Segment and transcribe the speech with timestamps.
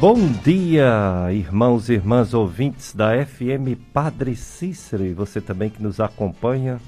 [0.00, 0.14] Bom
[0.44, 6.80] dia, irmãos e irmãs ouvintes da FM Padre Cícero e você também que nos acompanha,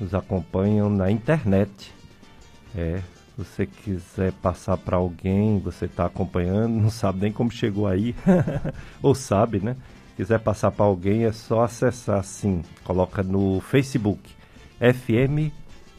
[0.00, 1.92] nos acompanham na internet.
[2.74, 3.02] É,
[3.36, 8.14] você quiser passar para alguém, você está acompanhando, não sabe nem como chegou aí,
[9.02, 9.76] ou sabe, né?
[10.16, 14.30] Quiser passar para alguém é só acessar assim, coloca no Facebook
[14.78, 15.52] FM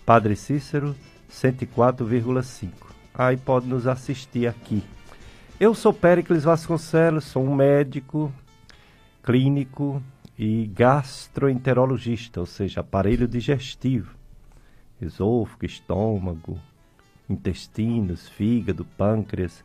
[0.04, 0.96] Padre Cícero
[1.32, 2.72] 104,5.
[3.14, 4.84] Aí pode nos assistir aqui
[5.62, 8.34] eu sou Péricles Vasconcelos, sou um médico
[9.22, 10.02] clínico
[10.36, 14.16] e gastroenterologista, ou seja, aparelho digestivo,
[15.00, 16.60] esôfago, estômago,
[17.30, 19.64] intestinos, fígado, pâncreas.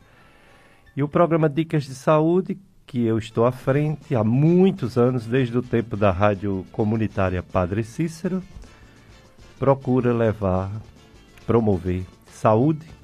[0.94, 5.56] E o programa Dicas de Saúde, que eu estou à frente há muitos anos, desde
[5.56, 8.42] o tempo da rádio comunitária Padre Cícero,
[9.58, 10.70] procura levar,
[11.46, 12.95] promover saúde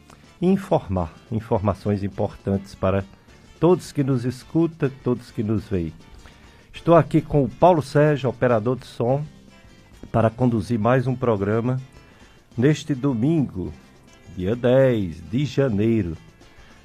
[0.42, 3.04] informar informações importantes para
[3.60, 5.92] todos que nos escutam, todos que nos veem.
[6.74, 9.24] Estou aqui com o Paulo Sérgio, operador de som,
[10.10, 11.80] para conduzir mais um programa
[12.58, 13.72] neste domingo,
[14.36, 16.16] dia 10 de janeiro.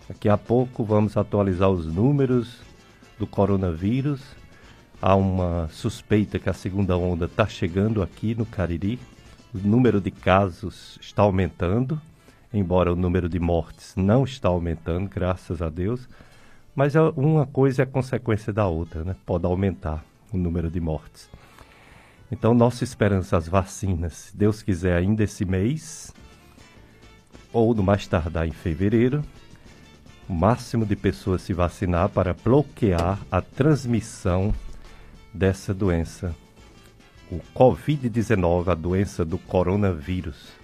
[0.07, 2.61] Daqui a pouco vamos atualizar os números
[3.17, 4.21] do coronavírus.
[5.01, 8.99] Há uma suspeita que a segunda onda está chegando aqui no Cariri.
[9.53, 11.99] O número de casos está aumentando
[12.53, 16.07] embora o número de mortes não está aumentando, graças a Deus,
[16.75, 19.15] mas é uma coisa é consequência da outra, né?
[19.25, 21.29] Pode aumentar o número de mortes.
[22.31, 26.13] Então, nossa esperança, as vacinas, se Deus quiser, ainda esse mês,
[27.53, 29.23] ou no mais tardar em fevereiro,
[30.27, 34.53] o máximo de pessoas se vacinar para bloquear a transmissão
[35.33, 36.35] dessa doença,
[37.31, 40.56] o Covid-19, a doença do coronavírus.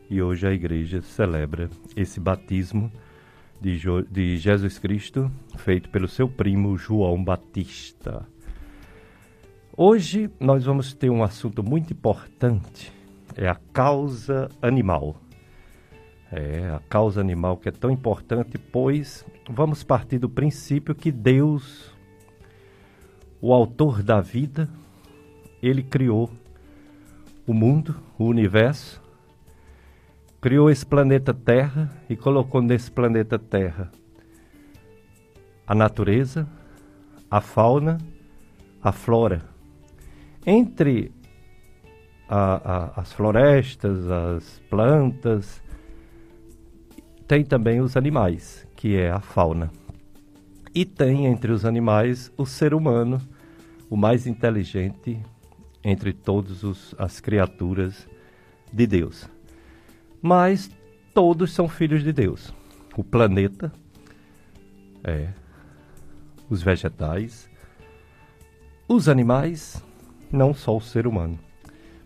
[0.09, 2.91] e hoje a igreja celebra esse batismo
[3.61, 8.27] de, Jesus Cristo, feito pelo seu primo João Batista.
[9.81, 12.93] Hoje nós vamos ter um assunto muito importante,
[13.37, 15.15] é a causa animal.
[16.33, 21.95] É a causa animal que é tão importante, pois vamos partir do princípio que Deus,
[23.41, 24.69] o autor da vida,
[25.63, 26.29] ele criou
[27.47, 29.01] o mundo, o universo,
[30.41, 33.93] criou esse planeta Terra e colocou nesse planeta Terra
[35.65, 36.49] a natureza,
[37.31, 37.97] a fauna,
[38.83, 39.57] a flora
[40.47, 41.13] entre
[42.29, 45.63] a, a, as florestas, as plantas,
[47.27, 49.71] tem também os animais, que é a fauna.
[50.75, 53.21] E tem entre os animais o ser humano,
[53.91, 55.21] o mais inteligente
[55.83, 58.09] entre todas as criaturas
[58.73, 59.29] de Deus.
[60.21, 60.71] Mas
[61.15, 62.53] todos são filhos de Deus.
[62.97, 63.73] O planeta,
[65.05, 65.29] é,
[66.51, 67.49] os vegetais,
[68.89, 69.83] os animais
[70.31, 71.39] não só o ser humano,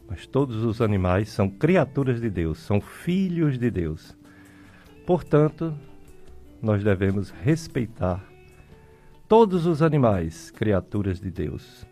[0.08, 4.16] mas todos os animais são criaturas de Deus, são filhos de Deus.
[5.06, 5.74] Portanto,
[6.60, 8.24] nós devemos respeitar
[9.26, 11.86] todos os animais, criaturas de Deus,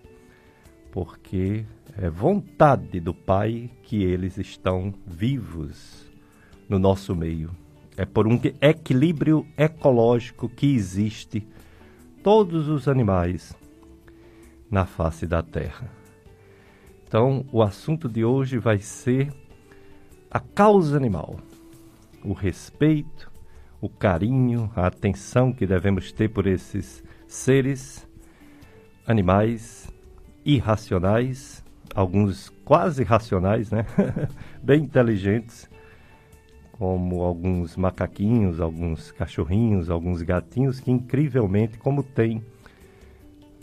[0.93, 1.65] porque
[1.97, 6.09] é vontade do Pai que eles estão vivos
[6.69, 7.50] no nosso meio.
[7.97, 11.47] É por um equilíbrio ecológico que existe
[12.23, 13.56] todos os animais
[14.71, 16.00] na face da terra.
[17.11, 19.33] Então, o assunto de hoje vai ser
[20.31, 21.41] a causa animal,
[22.25, 23.29] o respeito,
[23.81, 28.09] o carinho, a atenção que devemos ter por esses seres
[29.05, 29.93] animais
[30.45, 31.65] irracionais,
[31.97, 33.85] alguns quase racionais, né?
[34.62, 35.69] Bem inteligentes,
[36.71, 42.41] como alguns macaquinhos, alguns cachorrinhos, alguns gatinhos que incrivelmente como tem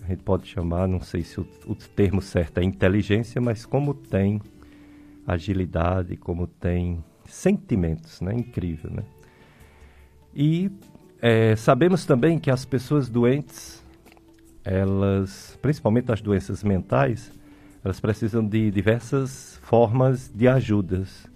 [0.08, 3.94] a gente pode chamar, não sei se o, o termo certo é inteligência, mas como
[3.94, 4.42] tem
[5.26, 8.34] agilidade, como tem sentimentos, né?
[8.34, 9.04] Incrível, né?
[10.34, 10.72] E
[11.22, 13.84] é, sabemos também que as pessoas doentes,
[14.64, 17.32] elas, principalmente as doenças mentais,
[17.84, 21.28] elas precisam de diversas formas de ajudas.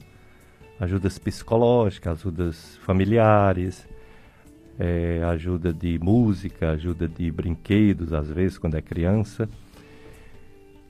[0.79, 3.87] Ajudas psicológicas, ajudas familiares,
[4.83, 9.47] é, ajuda de música, ajuda de brinquedos, às vezes, quando é criança.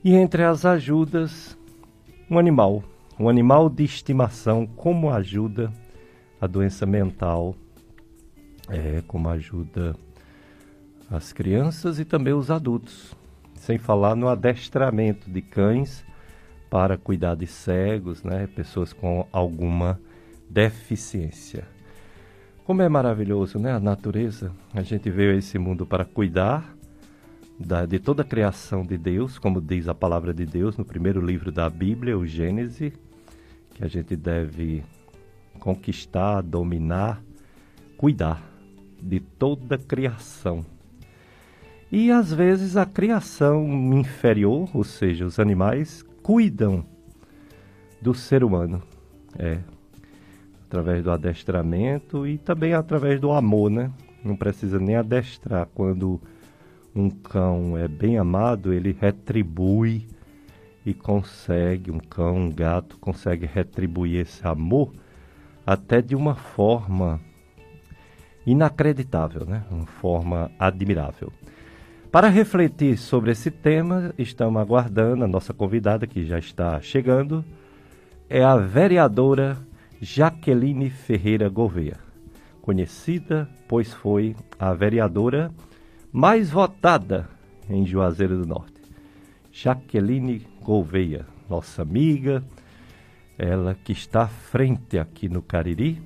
[0.02, 1.58] E entre as ajudas,
[2.30, 2.82] um animal,
[3.20, 5.70] um animal de estimação, como ajuda
[6.40, 7.54] a doença mental,
[8.70, 9.94] é, como ajuda
[11.10, 13.14] as crianças e também os adultos.
[13.56, 16.02] Sem falar no adestramento de cães
[16.70, 20.00] para cuidar de cegos, né, pessoas com alguma
[20.48, 21.68] deficiência.
[22.64, 23.72] Como é maravilhoso, né?
[23.72, 24.52] A natureza.
[24.72, 26.76] A gente veio a esse mundo para cuidar
[27.58, 31.20] da, de toda a criação de Deus, como diz a palavra de Deus no primeiro
[31.20, 32.92] livro da Bíblia, o Gênesis,
[33.74, 34.84] que a gente deve
[35.58, 37.20] conquistar, dominar,
[37.96, 38.40] cuidar
[39.00, 40.64] de toda a criação.
[41.90, 46.86] E às vezes a criação inferior, ou seja, os animais, cuidam
[48.00, 48.80] do ser humano.
[49.36, 49.58] É,
[50.72, 53.92] através do adestramento e também através do amor, né?
[54.24, 55.68] Não precisa nem adestrar.
[55.74, 56.18] Quando
[56.96, 60.06] um cão é bem amado, ele retribui
[60.86, 64.90] e consegue, um cão, um gato, consegue retribuir esse amor
[65.66, 67.20] até de uma forma
[68.46, 69.64] inacreditável, né?
[69.70, 71.30] Uma forma admirável.
[72.10, 77.44] Para refletir sobre esse tema, estamos aguardando a nossa convidada que já está chegando,
[78.28, 79.58] é a vereadora
[80.04, 81.96] Jaqueline Ferreira Gouveia,
[82.60, 85.48] conhecida pois foi a vereadora
[86.10, 87.28] mais votada
[87.70, 88.82] em Juazeiro do Norte.
[89.52, 92.42] Jaqueline Gouveia, nossa amiga,
[93.38, 96.02] ela que está à frente aqui no Cariri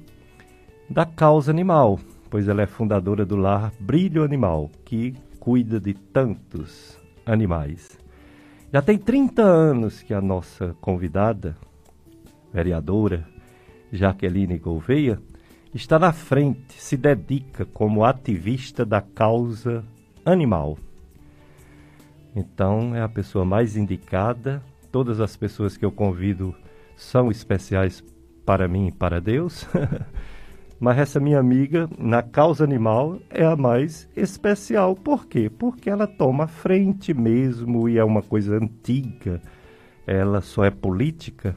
[0.90, 7.00] da causa animal, pois ela é fundadora do lar Brilho Animal, que cuida de tantos
[7.24, 7.98] animais.
[8.70, 11.56] Já tem 30 anos que a nossa convidada,
[12.52, 13.26] vereadora,
[13.96, 15.18] Jaqueline Gouveia,
[15.74, 19.84] está na frente, se dedica como ativista da causa
[20.24, 20.78] animal.
[22.34, 24.62] Então é a pessoa mais indicada.
[24.92, 26.54] Todas as pessoas que eu convido
[26.94, 28.04] são especiais
[28.44, 29.66] para mim e para Deus.
[30.78, 34.94] Mas essa minha amiga, na causa animal, é a mais especial.
[34.94, 35.48] Por quê?
[35.48, 39.40] Porque ela toma frente mesmo e é uma coisa antiga.
[40.06, 41.56] Ela só é política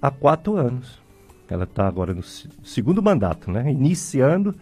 [0.00, 1.05] há quatro anos.
[1.48, 3.70] Ela está agora no segundo mandato, né?
[3.70, 4.54] Iniciando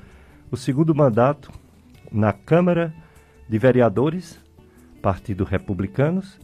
[0.50, 1.50] o segundo mandato
[2.12, 2.95] na Câmara
[3.49, 4.38] de Vereadores,
[5.03, 6.38] Partido Republicanos,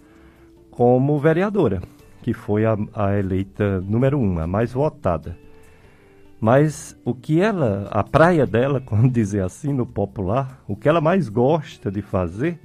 [0.71, 1.83] como vereadora,
[2.23, 5.37] que foi a, a eleita número um, a mais votada.
[6.41, 11.01] Mas o que ela, a praia dela, como dizer assim no popular, o que ela
[11.01, 12.59] mais gosta de fazer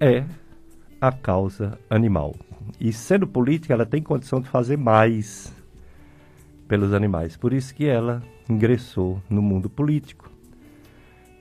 [0.00, 0.24] é
[1.00, 2.34] a causa animal.
[2.80, 5.54] E sendo política, ela tem condição de fazer mais
[6.68, 7.36] pelos animais.
[7.36, 10.30] Por isso que ela ingressou no mundo político.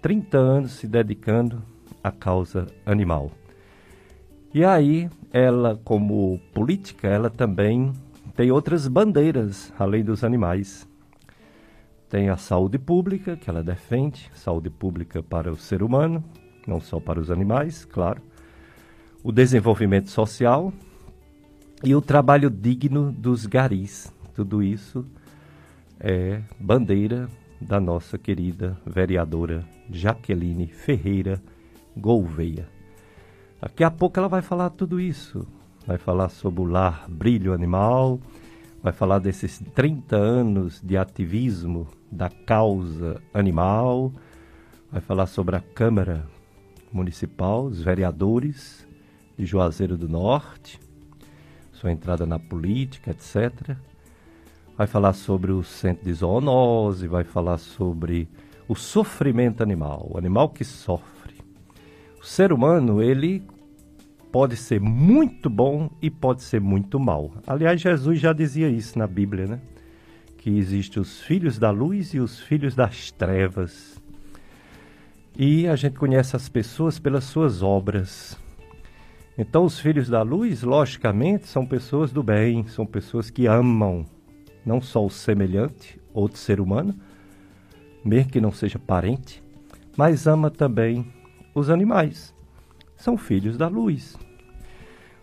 [0.01, 1.61] 30 anos se dedicando
[2.03, 3.31] à causa animal.
[4.53, 7.91] E aí, ela, como política, ela também
[8.35, 10.87] tem outras bandeiras além dos animais.
[12.09, 16.23] Tem a saúde pública, que ela defende, saúde pública para o ser humano,
[16.67, 18.21] não só para os animais, claro.
[19.23, 20.71] O desenvolvimento social
[21.83, 24.13] e o trabalho digno dos garis.
[24.35, 25.05] Tudo isso
[25.97, 31.41] é bandeira da nossa querida vereadora Jaqueline Ferreira
[31.95, 32.67] Gouveia.
[33.61, 35.47] Daqui a pouco ela vai falar tudo isso.
[35.87, 38.19] Vai falar sobre o lar Brilho Animal,
[38.83, 44.11] vai falar desses 30 anos de ativismo da causa animal,
[44.91, 46.27] vai falar sobre a Câmara
[46.91, 48.85] Municipal, os vereadores
[49.37, 50.79] de Juazeiro do Norte,
[51.71, 53.77] sua entrada na política, etc.
[54.77, 58.27] Vai falar sobre o centro de zoonose, vai falar sobre
[58.67, 61.35] o sofrimento animal, o animal que sofre.
[62.21, 63.41] O ser humano, ele
[64.33, 67.31] pode ser muito bom e pode ser muito mal.
[67.47, 69.61] Aliás, Jesus já dizia isso na Bíblia, né?
[70.37, 74.01] Que existem os filhos da luz e os filhos das trevas.
[75.37, 78.37] E a gente conhece as pessoas pelas suas obras.
[79.37, 84.05] Então, os filhos da luz, logicamente, são pessoas do bem, são pessoas que amam
[84.65, 86.95] não só o semelhante, outro ser humano,
[88.03, 89.43] mesmo que não seja parente,
[89.97, 91.05] mas ama também
[91.53, 92.33] os animais.
[92.97, 94.17] São filhos da luz.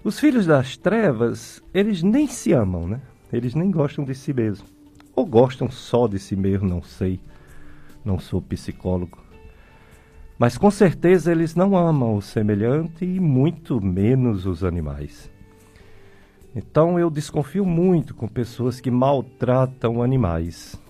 [0.05, 3.01] Os filhos das trevas, eles nem se amam, né?
[3.33, 4.67] Eles nem gostam de si mesmo.
[5.15, 7.21] Ou gostam só de si mesmo, não sei.
[8.05, 9.19] Não sou psicólogo.
[10.39, 15.31] Mas com certeza eles não amam o semelhante e muito menos os animais.
[16.55, 20.81] Então eu desconfio muito com pessoas que maltratam animais.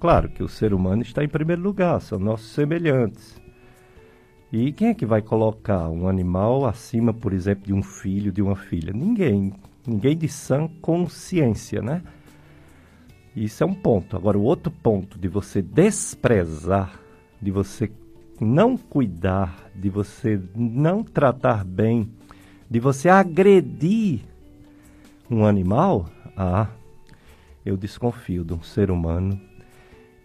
[0.00, 3.40] Claro que o ser humano está em primeiro lugar, são nossos semelhantes.
[4.52, 8.40] E quem é que vai colocar um animal acima, por exemplo, de um filho, de
[8.40, 8.92] uma filha?
[8.92, 9.52] Ninguém.
[9.86, 12.02] Ninguém de sã consciência, né?
[13.36, 14.16] Isso é um ponto.
[14.16, 16.98] Agora, o outro ponto de você desprezar,
[17.40, 17.90] de você
[18.40, 22.10] não cuidar, de você não tratar bem,
[22.70, 24.27] de você agredir
[25.30, 26.68] um animal, ah,
[27.64, 29.40] eu desconfio de um ser humano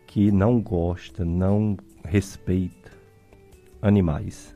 [0.08, 2.92] que não gosta, não respeita
[3.82, 4.56] animais.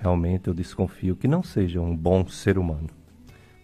[0.00, 2.88] Realmente eu desconfio que não seja um bom ser humano.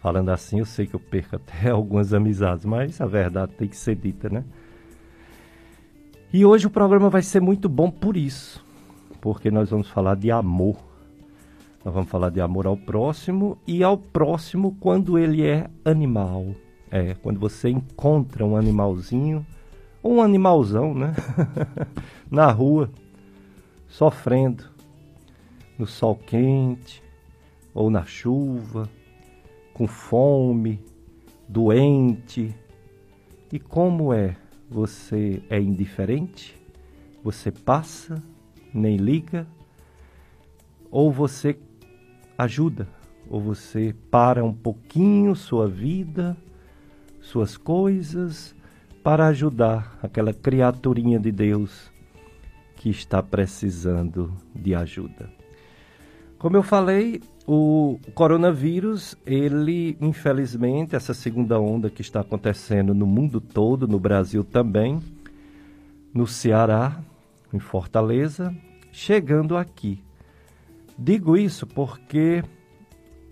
[0.01, 3.77] Falando assim, eu sei que eu perco até algumas amizades, mas a verdade tem que
[3.77, 4.45] ser dita, né?
[6.33, 8.65] E hoje o programa vai ser muito bom por isso,
[9.21, 10.77] porque nós vamos falar de amor.
[11.89, 16.55] Nós vamos falar de amor ao próximo e ao próximo quando ele é animal.
[16.91, 19.47] É, quando você encontra um animalzinho,
[20.03, 21.15] ou um animalzão, né?
[22.31, 22.91] Na rua
[23.89, 24.65] sofrendo
[25.79, 27.03] no sol quente
[27.73, 28.87] ou na chuva,
[29.73, 30.85] com fome,
[31.49, 32.55] doente.
[33.51, 34.37] E como é?
[34.69, 36.55] Você é indiferente?
[37.25, 38.23] Você passa,
[38.75, 39.47] nem liga?
[40.91, 41.57] Ou você
[42.39, 42.89] ajuda?
[43.29, 46.37] Ou você para um pouquinho sua vida,
[47.21, 48.55] suas coisas,
[49.03, 51.91] para ajudar aquela criaturinha de Deus
[52.77, 55.29] que está precisando de ajuda.
[56.39, 63.41] Como eu falei, o coronavírus, ele, infelizmente, essa segunda onda que está acontecendo no mundo
[63.41, 65.01] todo, no Brasil também,
[66.15, 67.01] no Ceará,
[67.53, 68.55] em Fortaleza,
[68.93, 70.01] chegando aqui.
[70.99, 72.43] Digo isso porque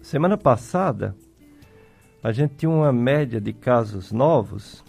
[0.01, 1.17] semana passada
[2.23, 4.85] a gente tinha uma média de casos novos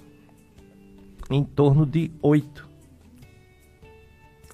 [1.29, 2.69] em torno de oito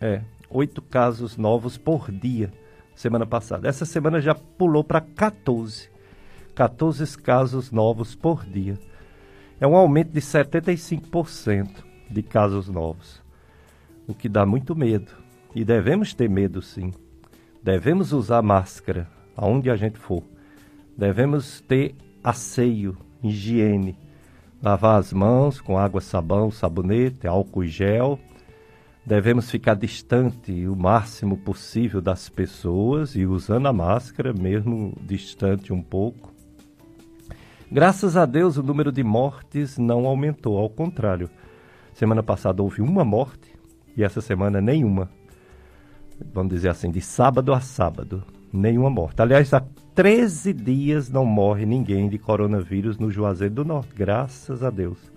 [0.02, 2.52] é, oito casos novos por dia
[2.96, 3.68] semana passada.
[3.68, 5.90] Essa semana já pulou para 14.
[6.56, 8.78] 14 casos novos por dia.
[9.60, 13.22] É um aumento de 75% de casos novos.
[14.08, 15.12] O que dá muito medo.
[15.56, 16.94] E devemos ter medo sim.
[17.64, 20.24] Devemos usar máscara aonde a gente for.
[20.98, 23.98] Devemos ter asseio, higiene,
[24.62, 28.20] lavar as mãos com água, sabão, sabonete, álcool e gel
[29.06, 35.82] Devemos ficar distante o máximo possível das pessoas e usando a máscara, mesmo distante um
[35.82, 36.32] pouco.
[37.70, 41.30] Graças a Deus, o número de mortes não aumentou, ao contrário.
[41.94, 43.54] Semana passada houve uma morte
[43.98, 45.10] e essa semana nenhuma.
[46.34, 49.22] Vamos dizer assim, de sábado a sábado, nenhuma morte.
[49.22, 49.64] Aliás, há
[49.96, 55.12] 13 dias não morre ninguém de coronavírus no Juazeiro do Norte, graças a Deus.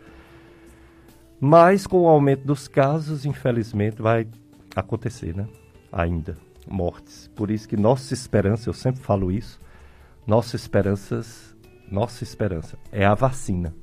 [1.41, 4.27] Mas com o aumento dos casos, infelizmente, vai
[4.75, 5.47] acontecer, né?
[5.93, 6.37] Ainda
[6.67, 7.31] mortes.
[7.35, 9.61] Por isso que nossa esperança, eu sempre falo isso,
[10.27, 11.21] nossa esperança,
[11.91, 13.75] nossa esperança é a vacina.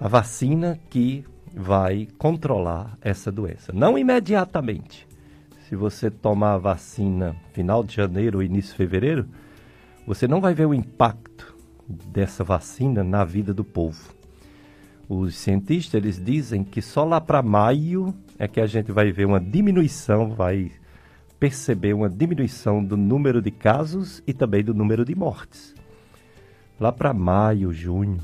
[0.00, 3.72] A vacina que vai controlar essa doença.
[3.72, 5.06] Não imediatamente.
[5.72, 9.26] Se você tomar a vacina final de janeiro ou início de fevereiro,
[10.06, 11.56] você não vai ver o impacto
[11.88, 14.12] dessa vacina na vida do povo.
[15.08, 19.24] Os cientistas eles dizem que só lá para maio é que a gente vai ver
[19.24, 20.72] uma diminuição, vai
[21.40, 25.74] perceber uma diminuição do número de casos e também do número de mortes.
[26.78, 28.20] Lá para maio, junho.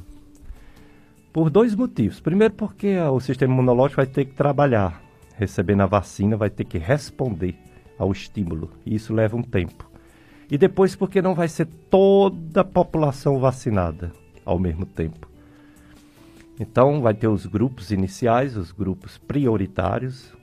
[1.33, 2.21] Por dois motivos.
[2.21, 5.03] Primeiro, porque o sistema imunológico vai ter que trabalhar,
[5.39, 7.57] recebendo a vacina, vai ter que responder
[7.97, 8.71] ao estímulo.
[8.85, 9.89] E isso leva um tempo.
[10.51, 14.13] E depois, porque não vai ser toda a população vacinada
[14.45, 15.29] ao mesmo tempo.
[16.59, 20.35] Então, vai ter os grupos iniciais, os grupos prioritários.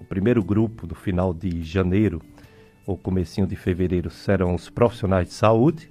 [0.00, 2.20] O primeiro grupo, do final de janeiro
[2.84, 5.90] ou comecinho de fevereiro, serão os profissionais de saúde,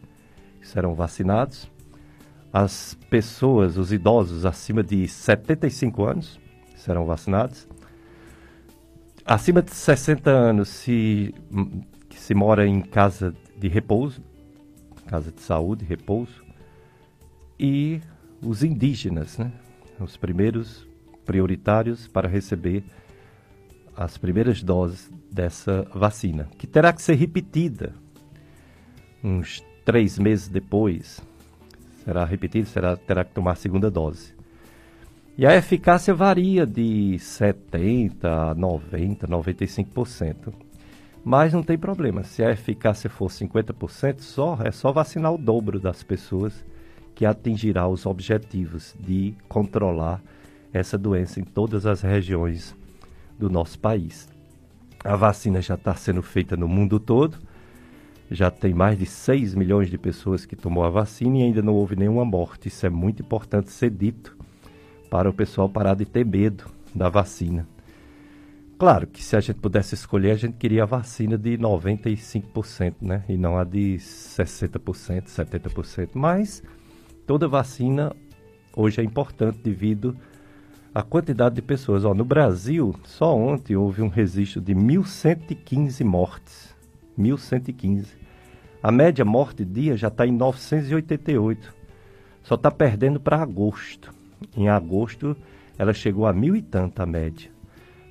[0.60, 1.72] que serão vacinados.
[2.52, 6.40] As pessoas, os idosos acima de 75 anos,
[6.76, 7.68] serão vacinados.
[9.26, 11.34] Acima de 60 anos, se,
[12.10, 14.22] se mora em casa de repouso,
[15.08, 16.44] casa de saúde, repouso,
[17.58, 18.02] e
[18.42, 19.52] os indígenas, né?
[19.98, 20.86] os primeiros
[21.26, 22.84] prioritários para receber
[23.96, 27.94] as primeiras doses dessa vacina, que terá que ser repetida
[29.24, 31.22] uns três meses depois.
[32.04, 34.33] Será repetida, será, terá que tomar a segunda dose.
[35.36, 40.54] E a eficácia varia de 70% a 90%, 95%.
[41.26, 42.24] Mas não tem problema.
[42.24, 46.64] Se a eficácia for 50%, só, é só vacinar o dobro das pessoas
[47.16, 50.22] que atingirá os objetivos de controlar
[50.72, 52.76] essa doença em todas as regiões
[53.40, 54.30] do nosso país.
[55.04, 57.40] A vacina já está sendo feita no mundo todo.
[58.30, 61.74] Já tem mais de 6 milhões de pessoas que tomou a vacina e ainda não
[61.74, 62.68] houve nenhuma morte.
[62.68, 64.43] Isso é muito importante ser dito
[65.14, 66.66] para o pessoal parar de ter medo
[66.96, 67.68] da vacina.
[68.80, 73.24] Claro que se a gente pudesse escolher, a gente queria a vacina de 95%, né?
[73.30, 76.10] E não a de 60%, 70%.
[76.16, 76.64] Mas
[77.28, 78.12] toda vacina
[78.76, 80.18] hoje é importante devido
[80.96, 82.04] à quantidade de pessoas.
[82.06, 86.76] Ó, no Brasil, só ontem houve um registro de 1.115 mortes.
[87.20, 88.08] 1.115.
[88.82, 91.72] A média morte dia já está em 988.
[92.42, 94.23] Só está perdendo para agosto.
[94.56, 95.36] Em agosto,
[95.78, 97.52] ela chegou a mil e tanta a média.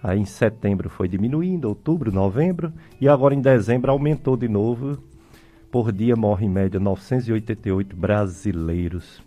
[0.02, 4.98] Aí em setembro foi diminuindo, outubro, novembro, e agora em dezembro aumentou de novo.
[5.70, 9.22] Por dia morre em média 988 brasileiros.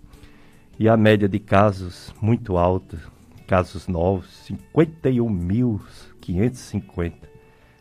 [0.77, 2.97] E a média de casos muito alta,
[3.47, 7.13] casos novos, 51.550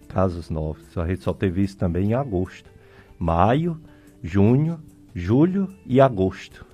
[0.08, 0.96] casos novos.
[0.96, 2.70] A gente só teve isso também em agosto.
[3.18, 3.80] Maio,
[4.22, 4.78] junho,
[5.12, 6.64] julho e agosto.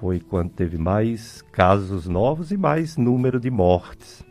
[0.00, 4.22] Foi quando teve mais casos novos e mais número de mortes.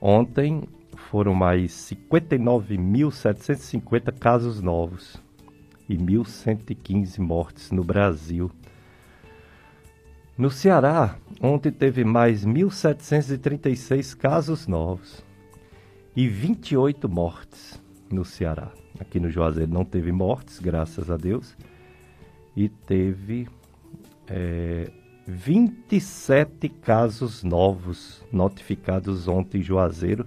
[0.00, 0.62] Ontem
[1.10, 5.20] foram mais 59.750 casos novos
[5.88, 8.48] e 1.115 mortes no Brasil.
[10.38, 15.24] No Ceará, ontem teve mais 1.736 casos novos
[16.14, 18.70] e 28 mortes no Ceará.
[19.00, 21.56] Aqui no Juazeiro não teve mortes, graças a Deus,
[22.54, 23.48] e teve
[24.28, 24.90] é,
[25.26, 30.24] 27 casos novos notificados ontem em Juazeiro,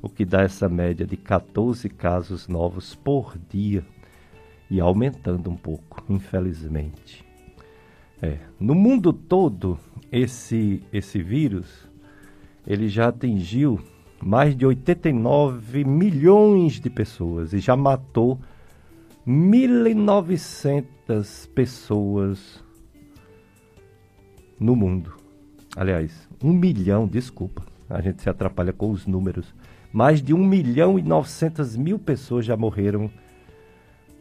[0.00, 3.84] o que dá essa média de 14 casos novos por dia
[4.70, 7.24] e aumentando um pouco, infelizmente.
[8.22, 9.78] É, no mundo todo,
[10.10, 11.88] esse, esse vírus
[12.66, 13.78] ele já atingiu
[14.22, 18.38] mais de 89 milhões de pessoas e já matou
[19.26, 22.64] 1.900 pessoas
[24.60, 25.14] no mundo.
[25.74, 29.54] Aliás, um milhão, desculpa, a gente se atrapalha com os números.
[29.92, 33.10] Mais de um milhão e novecentas mil pessoas já morreram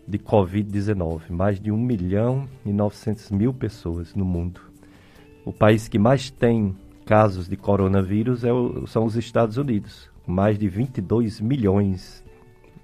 [0.08, 1.30] de Covid-19.
[1.30, 4.62] Mais de um milhão e novecentas mil pessoas no mundo.
[5.46, 6.76] O país que mais tem
[7.06, 12.24] casos de coronavírus é o, são os Estados Unidos, com mais de 22 milhões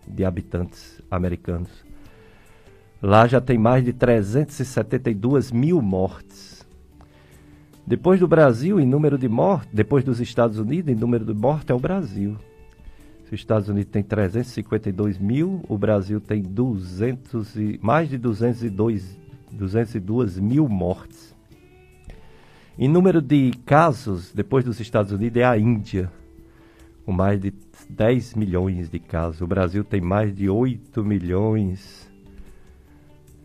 [0.07, 1.69] de habitantes americanos.
[3.01, 6.54] Lá já tem mais de 372 mil mortes
[7.87, 11.69] depois do Brasil, em número de mortes, depois dos Estados Unidos, em número de mortes,
[11.69, 12.35] é o Brasil.
[13.25, 19.17] Os Estados Unidos tem 352 mil, o Brasil tem 200 e, mais de 202,
[19.51, 21.35] 202 mil mortes.
[22.77, 26.11] Em número de casos, depois dos Estados Unidos, é a Índia,
[27.05, 27.53] com mais de
[27.87, 29.41] 10 milhões de casos.
[29.41, 32.11] O Brasil tem mais de 8 milhões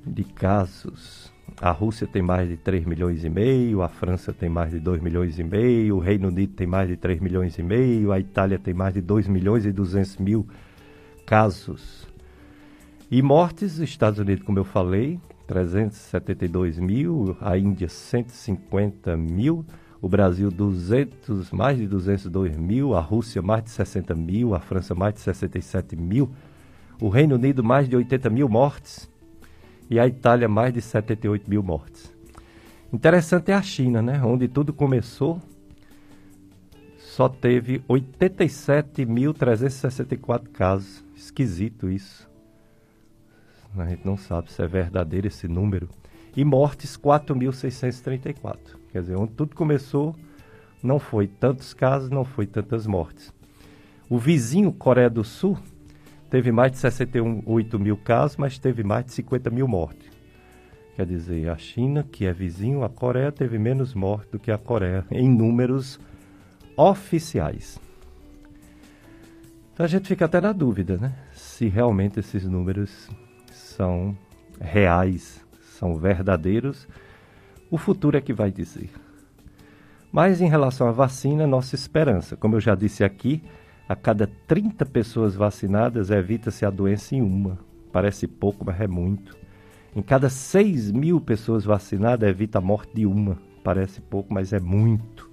[0.06, 1.19] de casos.
[1.60, 5.02] A Rússia tem mais de 3 milhões e meio, a França tem mais de 2
[5.02, 8.58] milhões e meio, o Reino Unido tem mais de 3 milhões e meio, a Itália
[8.58, 10.48] tem mais de 2 milhões e 200 mil
[11.26, 12.08] casos.
[13.10, 19.62] E mortes, Estados Unidos, como eu falei, 372 mil, a Índia 150 mil,
[20.00, 24.94] o Brasil 200, mais de 202 mil, a Rússia mais de 60 mil, a França
[24.94, 26.30] mais de 67 mil,
[27.02, 29.10] o Reino Unido mais de 80 mil mortes
[29.90, 32.10] e a Itália mais de 78 mil mortes.
[32.92, 34.22] Interessante é a China, né?
[34.24, 35.42] Onde tudo começou,
[36.98, 41.04] só teve 87.364 casos.
[41.14, 42.30] Esquisito isso.
[43.76, 45.88] A gente não sabe se é verdadeiro esse número.
[46.36, 48.56] E mortes 4.634.
[48.92, 50.14] Quer dizer, onde tudo começou,
[50.82, 53.34] não foi tantos casos, não foi tantas mortes.
[54.08, 55.58] O vizinho, Coreia do Sul,
[56.30, 60.08] teve mais de 68 mil casos, mas teve mais de 50 mil mortes.
[60.96, 64.58] Quer dizer, a China, que é vizinho, a Coreia teve menos mortes do que a
[64.58, 65.98] Coreia, em números
[66.76, 67.80] oficiais.
[69.72, 71.14] Então a gente fica até na dúvida, né?
[71.32, 73.08] Se realmente esses números
[73.50, 74.16] são
[74.60, 75.44] reais,
[75.78, 76.86] são verdadeiros.
[77.70, 78.90] O futuro é que vai dizer.
[80.12, 82.36] Mas em relação à vacina, nossa esperança.
[82.36, 83.42] Como eu já disse aqui,
[83.90, 87.58] a cada 30 pessoas vacinadas evita-se a doença em uma.
[87.90, 89.36] Parece pouco, mas é muito.
[89.96, 93.36] Em cada 6 mil pessoas vacinadas, evita a morte de uma.
[93.64, 95.28] Parece pouco, mas é muito.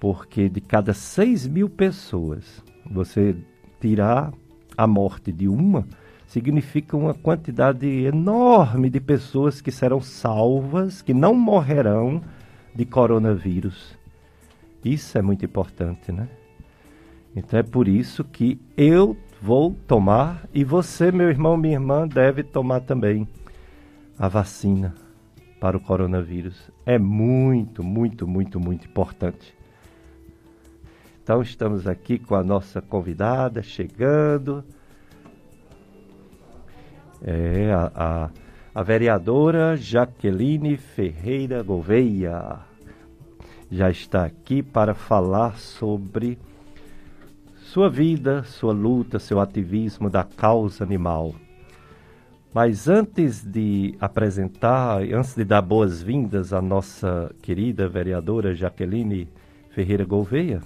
[0.00, 3.36] Porque de cada 6 mil pessoas, você
[3.78, 4.32] tirar
[4.74, 5.86] a morte de uma,
[6.26, 12.22] significa uma quantidade enorme de pessoas que serão salvas, que não morrerão
[12.74, 13.94] de coronavírus.
[14.82, 16.30] Isso é muito importante, né?
[17.34, 22.42] Então é por isso que eu vou tomar e você, meu irmão, minha irmã, deve
[22.42, 23.26] tomar também
[24.18, 24.94] a vacina
[25.58, 26.70] para o coronavírus.
[26.84, 29.54] É muito, muito, muito, muito importante.
[31.22, 34.64] Então estamos aqui com a nossa convidada chegando.
[37.22, 38.30] É a, a,
[38.74, 42.58] a vereadora Jaqueline Ferreira Gouveia
[43.70, 46.38] já está aqui para falar sobre
[47.72, 51.34] sua vida, sua luta, seu ativismo da causa animal.
[52.52, 59.26] Mas antes de apresentar, antes de dar boas-vindas à nossa querida vereadora Jaqueline
[59.70, 60.60] Ferreira Gouveia,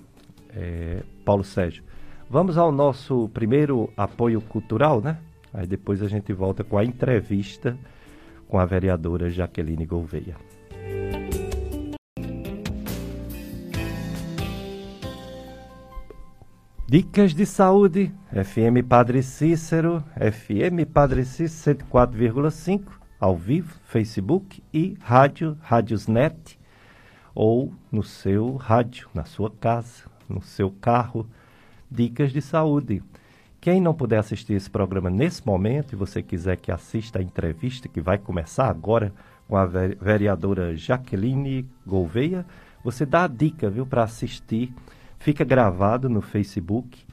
[0.50, 1.84] é, Paulo Sérgio,
[2.28, 5.18] vamos ao nosso primeiro apoio cultural, né?
[5.54, 7.78] Aí depois a gente volta com a entrevista
[8.48, 10.34] com a vereadora Jaqueline Gouveia.
[16.88, 22.82] Dicas de saúde, FM Padre Cícero, FM Padre Cícero 104,5,
[23.18, 26.56] ao vivo, Facebook e rádio, Rádiosnet,
[27.34, 31.26] ou no seu rádio, na sua casa, no seu carro.
[31.90, 33.02] Dicas de saúde.
[33.60, 37.88] Quem não puder assistir esse programa nesse momento e você quiser que assista a entrevista
[37.88, 39.12] que vai começar agora
[39.48, 42.46] com a vereadora Jaqueline Gouveia,
[42.84, 44.72] você dá a dica, viu, para assistir
[45.18, 47.04] fica gravado no Facebook.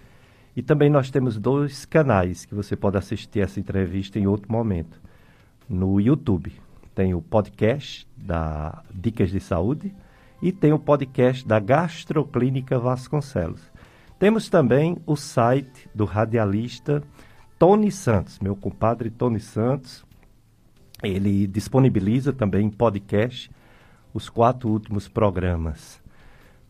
[0.55, 5.01] E também nós temos dois canais que você pode assistir essa entrevista em outro momento.
[5.67, 6.51] No YouTube
[6.93, 9.93] tem o podcast da Dicas de Saúde
[10.41, 13.71] e tem o podcast da Gastroclínica Vasconcelos.
[14.19, 17.01] Temos também o site do radialista
[17.57, 20.05] Tony Santos, meu compadre Tony Santos.
[21.01, 23.49] Ele disponibiliza também em podcast
[24.13, 26.02] os quatro últimos programas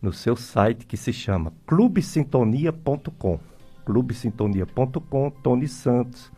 [0.04, 3.40] no seu site que se chama clubesintonia.com.
[3.86, 6.30] clubesintonia.com, Tony Santos,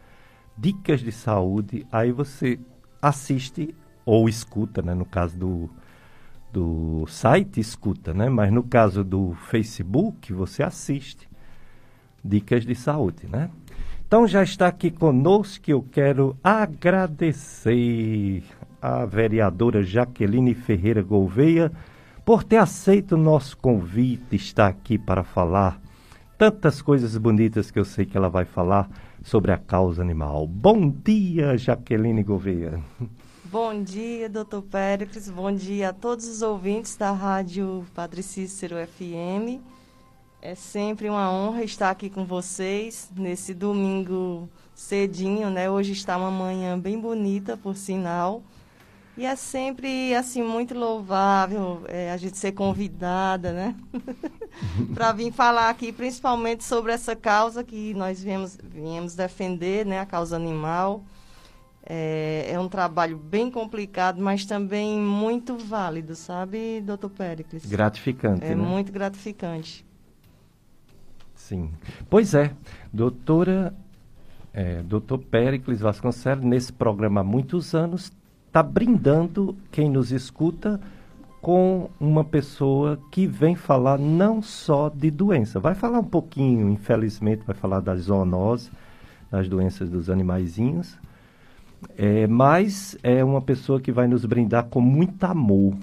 [0.56, 1.84] dicas de saúde.
[1.90, 2.60] Aí você
[3.02, 3.74] assiste
[4.04, 4.94] ou escuta, né?
[4.94, 5.68] No caso do,
[6.52, 8.28] do site, escuta, né?
[8.28, 11.28] Mas no caso do Facebook, você assiste
[12.24, 13.50] dicas de saúde, né?
[14.06, 18.44] Então já está aqui conosco eu quero agradecer
[18.80, 21.72] a vereadora Jaqueline Ferreira Gouveia
[22.26, 25.80] por ter aceito o nosso convite, estar aqui para falar
[26.36, 28.90] tantas coisas bonitas que eu sei que ela vai falar
[29.22, 30.44] sobre a causa animal.
[30.44, 32.82] Bom dia, Jaqueline Gouveia.
[33.44, 35.30] Bom dia, doutor Péricles.
[35.30, 39.62] Bom dia a todos os ouvintes da Rádio Padre Cícero FM.
[40.42, 45.70] É sempre uma honra estar aqui com vocês nesse domingo cedinho, né?
[45.70, 48.42] Hoje está uma manhã bem bonita, por sinal.
[49.16, 53.74] E é sempre, assim, muito louvável é, a gente ser convidada, né?
[54.92, 60.00] para vir falar aqui, principalmente sobre essa causa que nós viemos, viemos defender, né?
[60.00, 61.02] A causa animal.
[61.88, 67.64] É, é, um trabalho bem complicado, mas também muito válido, sabe, doutor Péricles?
[67.64, 68.56] Gratificante, É né?
[68.56, 69.86] muito gratificante.
[71.36, 71.70] Sim.
[72.10, 72.52] Pois é,
[72.92, 73.72] doutora,
[74.52, 78.10] é, doutor Péricles Vasconcelos, nesse programa há muitos anos,
[78.56, 80.80] está brindando quem nos escuta
[81.42, 87.44] com uma pessoa que vem falar não só de doença, vai falar um pouquinho, infelizmente,
[87.46, 88.72] vai falar das zoonoses,
[89.30, 90.98] das doenças dos animaizinhos,
[91.98, 95.74] É, mas é uma pessoa que vai nos brindar com muito amor.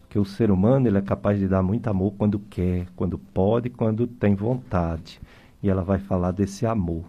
[0.00, 3.68] Porque o ser humano ele é capaz de dar muito amor quando quer, quando pode,
[3.68, 5.20] quando tem vontade.
[5.62, 7.04] E ela vai falar desse amor.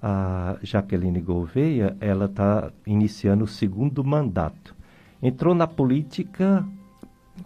[0.00, 4.74] A Jaqueline Gouveia, ela está iniciando o segundo mandato.
[5.20, 6.64] Entrou na política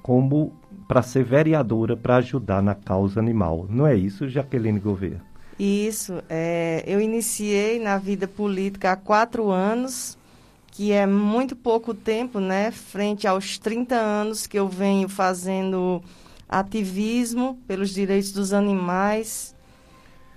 [0.03, 0.53] como
[0.87, 3.67] para ser vereadora, para ajudar na causa animal.
[3.71, 5.23] Não é isso, Jaqueline Gouveia?
[5.59, 6.23] Isso.
[6.29, 10.19] É, eu iniciei na vida política há quatro anos,
[10.71, 12.71] que é muito pouco tempo, né?
[12.71, 16.03] Frente aos 30 anos que eu venho fazendo
[16.49, 19.52] ativismo pelos direitos dos animais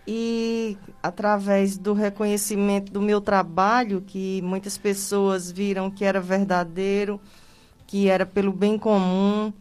[0.07, 7.19] e através do reconhecimento do meu trabalho, que muitas pessoas viram que era verdadeiro,
[7.87, 9.51] que era pelo bem comum,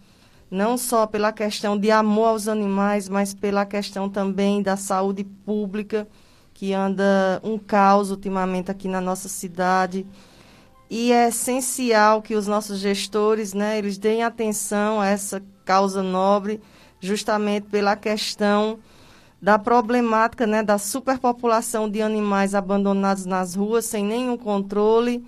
[0.51, 6.07] não só pela questão de amor aos animais, mas pela questão também da saúde pública,
[6.53, 10.07] que anda um caos ultimamente aqui na nossa cidade.
[10.91, 16.61] E é essencial que os nossos gestores, né, eles deem atenção a essa causa nobre,
[17.01, 18.79] justamente pela questão
[19.45, 25.23] da problemática, né, da superpopulação de animais abandonados nas ruas sem nenhum controle,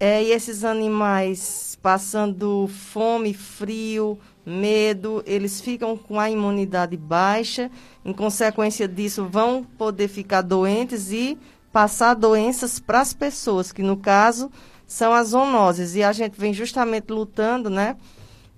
[0.00, 7.70] é, e esses animais passando fome, frio, medo, eles ficam com a imunidade baixa,
[8.04, 11.38] em consequência disso vão poder ficar doentes e
[11.72, 14.50] passar doenças para as pessoas, que no caso
[14.84, 15.94] são as zoonoses.
[15.94, 17.94] E a gente vem justamente lutando, né,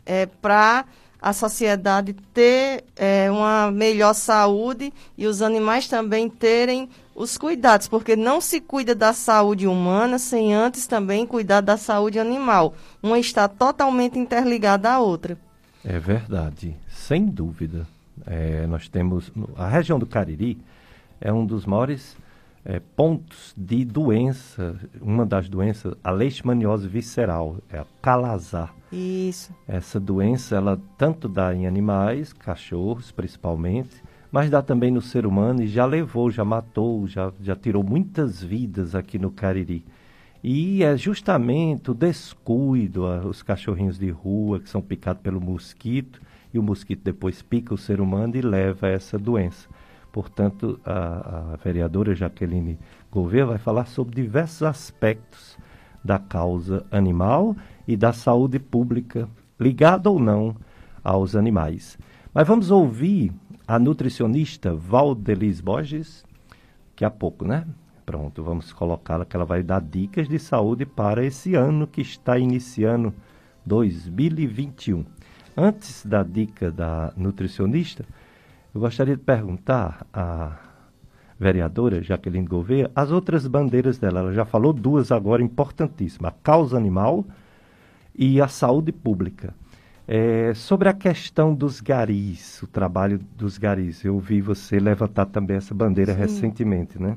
[0.06, 0.86] é, para
[1.20, 8.14] a sociedade ter é, uma melhor saúde e os animais também terem os cuidados, porque
[8.14, 12.74] não se cuida da saúde humana sem antes também cuidar da saúde animal.
[13.02, 15.38] Uma está totalmente interligada à outra.
[15.84, 17.86] É verdade, sem dúvida.
[18.26, 20.58] É, nós temos a região do Cariri
[21.20, 22.16] é um dos maiores
[22.68, 28.74] é, pontos de doença, uma das doenças, a leishmaniose visceral, é a calazar.
[28.90, 29.54] Isso.
[29.68, 34.02] Essa doença, ela tanto dá em animais, cachorros principalmente,
[34.32, 38.42] mas dá também no ser humano e já levou, já matou, já, já tirou muitas
[38.42, 39.84] vidas aqui no Cariri.
[40.42, 46.20] E é justamente o descuido, os cachorrinhos de rua que são picados pelo mosquito,
[46.52, 49.68] e o mosquito depois pica o ser humano e leva a essa doença.
[50.16, 52.78] Portanto, a, a vereadora Jaqueline
[53.12, 55.58] Gouveia vai falar sobre diversos aspectos
[56.02, 57.54] da causa animal
[57.86, 59.28] e da saúde pública,
[59.60, 60.56] ligada ou não
[61.04, 61.98] aos animais.
[62.32, 63.30] Mas vamos ouvir
[63.68, 66.24] a nutricionista Valdelis Borges,
[66.92, 67.66] daqui a pouco, né?
[68.06, 72.38] Pronto, vamos colocá-la que ela vai dar dicas de saúde para esse ano que está
[72.38, 73.12] iniciando
[73.66, 75.04] 2021.
[75.54, 78.06] Antes da dica da nutricionista,
[78.76, 80.58] eu gostaria de perguntar à
[81.40, 84.20] vereadora Jaqueline Gouveia as outras bandeiras dela.
[84.20, 87.24] Ela já falou duas agora importantíssimas: a causa animal
[88.14, 89.54] e a saúde pública.
[90.06, 95.56] É, sobre a questão dos garis, o trabalho dos garis, eu vi você levantar também
[95.56, 96.18] essa bandeira Sim.
[96.18, 97.16] recentemente, né?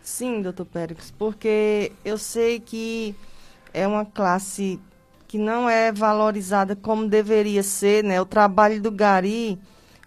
[0.00, 3.16] Sim, doutor Pérez, porque eu sei que
[3.74, 4.80] é uma classe
[5.26, 8.20] que não é valorizada como deveria ser, né?
[8.20, 9.58] O trabalho do gari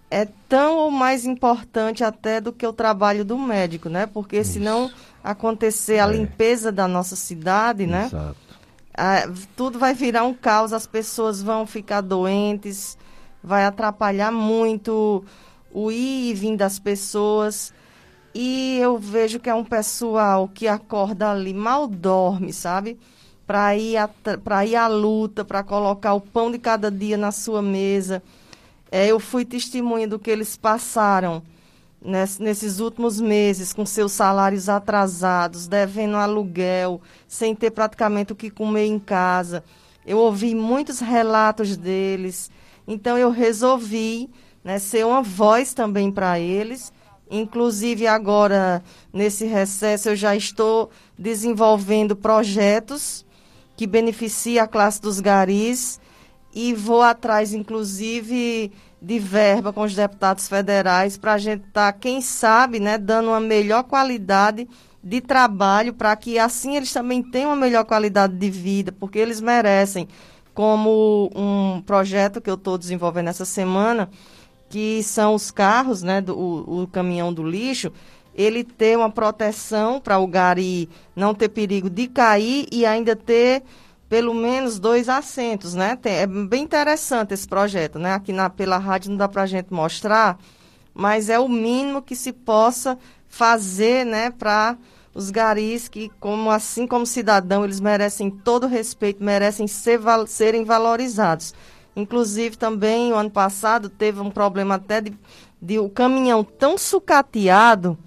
[0.09, 4.05] é tão ou mais importante até do que o trabalho do médico, né?
[4.05, 4.53] Porque Isso.
[4.53, 4.89] se não
[5.23, 6.11] acontecer a é.
[6.11, 8.05] limpeza da nossa cidade, né?
[8.05, 8.37] Exato.
[8.93, 12.97] Ah, tudo vai virar um caos, as pessoas vão ficar doentes,
[13.43, 15.23] vai atrapalhar muito
[15.71, 17.73] o ir e vir das pessoas.
[18.33, 22.97] E eu vejo que é um pessoal que acorda ali, mal dorme, sabe?
[23.45, 23.97] Para ir,
[24.43, 28.23] para ir à luta, para colocar o pão de cada dia na sua mesa.
[28.91, 31.43] É, eu fui testemunha do que eles passaram
[32.01, 38.49] ness, nesses últimos meses, com seus salários atrasados, devendo aluguel, sem ter praticamente o que
[38.49, 39.63] comer em casa.
[40.05, 42.49] Eu ouvi muitos relatos deles.
[42.87, 44.29] Então eu resolvi
[44.63, 46.93] né, ser uma voz também para eles
[47.29, 53.25] Inclusive, agora, nesse recesso, eu já estou desenvolvendo projetos
[53.75, 55.99] que beneficiam a classe dos garis
[56.59, 61.93] e vou atrás, inclusive, de verba com os deputados federais para a gente estar, tá,
[61.93, 64.67] quem sabe, né, dando uma melhor qualidade
[65.03, 69.39] de trabalho para que assim eles também tenham uma melhor qualidade de vida, porque eles
[69.39, 70.07] merecem.
[70.51, 74.09] Como um projeto que eu estou desenvolvendo essa semana,
[74.67, 77.93] que são os carros, né, do, o, o caminhão do lixo,
[78.33, 83.61] ele ter uma proteção para o gari não ter perigo de cair e ainda ter
[84.09, 85.95] pelo menos dois assentos, né?
[85.95, 88.13] Tem, é bem interessante esse projeto, né?
[88.13, 90.37] Aqui na, pela rádio não dá para a gente mostrar,
[90.93, 94.77] mas é o mínimo que se possa fazer, né, para
[95.13, 101.53] os garis que, como assim como cidadão, eles merecem todo respeito, merecem ser, serem valorizados.
[101.95, 105.13] Inclusive, também, o ano passado, teve um problema até de,
[105.61, 107.97] de um caminhão tão sucateado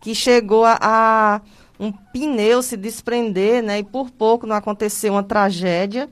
[0.00, 1.40] que chegou a, a
[1.80, 3.78] um pneu se desprender, né?
[3.78, 6.10] E por pouco não aconteceu uma tragédia.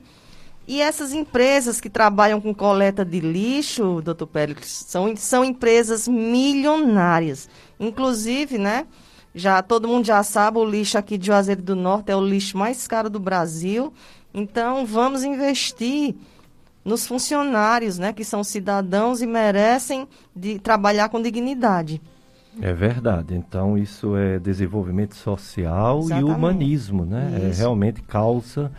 [0.67, 7.47] E essas empresas que trabalham com coleta de lixo, doutor Pérez, são, são empresas milionárias.
[7.79, 8.87] Inclusive, né?
[9.33, 12.57] Já todo mundo já sabe, o lixo aqui de Juazeiro do Norte é o lixo
[12.57, 13.93] mais caro do Brasil.
[14.33, 16.15] Então, vamos investir
[16.83, 22.01] nos funcionários, né, que são cidadãos e merecem de trabalhar com dignidade.
[22.61, 23.35] É verdade.
[23.35, 26.29] Então, isso é desenvolvimento social Exatamente.
[26.29, 27.49] e humanismo, né?
[27.49, 28.71] É realmente causa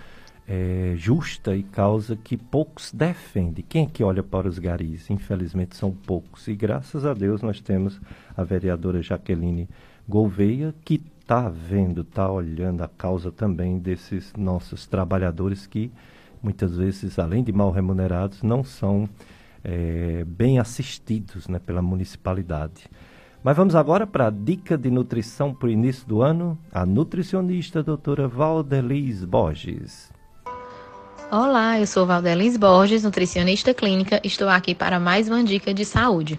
[0.51, 3.65] é, justa e causa que poucos defendem.
[3.69, 5.09] Quem é que olha para os garis?
[5.09, 6.49] Infelizmente, são poucos.
[6.49, 8.01] E graças a Deus nós temos
[8.37, 9.69] a vereadora Jaqueline
[10.09, 15.93] Gouveia, que está vendo, está olhando a causa também desses nossos trabalhadores que
[16.43, 19.09] muitas vezes, além de mal remunerados, não são
[19.63, 22.89] é, bem assistidos né, pela municipalidade.
[23.43, 26.59] Mas vamos agora para a dica de nutrição para o início do ano.
[26.71, 30.13] A nutricionista doutora Valdelis Borges.
[31.31, 34.21] Olá, eu sou Valdelis Borges, nutricionista clínica.
[34.23, 36.39] Estou aqui para mais uma dica de saúde.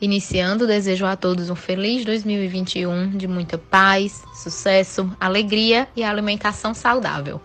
[0.00, 7.40] Iniciando, desejo a todos um feliz 2021 de muita paz, sucesso, alegria e alimentação saudável.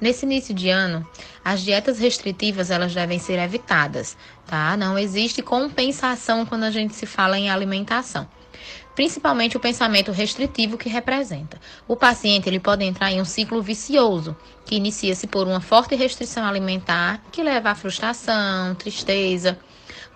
[0.00, 1.06] Nesse início de ano,
[1.44, 4.16] as dietas restritivas elas devem ser evitadas,
[4.52, 4.76] tá?
[4.76, 8.28] Não existe compensação quando a gente se fala em alimentação.
[8.94, 11.58] Principalmente o pensamento restritivo que representa.
[11.88, 14.36] O paciente ele pode entrar em um ciclo vicioso,
[14.66, 19.58] que inicia-se por uma forte restrição alimentar, que leva à frustração, tristeza,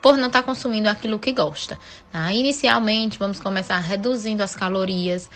[0.02, 1.78] por não estar tá consumindo aquilo que gosta.
[2.12, 2.30] Tá?
[2.30, 5.30] Inicialmente, vamos começar reduzindo as calorias.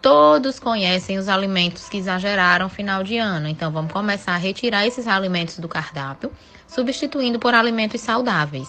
[0.00, 5.08] Todos conhecem os alimentos que exageraram final de ano, então vamos começar a retirar esses
[5.08, 6.30] alimentos do cardápio,
[6.66, 8.68] substituindo por alimentos saudáveis.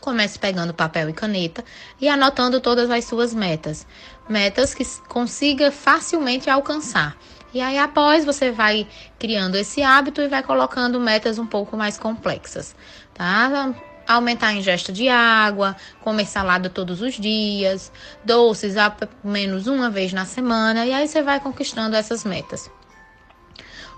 [0.00, 1.64] Comece pegando papel e caneta
[2.00, 3.86] e anotando todas as suas metas,
[4.28, 7.16] metas que consiga facilmente alcançar.
[7.52, 8.86] E aí, após, você vai
[9.18, 12.76] criando esse hábito e vai colocando metas um pouco mais complexas,
[13.14, 13.74] tá?
[14.08, 17.92] aumentar a ingesta de água, comer salada todos os dias,
[18.24, 22.70] doces a menos uma vez na semana, e aí você vai conquistando essas metas.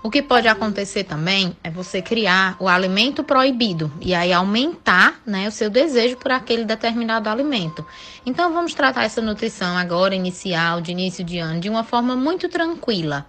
[0.03, 5.47] O que pode acontecer também é você criar o alimento proibido e aí aumentar né,
[5.47, 7.85] o seu desejo por aquele determinado alimento.
[8.25, 12.49] Então vamos tratar essa nutrição agora, inicial, de início de ano, de uma forma muito
[12.49, 13.27] tranquila.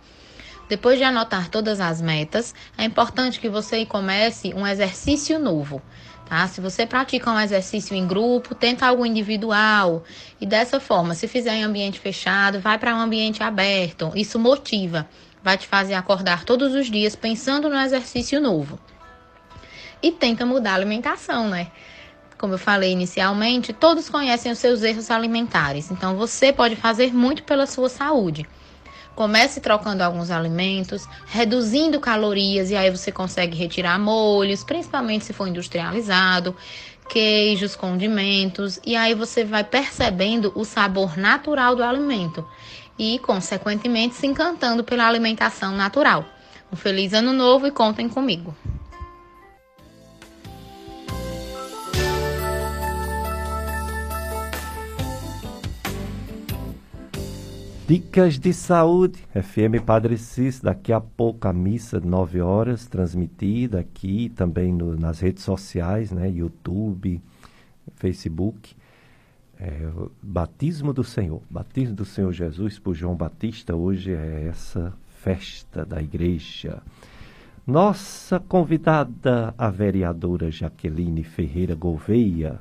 [0.67, 5.83] Depois de anotar todas as metas, é importante que você comece um exercício novo.
[6.25, 6.49] Tá?
[6.49, 10.05] Se você pratica um exercício em grupo, tenta algo individual.
[10.41, 14.11] E dessa forma, se fizer em ambiente fechado, vai para um ambiente aberto.
[14.15, 15.07] Isso motiva,
[15.43, 18.79] vai te fazer acordar todos os dias pensando no exercício novo.
[20.03, 21.69] E tenta mudar a alimentação, né?
[22.39, 27.45] Como eu falei inicialmente, todos conhecem os seus erros alimentares, então você pode fazer muito
[27.45, 28.47] pela sua saúde.
[29.15, 35.47] Comece trocando alguns alimentos, reduzindo calorias e aí você consegue retirar molhos, principalmente se for
[35.47, 36.57] industrializado,
[37.13, 42.43] queijos, condimentos, e aí você vai percebendo o sabor natural do alimento
[42.99, 46.25] e, consequentemente, se encantando pela alimentação natural.
[46.73, 48.57] Um feliz ano novo e contem comigo.
[57.93, 64.31] Dicas de Saúde, FM Padre Cis, daqui a pouco a missa, 9 horas, transmitida aqui
[64.31, 67.21] também no, nas redes sociais, né, YouTube,
[67.97, 68.75] Facebook.
[69.61, 69.91] É,
[70.23, 76.01] batismo do Senhor, batismo do Senhor Jesus por João Batista, hoje é essa festa da
[76.01, 76.83] igreja.
[77.67, 82.59] Nossa convidada, a vereadora Jaqueline Ferreira Gouveia,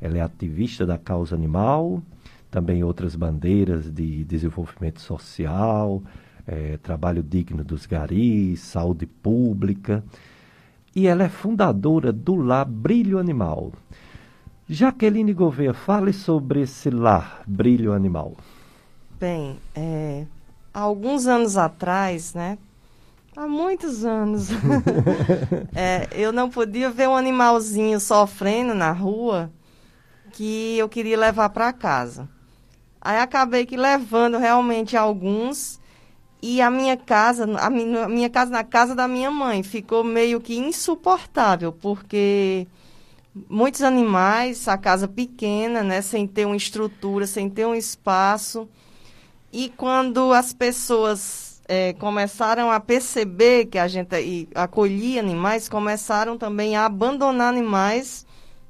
[0.00, 2.00] ela é ativista da causa animal,
[2.50, 6.02] também outras bandeiras de desenvolvimento social,
[6.46, 10.02] é, trabalho digno dos garis, saúde pública.
[10.96, 13.72] E ela é fundadora do Lar Brilho Animal.
[14.68, 18.36] Jaqueline Gouveia, fale sobre esse lar Brilho Animal.
[19.20, 20.26] Bem, é,
[20.72, 22.58] há alguns anos atrás, né?
[23.36, 24.48] Há muitos anos.
[25.74, 29.50] é, eu não podia ver um animalzinho sofrendo na rua
[30.32, 32.28] que eu queria levar para casa.
[33.00, 35.80] Aí acabei que levando realmente alguns
[36.40, 40.56] e a minha casa, a minha, casa na casa da minha mãe ficou meio que
[40.56, 42.66] insuportável, porque
[43.48, 48.68] muitos animais, a casa pequena, né, sem ter uma estrutura, sem ter um espaço.
[49.52, 56.76] E quando as pessoas é, começaram a perceber que a gente acolhia animais, começaram também
[56.76, 58.26] a abandonar animais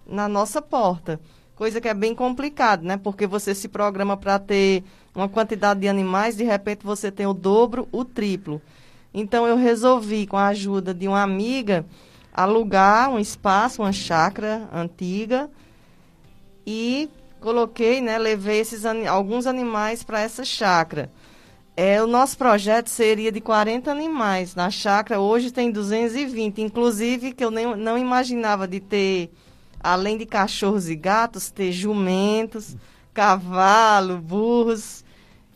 [0.07, 1.21] na nossa porta.
[1.59, 2.97] Coisa que é bem complicado, né?
[2.97, 7.35] Porque você se programa para ter uma quantidade de animais, de repente você tem o
[7.35, 8.63] dobro, o triplo.
[9.13, 11.85] Então eu resolvi, com a ajuda de uma amiga,
[12.33, 15.51] alugar um espaço, uma chácara antiga
[16.65, 21.11] e coloquei, né, levei esses alguns animais para essa chácara.
[21.77, 24.55] É, o nosso projeto seria de 40 animais.
[24.55, 29.33] Na chácara hoje tem 220, inclusive que eu nem, não imaginava de ter,
[29.93, 32.77] além de cachorros e gatos, ter jumentos,
[33.15, 35.05] cavalo, burros.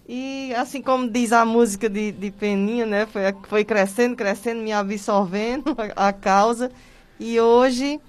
[0.09, 3.07] E assim como diz a música de, de Peninha, né?
[3.07, 6.71] Foi, foi crescendo, crescendo, me absorvendo a, a causa.
[7.21, 8.01] E hoje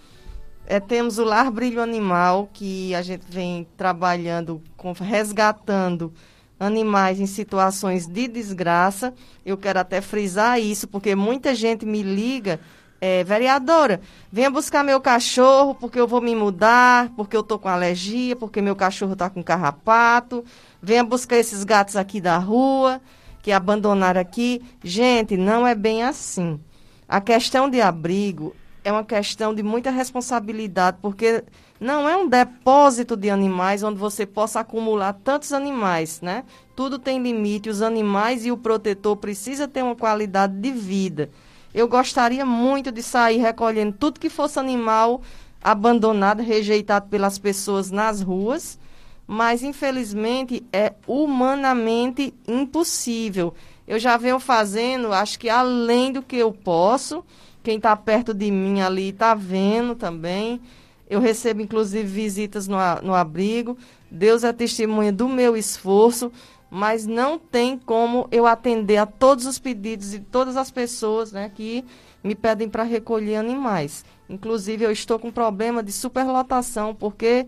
[0.65, 6.13] é, temos o Lar Brilho Animal, que a gente vem trabalhando, com, resgatando
[6.59, 9.13] animais em situações de desgraça.
[9.45, 12.59] Eu quero até frisar isso, porque muita gente me liga,
[13.06, 13.99] é, vereadora,
[14.32, 18.62] venha buscar meu cachorro, porque eu vou me mudar, porque eu estou com alergia, porque
[18.62, 20.41] meu cachorro está com carrapato.
[20.82, 23.01] Venha buscar esses gatos aqui da rua,
[23.41, 24.62] que abandonaram aqui.
[24.82, 26.58] Gente, não é bem assim.
[27.06, 31.43] A questão de abrigo é uma questão de muita responsabilidade, porque
[31.82, 36.45] não é um depósito de animais onde você possa acumular tantos animais, né?
[36.74, 41.30] Tudo tem limite, os animais e o protetor precisa ter uma qualidade de vida.
[41.74, 45.21] Eu gostaria muito de sair recolhendo tudo que fosse animal
[45.63, 48.78] abandonado, rejeitado pelas pessoas nas ruas,
[49.26, 53.53] mas infelizmente é humanamente impossível.
[53.88, 57.24] Eu já venho fazendo, acho que além do que eu posso,
[57.63, 60.61] quem está perto de mim ali está vendo também.
[61.09, 63.78] Eu recebo, inclusive, visitas no, no abrigo.
[64.11, 66.32] Deus é testemunha do meu esforço,
[66.76, 71.51] mas não tem como eu atender a todos os pedidos de todas as pessoas né,
[71.53, 71.86] que
[72.24, 74.03] me pedem para recolher animais.
[74.28, 77.45] Inclusive, eu estou com problema de superlotação, porque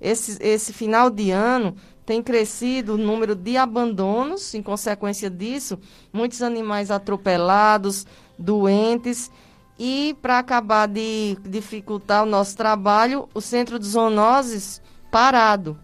[0.00, 5.78] esse, esse final de ano tem crescido o número de abandonos, em consequência disso,
[6.10, 8.06] muitos animais atropelados,
[8.38, 9.30] doentes.
[9.78, 15.78] E para acabar de dificultar o nosso trabalho, o centro de zoonoses parado,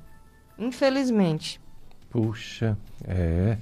[0.59, 1.61] infelizmente.
[2.11, 3.59] Puxa, é.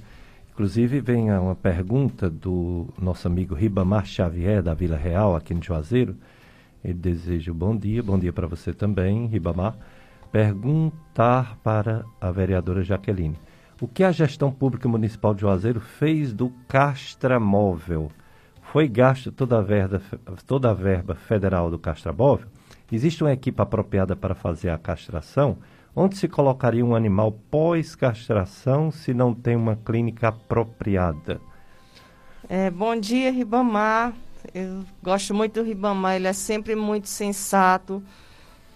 [0.51, 6.15] Inclusive vem uma pergunta do nosso amigo Ribamar Xavier, da Vila Real, aqui no Juazeiro.
[6.83, 9.75] Ele deseja bom dia, bom dia para você também, Ribamar.
[10.31, 13.37] Perguntar para a vereadora Jaqueline.
[13.79, 18.11] O que a gestão pública municipal de Juazeiro fez do castramóvel?
[18.71, 20.01] foi gasto toda a, verba,
[20.45, 22.47] toda a verba federal do castrabóvel,
[22.91, 25.57] existe uma equipe apropriada para fazer a castração?
[25.99, 31.41] Onde se colocaria um animal pós-castração se não tem uma clínica apropriada?
[32.47, 34.13] É, bom dia, Ribamar.
[34.53, 38.03] Eu gosto muito do Ribamar, ele é sempre muito sensato.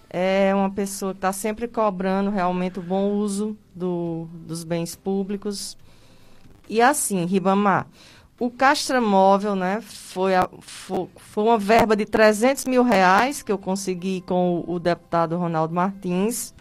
[0.09, 5.78] É uma pessoa que está sempre cobrando realmente o bom uso do, dos bens públicos.
[6.67, 7.86] E assim, Ribamar,
[8.39, 13.59] o castramóvel, né, foi, a, foi, foi, uma verba de 300 mil reais que eu
[13.59, 16.51] consegui com o, o deputado Ronaldo Martins.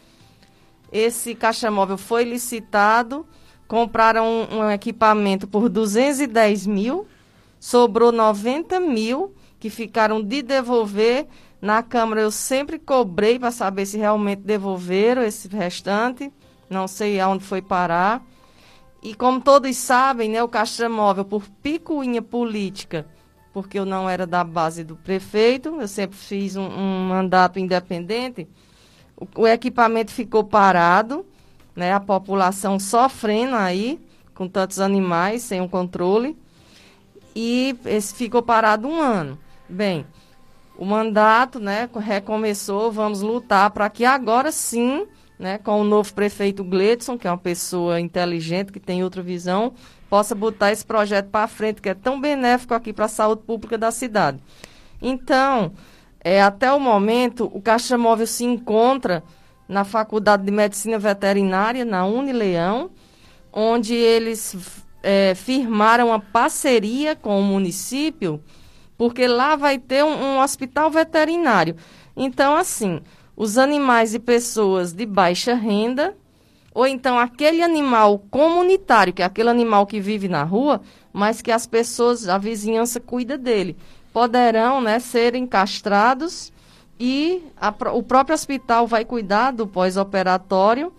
[0.92, 3.24] Esse castramóvel foi licitado,
[3.68, 7.06] compraram um, um, equipamento por 210 mil,
[7.60, 11.26] sobrou 90 mil que ficaram de devolver.
[11.62, 16.32] Na Câmara eu sempre cobrei para saber se realmente devolveram esse restante,
[16.68, 18.24] não sei aonde foi parar.
[19.02, 23.06] E como todos sabem, né, o Castramóvel, por picuinha política,
[23.52, 28.46] porque eu não era da base do prefeito, eu sempre fiz um, um mandato independente,
[29.20, 31.24] o, o, equipamento ficou parado,
[31.76, 34.00] né, a população sofrendo aí,
[34.34, 36.36] com tantos animais, sem um controle,
[37.36, 39.38] e esse ficou parado um ano.
[39.68, 40.04] Bem,
[40.76, 45.06] o mandato né, recomeçou, vamos lutar para que agora sim
[45.40, 49.72] né, com o novo prefeito Gledson, que é uma pessoa inteligente, que tem outra visão,
[50.10, 53.78] possa botar esse projeto para frente, que é tão benéfico aqui para a saúde pública
[53.78, 54.38] da cidade.
[55.00, 55.72] Então,
[56.22, 59.22] é, até o momento, o Caixa Móvel se encontra
[59.68, 62.90] na Faculdade de Medicina Veterinária, na Unileão,
[63.52, 64.56] onde eles
[65.02, 68.42] é, firmaram uma parceria com o município,
[68.98, 71.76] porque lá vai ter um, um hospital veterinário.
[72.16, 73.00] Então, assim,
[73.34, 76.14] os animais e pessoas de baixa renda,
[76.74, 81.50] ou então aquele animal comunitário, que é aquele animal que vive na rua, mas que
[81.50, 83.76] as pessoas, a vizinhança cuida dele,
[84.12, 86.52] poderão né, serem castrados
[86.98, 90.92] e a, o próprio hospital vai cuidar do pós-operatório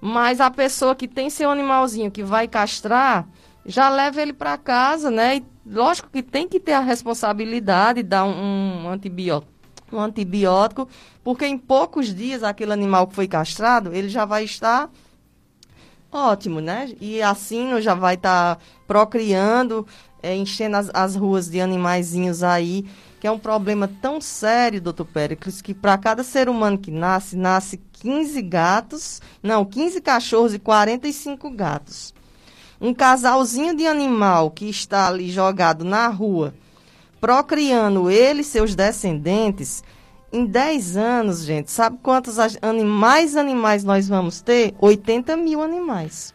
[0.00, 3.26] Mas a pessoa que tem seu animalzinho que vai castrar,
[3.66, 5.36] já leva ele para casa, né?
[5.36, 9.52] E lógico que tem que ter a responsabilidade de dar um, um antibiótico,
[9.92, 10.88] um antibiótico,
[11.22, 14.90] porque em poucos dias aquele animal que foi castrado, ele já vai estar
[16.10, 16.92] ótimo, né?
[17.00, 19.86] E assim já vai estar tá procriando,
[20.22, 22.84] é, enchendo as, as ruas de animaizinhos aí,
[23.20, 27.36] que é um problema tão sério, doutor Péricles, que para cada ser humano que nasce,
[27.36, 32.14] nasce 15 gatos, não, 15 cachorros e 45 gatos.
[32.80, 36.54] Um casalzinho de animal que está ali jogado na rua,
[37.20, 39.84] procriando ele e seus descendentes,
[40.32, 42.36] em 10 anos, gente, sabe quantos
[42.86, 44.74] mais animais nós vamos ter?
[44.78, 46.32] 80 mil animais.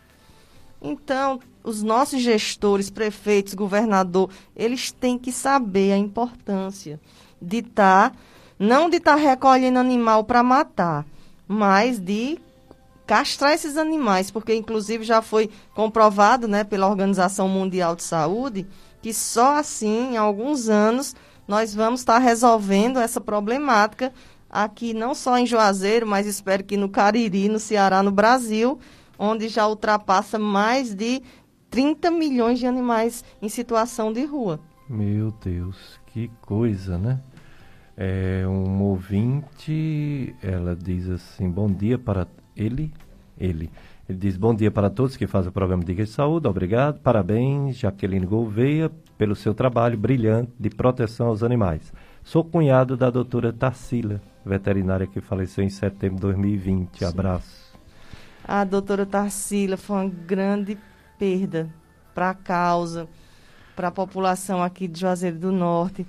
[0.81, 6.99] Então, os nossos gestores, prefeitos, governador, eles têm que saber a importância
[7.41, 8.16] de estar, tá,
[8.57, 11.05] não de estar tá recolhendo animal para matar,
[11.47, 12.39] mas de
[13.05, 18.68] castrar esses animais, porque inclusive já foi comprovado, né, pela Organização Mundial de Saúde,
[19.01, 21.16] que só assim, em alguns anos,
[21.47, 24.13] nós vamos estar tá resolvendo essa problemática
[24.49, 28.80] aqui não só em Juazeiro, mas espero que no Cariri, no Ceará, no Brasil,
[29.18, 31.22] onde já ultrapassa mais de
[31.76, 34.61] 30 milhões de animais em situação de rua.
[34.88, 37.19] Meu Deus, que coisa, né?
[37.97, 42.93] É um ouvinte, ela diz assim: "Bom dia para ele,
[43.38, 43.69] ele.
[44.07, 46.47] Ele diz: "Bom dia para todos que fazem o programa de Saúde.
[46.47, 47.01] Obrigado.
[47.01, 51.91] Parabéns, Jaqueline Gouveia, pelo seu trabalho brilhante de proteção aos animais.
[52.23, 56.99] Sou cunhado da doutora Tarsila, veterinária que faleceu em setembro de 2020.
[56.99, 57.05] Sim.
[57.05, 57.65] Abraço.
[58.45, 60.78] A doutora Tarsila foi uma grande
[61.18, 61.70] perda
[62.13, 63.07] para a causa,
[63.76, 66.05] para a população aqui de Juazeiro do Norte.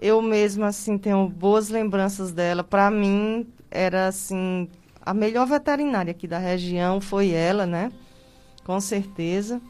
[0.00, 2.64] Eu mesma, assim, tenho boas lembranças dela.
[2.64, 4.68] Para mim, era, assim,
[5.00, 7.92] a melhor veterinária aqui da região foi ela, né?
[8.64, 9.60] Com certeza.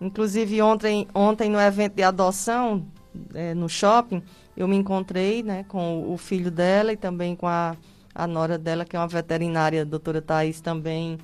[0.00, 2.86] Inclusive, ontem, ontem no evento de adoção,
[3.34, 4.22] é, no shopping,
[4.56, 7.76] eu me encontrei né, com o filho dela e também com a,
[8.14, 11.18] a nora dela, que é uma veterinária, a doutora Thais, também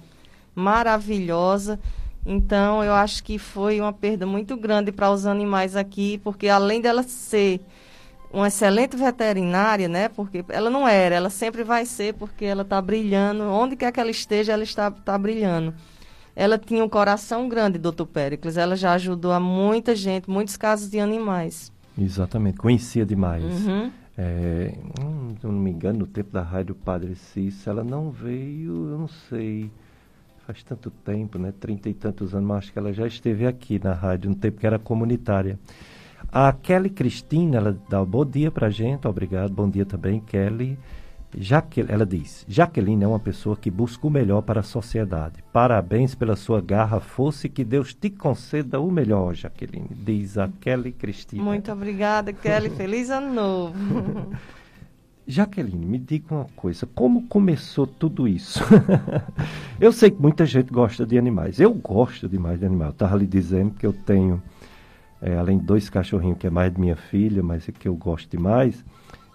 [0.55, 1.79] maravilhosa.
[2.27, 6.81] Então, eu acho que foi uma perda muito grande para os animais aqui, porque além
[6.81, 7.61] dela ser
[8.33, 10.09] uma excelente veterinária, né?
[10.09, 13.45] Porque ela não era, ela sempre vai ser, porque ela está brilhando.
[13.45, 15.75] Onde quer que ela esteja, ela está, está brilhando
[16.37, 18.57] ela tinha um coração grande, doutor Péricles.
[18.57, 21.73] Ela já ajudou a muita gente, muitos casos de animais.
[21.97, 23.45] Exatamente, conhecia demais.
[23.45, 23.91] Uhum.
[24.17, 28.11] É, hum, se eu não me engano, no tempo da rádio Padre Cícero, ela não
[28.11, 29.71] veio, eu não sei,
[30.47, 31.53] faz tanto tempo, né?
[31.59, 34.61] Trinta e tantos anos, mas acho que ela já esteve aqui na rádio, no tempo
[34.61, 35.59] que era comunitária.
[36.31, 40.79] A Kelly Cristina, ela dá um bom dia pra gente, obrigado, bom dia também, Kelly.
[41.37, 45.43] Jaque, ela diz: Jaqueline é uma pessoa que busca o melhor para a sociedade.
[45.53, 49.89] Parabéns pela sua garra, força e que Deus te conceda o melhor, Jaqueline.
[49.91, 51.43] Diz a Kelly Cristina.
[51.43, 52.71] Muito obrigada, Kelly.
[52.77, 53.75] Feliz ano novo.
[55.27, 58.61] Jaqueline, me diga uma coisa: como começou tudo isso?
[59.81, 61.59] eu sei que muita gente gosta de animais.
[61.59, 62.91] Eu gosto demais de animais.
[62.91, 64.43] Eu estava lhe dizendo que eu tenho,
[65.23, 67.95] é, além de dois cachorrinhos, que é mais de minha filha, mas é que eu
[67.95, 68.85] gosto demais.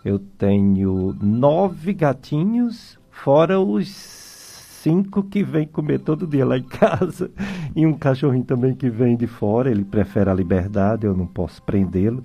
[0.05, 7.31] Eu tenho nove gatinhos, fora os cinco que vem comer todo dia lá em casa.
[7.75, 11.61] E um cachorrinho também que vem de fora, ele prefere a liberdade, eu não posso
[11.61, 12.23] prendê-lo.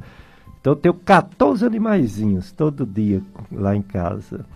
[0.64, 3.20] Então eu tenho 14 animaizinhos todo dia
[3.52, 4.46] lá em casa.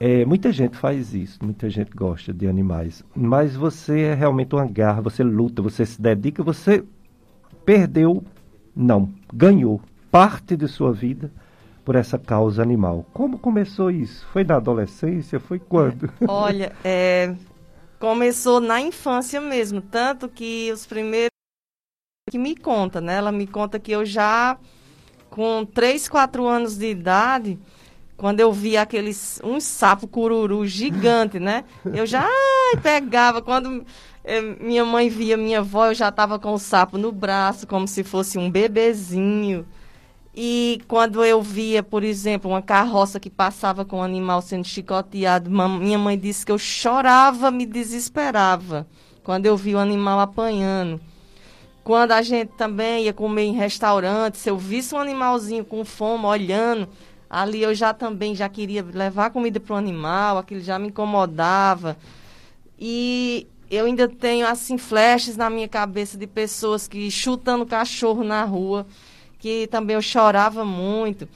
[0.00, 3.04] É, muita gente faz isso, muita gente gosta de animais.
[3.14, 6.82] Mas você é realmente uma garra, você luta, você se dedica, você
[7.62, 8.24] perdeu,
[8.74, 11.30] não, ganhou parte de sua vida
[11.84, 13.04] por essa causa animal.
[13.12, 14.26] Como começou isso?
[14.32, 15.38] Foi na adolescência?
[15.38, 16.10] Foi quando?
[16.26, 17.34] Olha, é,
[18.00, 21.28] começou na infância mesmo, tanto que os primeiros
[22.30, 23.16] que me conta, né?
[23.16, 24.58] Ela me conta que eu já
[25.32, 27.58] com 3, 4 anos de idade,
[28.18, 31.64] quando eu via aqueles um sapo cururu gigante, né?
[31.86, 33.82] Eu já ai, pegava quando
[34.22, 37.88] é, minha mãe via minha avó, eu já estava com o sapo no braço, como
[37.88, 39.66] se fosse um bebezinho.
[40.34, 45.50] E quando eu via, por exemplo, uma carroça que passava com um animal sendo chicoteado,
[45.50, 48.86] minha mãe disse que eu chorava, me desesperava
[49.24, 51.00] quando eu via o animal apanhando.
[51.84, 56.26] Quando a gente também ia comer em restaurante, se eu visse um animalzinho com fome
[56.26, 56.88] olhando,
[57.28, 61.96] ali eu já também já queria levar comida para o animal, aquilo já me incomodava.
[62.78, 68.44] E eu ainda tenho assim flashes na minha cabeça de pessoas que chutando cachorro na
[68.44, 68.86] rua
[69.42, 71.28] que também eu chorava muito.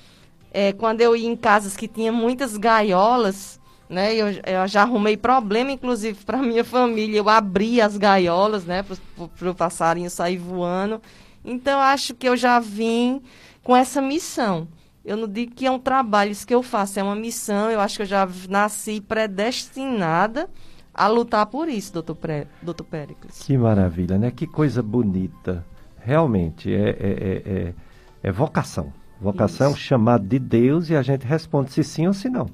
[0.53, 3.59] É, quando eu ia em casas que tinha muitas gaiolas,
[3.89, 4.15] né?
[4.15, 7.19] Eu, eu já arrumei problema, inclusive, para minha família.
[7.19, 8.83] Eu abri as gaiolas, né?
[8.83, 11.01] Para o passarinho sair voando.
[11.45, 13.23] Então, acho que eu já vim
[13.63, 14.69] com essa missão.
[15.05, 17.71] Eu não digo que é um trabalho, isso que eu faço é uma missão.
[17.71, 20.51] Eu acho que eu já nasci predestinada
[20.93, 23.43] a lutar por isso, doutor, Pre, doutor Péricles.
[23.45, 24.33] Que maravilha, né?
[24.33, 25.65] Que coisa bonita.
[26.01, 27.75] Realmente, é, é, é, é,
[28.25, 28.93] é vocação.
[29.21, 29.81] Vocação isso.
[29.81, 32.47] chamada de Deus e a gente responde se sim ou se não.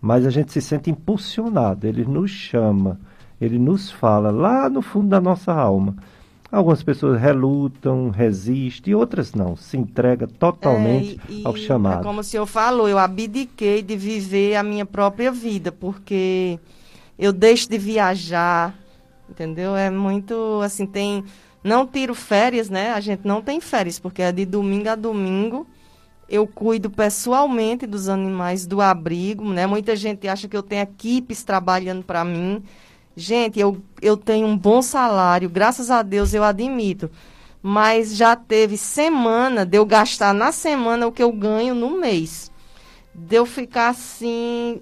[0.00, 2.98] Mas a gente se sente impulsionado, ele nos chama,
[3.40, 5.96] ele nos fala lá no fundo da nossa alma.
[6.50, 12.00] Algumas pessoas relutam, resistem, outras não, se entrega totalmente é, e, ao chamado.
[12.00, 16.58] É como o senhor falou, eu abdiquei de viver a minha própria vida, porque
[17.16, 18.74] eu deixo de viajar,
[19.28, 19.76] entendeu?
[19.76, 21.22] É muito, assim, tem...
[21.62, 22.90] Não tiro férias, né?
[22.92, 25.66] A gente não tem férias, porque é de domingo a domingo.
[26.30, 29.66] Eu cuido pessoalmente dos animais do abrigo, né?
[29.66, 32.62] Muita gente acha que eu tenho equipes trabalhando para mim.
[33.16, 37.10] Gente, eu, eu tenho um bom salário, graças a Deus eu admito.
[37.60, 42.50] Mas já teve semana de eu gastar na semana o que eu ganho no mês.
[43.12, 44.80] De eu ficar assim,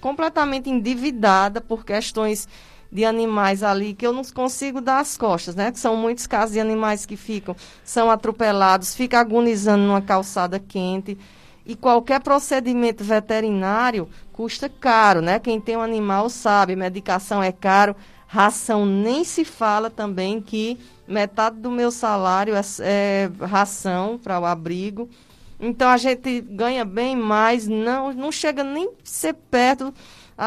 [0.00, 2.48] completamente endividada por questões
[2.92, 5.72] de animais ali que eu não consigo dar as costas, né?
[5.74, 11.16] São muitos casos de animais que ficam, são atropelados, ficam agonizando numa calçada quente.
[11.64, 15.38] E qualquer procedimento veterinário custa caro, né?
[15.38, 20.78] Quem tem um animal sabe, medicação é caro, ração nem se fala também que
[21.08, 25.08] metade do meu salário é, é ração para o abrigo.
[25.58, 29.94] Então a gente ganha bem mais, não, não chega nem ser perto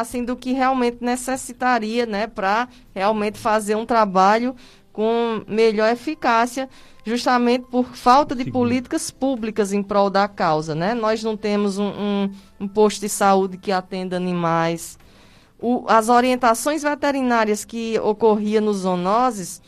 [0.00, 4.54] assim do que realmente necessitaria, né, para realmente fazer um trabalho
[4.92, 6.68] com melhor eficácia
[7.04, 8.50] justamente por falta de Sim.
[8.50, 10.92] políticas públicas em prol da causa, né?
[10.92, 14.98] Nós não temos um, um, um posto de saúde que atenda animais.
[15.60, 19.62] O, as orientações veterinárias que ocorriam nos zoonoses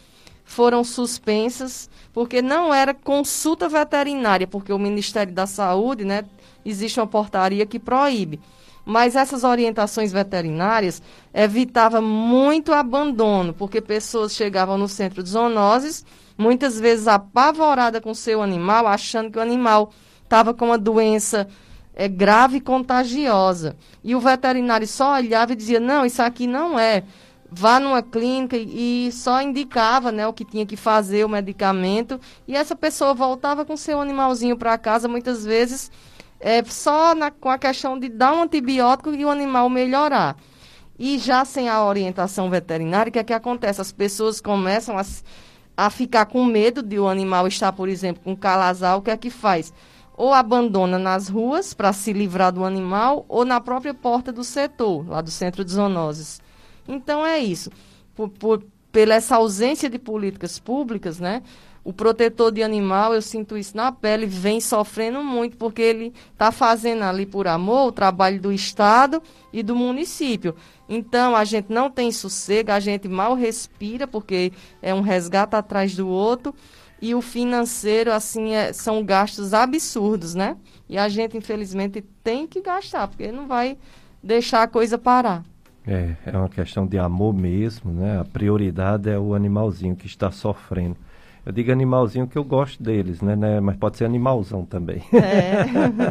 [0.45, 6.25] foram suspensas porque não era consulta veterinária, porque o Ministério da Saúde, né,
[6.65, 8.41] existe uma portaria que proíbe.
[8.89, 11.03] Mas essas orientações veterinárias
[11.35, 16.07] evitavam muito abandono, porque pessoas chegavam no centro de zoonoses
[16.39, 21.47] muitas vezes apavorada com seu animal, achando que o animal estava com uma doença
[21.95, 23.77] é, grave e contagiosa.
[24.03, 27.05] E o veterinário só olhava e dizia: não, isso aqui não é.
[27.51, 32.19] Vá numa clínica e, e só indicava né, o que tinha que fazer, o medicamento.
[32.47, 35.91] E essa pessoa voltava com seu animalzinho para casa, muitas vezes,
[36.41, 40.37] é, só na, com a questão de dar um antibiótico e o animal melhorar.
[40.99, 43.81] E já sem a orientação veterinária, o que é que acontece?
[43.81, 45.05] As pessoas começam a
[45.79, 49.17] a ficar com medo de o animal estar, por exemplo, com calazar, o que é
[49.17, 49.73] que faz?
[50.17, 55.09] Ou abandona nas ruas para se livrar do animal, ou na própria porta do setor,
[55.09, 56.43] lá do centro de zoonoses.
[56.89, 57.71] Então é isso.
[58.17, 61.45] Por, por, pela essa ausência de políticas públicas, né?
[61.89, 66.53] O protetor de animal, eu sinto isso na pele, vem sofrendo muito, porque ele está
[66.53, 70.55] fazendo ali por amor o trabalho do Estado e do município.
[70.87, 75.97] Então, a gente não tem sossego, a gente mal respira, porque é um resgate atrás
[75.97, 76.55] do outro.
[77.01, 80.59] E o financeiro, assim, é, são gastos absurdos, né?
[80.91, 83.79] E a gente, infelizmente, tem que gastar, porque não vai
[84.23, 85.43] deixar a coisa parar.
[85.87, 88.21] É, é uma questão de amor mesmo, né?
[88.21, 91.08] A prioridade é o animalzinho que está sofrendo.
[91.49, 93.35] Eu digo animalzinho que eu gosto deles, né?
[93.35, 93.59] né?
[93.59, 95.03] Mas pode ser animalzão também.
[95.15, 95.65] É.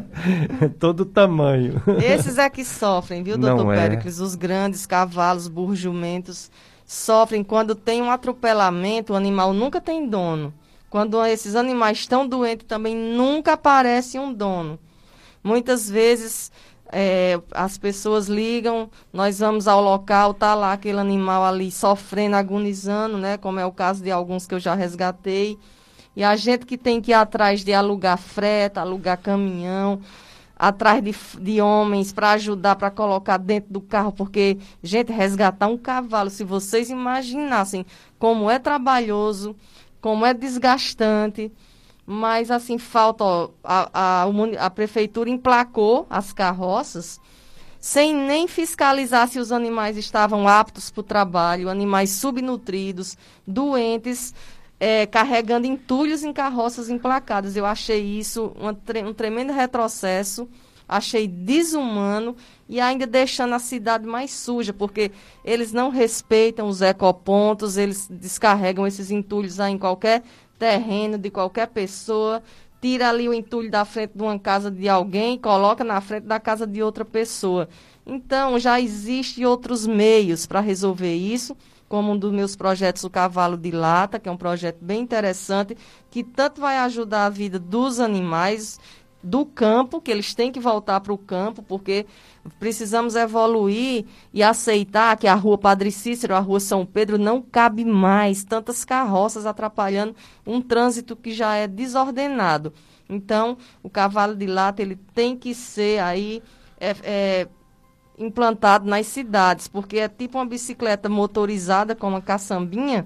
[0.79, 1.79] Todo tamanho.
[2.03, 3.75] Esses é que sofrem, viu, doutor Não é.
[3.75, 4.19] Péricles?
[4.19, 6.49] Os grandes cavalos, burros, jumentos,
[6.87, 10.51] sofrem quando tem um atropelamento, o animal nunca tem dono.
[10.89, 14.79] Quando esses animais estão doentes, também nunca aparece um dono.
[15.43, 16.51] Muitas vezes
[16.91, 23.17] é, as pessoas ligam, nós vamos ao local, tá lá aquele animal ali sofrendo, agonizando,
[23.17, 23.37] né?
[23.37, 25.57] Como é o caso de alguns que eu já resgatei.
[26.15, 30.01] E a gente que tem que ir atrás de alugar freta, alugar caminhão,
[30.57, 35.77] atrás de, de homens para ajudar, para colocar dentro do carro, porque, gente, resgatar um
[35.77, 37.85] cavalo, se vocês imaginassem
[38.17, 39.55] como é trabalhoso,
[40.01, 41.51] como é desgastante,
[42.09, 47.19] mas assim falta ó, a, a, a prefeitura emplacou as carroças
[47.79, 54.33] sem nem fiscalizar se os animais estavam aptos para o trabalho, animais subnutridos, doentes,
[54.79, 57.55] é, carregando entulhos em carroças emplacadas.
[57.55, 60.49] Eu achei isso um tremendo retrocesso,
[60.87, 62.35] achei desumano
[62.67, 65.11] e ainda deixando a cidade mais suja, porque
[65.45, 70.23] eles não respeitam os ecopontos, eles descarregam esses entulhos aí em qualquer
[70.57, 72.41] terreno de qualquer pessoa,
[72.81, 76.25] tira ali o entulho da frente de uma casa de alguém e coloca na frente
[76.25, 77.67] da casa de outra pessoa.
[78.05, 81.55] Então, já existem outros meios para resolver isso,
[81.89, 85.75] como um dos meus projetos, o Cavalo de Lata, que é um projeto bem interessante,
[86.11, 88.79] que tanto vai ajudar a vida dos animais,
[89.21, 92.05] do campo, que eles têm que voltar para o campo, porque
[92.59, 97.83] precisamos evoluir e aceitar que a rua Padre Cícero, a rua São Pedro, não cabe
[97.83, 100.15] mais tantas carroças atrapalhando
[100.45, 102.73] um trânsito que já é desordenado.
[103.09, 106.41] Então, o cavalo de lata ele tem que ser aí
[106.79, 107.47] é, é,
[108.17, 113.05] implantado nas cidades, porque é tipo uma bicicleta motorizada com uma caçambinha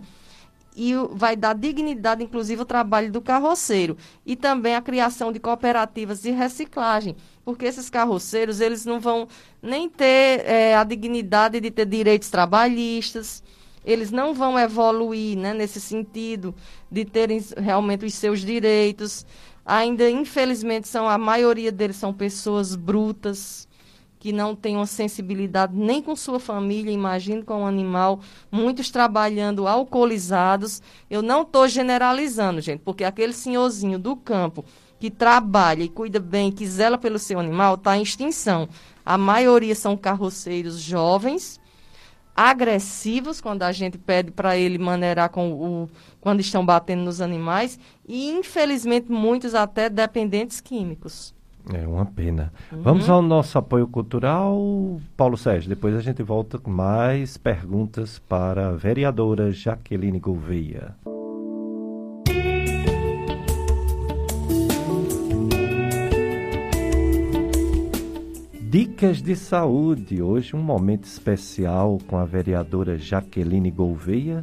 [0.76, 3.97] e vai dar dignidade, inclusive, ao trabalho do carroceiro.
[4.26, 9.28] E também a criação de cooperativas de reciclagem, porque esses carroceiros, eles não vão
[9.61, 13.43] nem ter é, a dignidade de ter direitos trabalhistas,
[13.84, 16.53] eles não vão evoluir né, nesse sentido
[16.91, 19.26] de terem realmente os seus direitos.
[19.65, 23.67] Ainda, infelizmente, são a maioria deles são pessoas brutas,
[24.22, 28.19] que não uma sensibilidade nem com sua família, imagino com o um animal,
[28.51, 30.80] muitos trabalhando alcoolizados.
[31.09, 34.63] Eu não estou generalizando, gente, porque aquele senhorzinho do campo
[34.99, 38.69] que trabalha e cuida bem, que zela pelo seu animal, está em extinção.
[39.03, 41.59] A maioria são carroceiros jovens,
[42.36, 47.80] agressivos, quando a gente pede para ele maneirar com o, quando estão batendo nos animais,
[48.07, 51.34] e infelizmente muitos até dependentes químicos.
[51.74, 52.51] É uma pena.
[52.72, 52.82] Uhum.
[52.82, 55.70] Vamos ao nosso apoio cultural, Paulo Sérgio.
[55.70, 60.95] Depois a gente volta com mais perguntas para a vereadora Jaqueline Gouveia.
[68.72, 70.22] Dicas de saúde.
[70.22, 74.39] Hoje um momento especial com a vereadora Jaqueline Gouveia,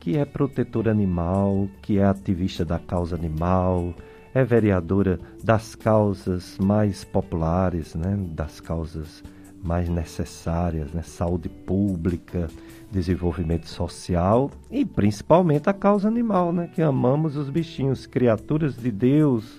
[0.00, 3.94] que é protetora animal, que é ativista da causa animal,
[4.34, 8.18] é vereadora das causas mais populares, né?
[8.32, 9.22] das causas
[9.62, 11.02] mais necessárias, né?
[11.02, 12.48] saúde pública,
[12.90, 16.68] desenvolvimento social e principalmente a causa animal, né?
[16.72, 19.58] que amamos os bichinhos, criaturas de Deus.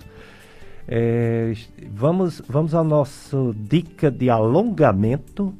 [0.87, 1.53] É,
[1.93, 5.53] vamos, vamos à nossa dica de alongamento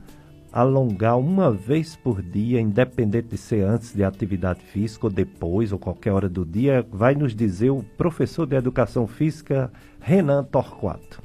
[0.52, 5.80] alongar uma vez por dia, independente de ser antes de atividade física ou depois, ou
[5.80, 11.22] qualquer hora do dia, vai nos dizer o professor de Educação Física, Renan Torquato.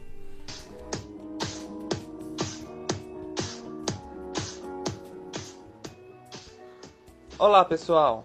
[7.38, 8.24] Olá pessoal,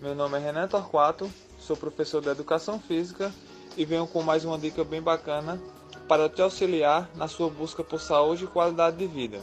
[0.00, 3.32] meu nome é Renan Torquato, sou professor de Educação Física
[3.76, 5.60] e venho com mais uma dica bem bacana
[6.08, 9.38] para te auxiliar na sua busca por saúde e qualidade de vida.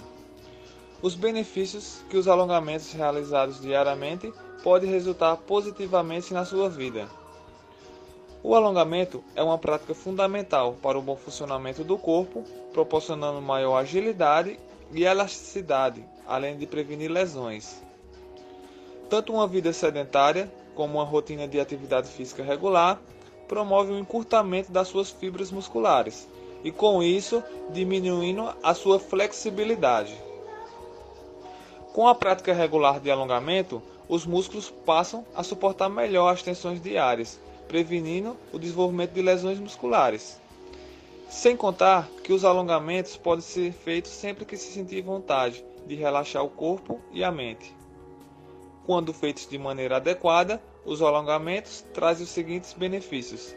[1.01, 4.31] Os benefícios que os alongamentos realizados diariamente
[4.63, 7.09] podem resultar positivamente na sua vida.
[8.43, 14.59] O alongamento é uma prática fundamental para o bom funcionamento do corpo, proporcionando maior agilidade
[14.91, 17.81] e elasticidade, além de prevenir lesões.
[19.09, 23.01] Tanto uma vida sedentária como uma rotina de atividade física regular
[23.47, 26.29] promove o encurtamento das suas fibras musculares
[26.63, 30.15] e, com isso, diminuindo a sua flexibilidade.
[31.93, 37.37] Com a prática regular de alongamento, os músculos passam a suportar melhor as tensões diárias,
[37.67, 40.39] prevenindo o desenvolvimento de lesões musculares.
[41.29, 46.45] Sem contar que os alongamentos podem ser feitos sempre que se sentir vontade de relaxar
[46.45, 47.75] o corpo e a mente.
[48.85, 53.53] Quando feitos de maneira adequada, os alongamentos trazem os seguintes benefícios: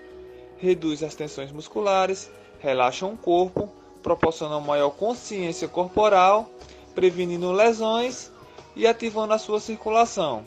[0.56, 2.28] reduz as tensões musculares,
[2.58, 3.68] relaxam o corpo,
[4.02, 6.50] proporcionam maior consciência corporal
[6.94, 8.30] prevenindo lesões
[8.76, 10.44] e ativando a sua circulação.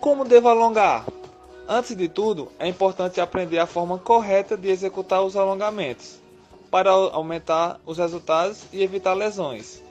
[0.00, 1.06] Como devo alongar?
[1.68, 6.18] Antes de tudo, é importante aprender a forma correta de executar os alongamentos,
[6.70, 9.82] para aumentar os resultados e evitar lesões.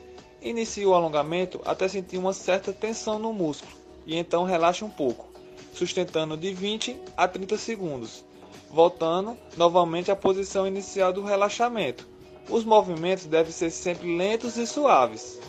[0.42, 3.72] Inicie o alongamento até sentir uma certa tensão no músculo
[4.06, 5.28] e então relaxe um pouco,
[5.74, 8.24] sustentando de 20 a 30 segundos,
[8.72, 12.08] voltando novamente à posição inicial do relaxamento
[12.50, 15.40] os movimentos devem ser sempre lentos e suaves.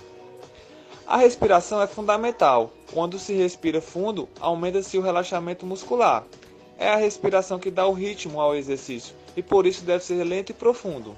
[1.07, 2.71] A respiração é fundamental.
[2.93, 6.27] Quando se respira fundo, aumenta-se o relaxamento muscular.
[6.77, 10.51] É a respiração que dá o ritmo ao exercício e por isso deve ser lento
[10.51, 11.17] e profundo.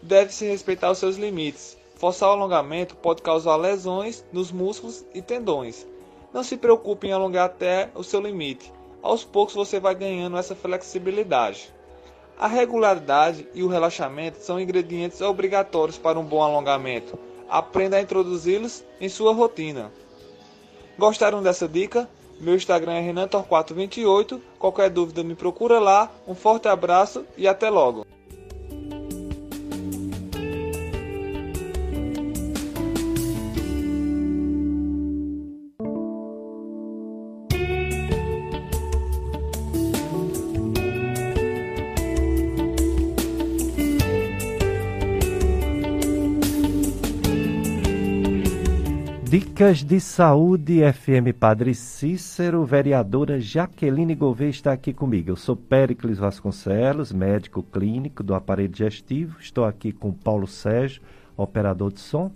[0.00, 1.76] Deve-se respeitar os seus limites.
[1.96, 5.86] Forçar o alongamento pode causar lesões nos músculos e tendões.
[6.32, 8.72] Não se preocupe em alongar até o seu limite.
[9.02, 11.72] Aos poucos você vai ganhando essa flexibilidade.
[12.38, 17.18] A regularidade e o relaxamento são ingredientes obrigatórios para um bom alongamento.
[17.48, 19.90] Aprenda a introduzi-los em sua rotina.
[20.96, 22.08] Gostaram dessa dica?
[22.38, 24.40] Meu Instagram é renantor428.
[24.56, 26.08] Qualquer dúvida me procura lá.
[26.28, 28.06] Um forte abraço e até logo.
[49.58, 55.30] Dicas de Saúde FM Padre Cícero, vereadora Jaqueline Gouveia está aqui comigo.
[55.30, 59.36] Eu sou Péricles Vasconcelos, médico clínico do aparelho digestivo.
[59.40, 61.02] Estou aqui com Paulo Sérgio,
[61.36, 62.30] operador de som.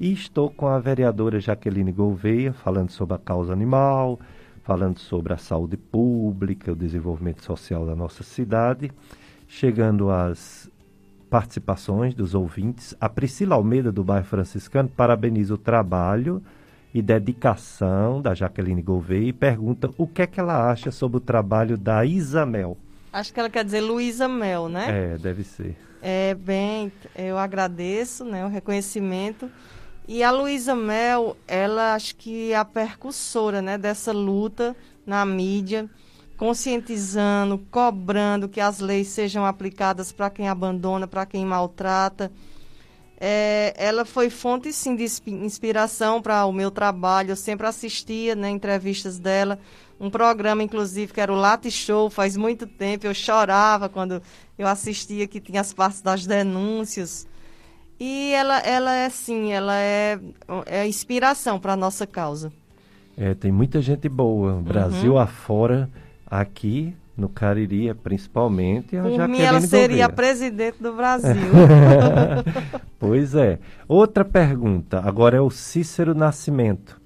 [0.00, 4.18] E estou com a vereadora Jaqueline Gouveia, falando sobre a causa animal,
[4.64, 8.90] falando sobre a saúde pública, o desenvolvimento social da nossa cidade.
[9.46, 10.68] Chegando às
[11.28, 12.94] participações dos ouvintes.
[13.00, 16.42] A Priscila Almeida, do bairro Franciscano, parabeniza o trabalho
[16.92, 21.20] e dedicação da Jaqueline Gouveia e pergunta o que é que ela acha sobre o
[21.20, 22.76] trabalho da Isamel.
[23.12, 25.14] Acho que ela quer dizer Luísa Mel, né?
[25.14, 25.76] É, deve ser.
[26.02, 29.50] É, bem, eu agradeço né, o reconhecimento.
[30.06, 34.74] E a Luísa Mel, ela acho que é a percussora né, dessa luta
[35.06, 35.88] na mídia
[36.38, 42.30] conscientizando, cobrando que as leis sejam aplicadas para quem abandona, para quem maltrata.
[43.20, 47.32] É, ela foi fonte, sim, de inspiração para o meu trabalho.
[47.32, 49.58] Eu sempre assistia né, entrevistas dela.
[50.00, 53.04] Um programa, inclusive, que era o Late Show, faz muito tempo.
[53.04, 54.22] Eu chorava quando
[54.56, 57.26] eu assistia, que tinha as partes das denúncias.
[57.98, 60.20] E ela, ela é, sim, ela é,
[60.66, 62.52] é inspiração para a nossa causa.
[63.16, 65.18] É, tem muita gente boa, Brasil uhum.
[65.18, 65.90] afora
[66.30, 70.08] aqui no Cariri, principalmente, a Por Jaqueline mim, ela seria Gouveia.
[70.08, 71.34] presidente do Brasil.
[72.98, 73.58] pois é.
[73.88, 77.00] Outra pergunta, agora é o Cícero Nascimento.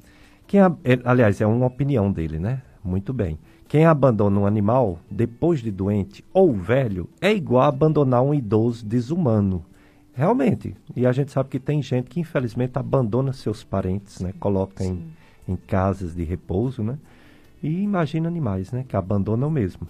[0.46, 0.60] Quem,
[1.04, 2.60] aliás, é uma opinião dele, né?
[2.84, 3.38] Muito bem.
[3.66, 8.84] Quem abandona um animal depois de doente ou velho é igual a abandonar um idoso
[8.84, 9.64] desumano.
[10.12, 10.76] Realmente.
[10.94, 14.34] E a gente sabe que tem gente que infelizmente abandona seus parentes, né?
[14.38, 15.10] Coloca em,
[15.48, 16.98] em casas de repouso, né?
[17.62, 18.84] E imagina animais, né?
[18.86, 19.86] Que abandonam mesmo.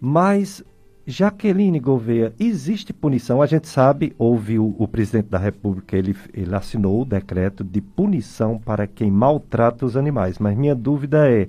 [0.00, 0.62] Mas,
[1.06, 3.40] Jaqueline Gouveia, existe punição?
[3.40, 7.80] A gente sabe, houve o, o presidente da República, ele, ele assinou o decreto de
[7.80, 10.38] punição para quem maltrata os animais.
[10.38, 11.48] Mas minha dúvida é,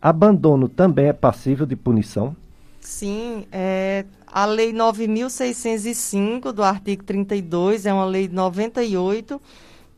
[0.00, 2.36] abandono também é passível de punição?
[2.80, 9.40] Sim, é, a Lei 9.605, do artigo 32, é uma lei de 98,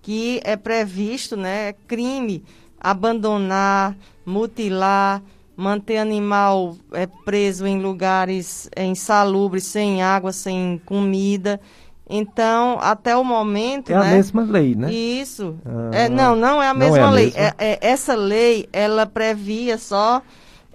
[0.01, 2.45] que é previsto, né, crime
[2.80, 3.97] abandonar,
[4.27, 5.22] mutilar,
[5.57, 11.61] manter animal é, preso em lugares é, insalubres, sem água, sem comida.
[12.09, 13.91] Então, até o momento.
[13.91, 14.01] É né?
[14.01, 14.93] a mesma lei, né?
[14.93, 15.57] Isso.
[15.64, 17.24] Ah, é, não, não é a mesma é a lei.
[17.27, 17.55] Mesma?
[17.59, 20.22] É, essa lei, ela previa só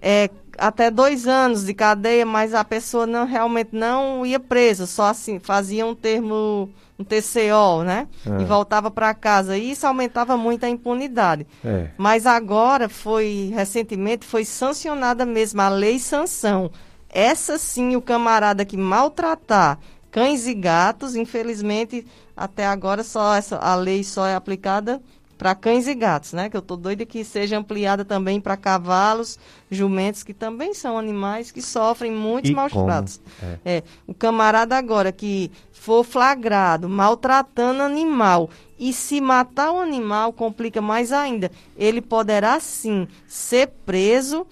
[0.01, 0.29] é,
[0.61, 5.39] até dois anos de cadeia, mas a pessoa não realmente não ia presa, só assim,
[5.39, 8.07] fazia um termo um TCO, né?
[8.25, 8.41] É.
[8.41, 9.57] E voltava para casa.
[9.57, 11.47] E isso aumentava muito a impunidade.
[11.65, 11.87] É.
[11.97, 16.69] Mas agora foi, recentemente, foi sancionada mesmo a lei sanção.
[17.09, 19.79] Essa sim, o camarada que maltratar
[20.11, 22.05] cães e gatos, infelizmente,
[22.37, 25.01] até agora só essa, a lei só é aplicada
[25.41, 26.51] para cães e gatos, né?
[26.51, 29.39] Que eu estou doida que seja ampliada também para cavalos,
[29.71, 33.19] jumentos, que também são animais que sofrem muitos maus tratos.
[33.41, 33.77] É.
[33.77, 33.83] é.
[34.05, 41.11] O camarada agora que for flagrado maltratando animal e se matar o animal, complica mais
[41.11, 41.49] ainda.
[41.75, 44.45] Ele poderá sim ser preso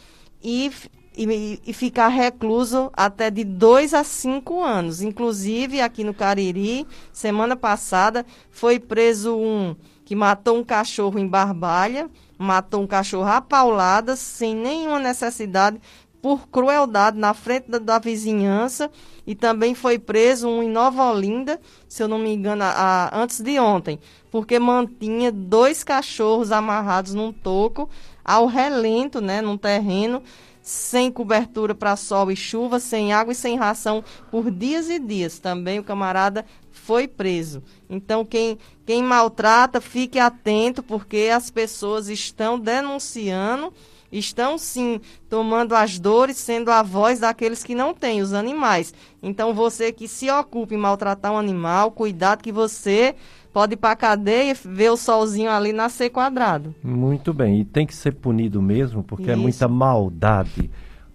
[0.44, 0.72] e
[1.16, 5.02] e, e, ficar recluso até de dois a cinco anos.
[5.02, 9.76] Inclusive, aqui no Cariri, semana passada, foi preso um
[10.10, 15.80] que matou um cachorro em Barbalha, matou um cachorro a pauladas, sem nenhuma necessidade,
[16.20, 18.90] por crueldade na frente da, da, vizinhança
[19.28, 22.72] e também foi preso um em Nova Olinda, se eu não me engano, a,
[23.12, 24.00] a, antes de ontem,
[24.32, 27.88] porque mantinha dois cachorros amarrados num toco
[28.26, 30.24] ao relento, né, num terreno,
[30.60, 35.38] sem cobertura para sol e chuva, sem água e sem ração por dias e dias.
[35.38, 36.46] Também o camarada
[36.80, 37.62] foi preso.
[37.90, 43.72] Então, quem, quem maltrata, fique atento, porque as pessoas estão denunciando,
[44.12, 45.00] estão sim
[45.30, 48.94] tomando as dores, sendo a voz daqueles que não têm, os animais.
[49.22, 53.16] Então, você que se ocupe em maltratar um animal, cuidado que você
[53.54, 56.74] pode ir para a cadeia e ver o solzinho ali nascer quadrado.
[56.84, 59.32] Muito bem, e tem que ser punido mesmo, porque Isso.
[59.32, 60.70] é muita maldade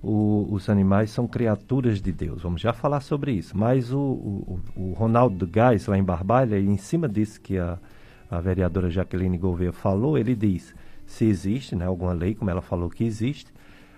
[0.04, 2.42] o, os animais são criaturas de Deus.
[2.42, 3.56] Vamos já falar sobre isso.
[3.56, 7.78] Mas o, o, o Ronaldo Gás, lá em Barbalha, em cima disso que a,
[8.30, 10.74] a vereadora Jaqueline Gouveia falou, ele diz:
[11.06, 13.52] se existe, né, alguma lei, como ela falou que existe,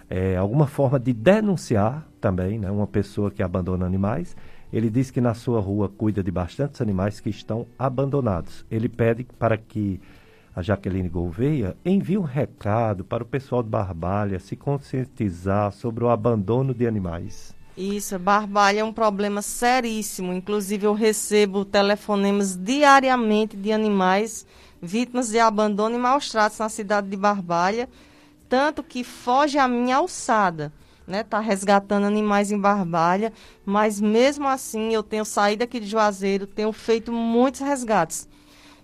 [0.08, 4.36] é, alguma forma de denunciar também, né, uma pessoa que abandona animais.
[4.72, 8.64] Ele diz que na sua rua cuida de bastantes animais que estão abandonados.
[8.70, 10.00] Ele pede para que
[10.56, 16.08] a Jaqueline Gouveia envie um recado para o pessoal de Barbalha se conscientizar sobre o
[16.08, 17.54] abandono de animais.
[17.76, 20.32] Isso, Barbalha é um problema seríssimo.
[20.32, 24.46] Inclusive, eu recebo telefonemas diariamente de animais
[24.80, 27.86] vítimas de abandono e maus tratos na cidade de Barbalha,
[28.48, 30.72] tanto que foge a minha alçada.
[31.06, 33.32] Né, tá resgatando animais em Barbalha,
[33.64, 38.26] mas mesmo assim eu tenho saído aqui de Juazeiro, tenho feito muitos resgates.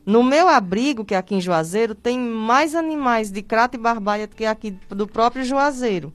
[0.04, 4.26] No meu abrigo, que é aqui em Juazeiro, tem mais animais de crata e barbalha
[4.26, 6.12] do que aqui do próprio Juazeiro.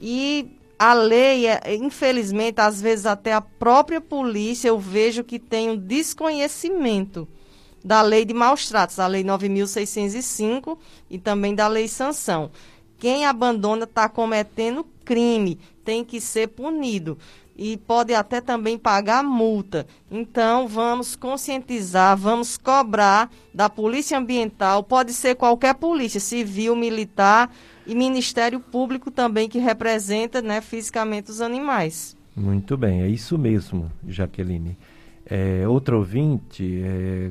[0.00, 5.70] E a lei, é, infelizmente, às vezes até a própria polícia eu vejo que tem
[5.70, 7.28] um desconhecimento
[7.84, 10.76] da lei de maus tratos, a lei 9.605
[11.08, 12.50] e também da lei sanção.
[12.98, 17.16] Quem abandona está cometendo crime, tem que ser punido
[17.56, 19.86] e pode até também pagar multa.
[20.10, 27.50] Então, vamos conscientizar, vamos cobrar da Polícia Ambiental, pode ser qualquer polícia, civil, militar
[27.86, 32.16] e Ministério Público também, que representa né, fisicamente os animais.
[32.36, 34.76] Muito bem, é isso mesmo, Jaqueline.
[35.28, 37.30] É, outro ouvinte, é,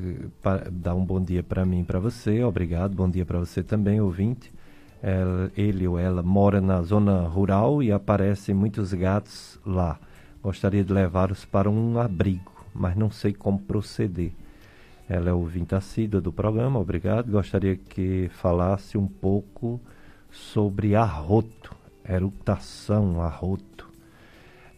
[0.70, 4.52] dá um bom dia para mim para você, obrigado, bom dia para você também, ouvinte.
[5.02, 9.98] Ela, ele ou ela mora na zona rural e aparecem muitos gatos lá.
[10.46, 14.30] Gostaria de levá-los para um abrigo, mas não sei como proceder.
[15.08, 17.32] Ela é ouvinte assídua do programa, obrigado.
[17.32, 19.80] Gostaria que falasse um pouco
[20.30, 21.74] sobre arroto,
[22.08, 23.90] eruptação, arroto.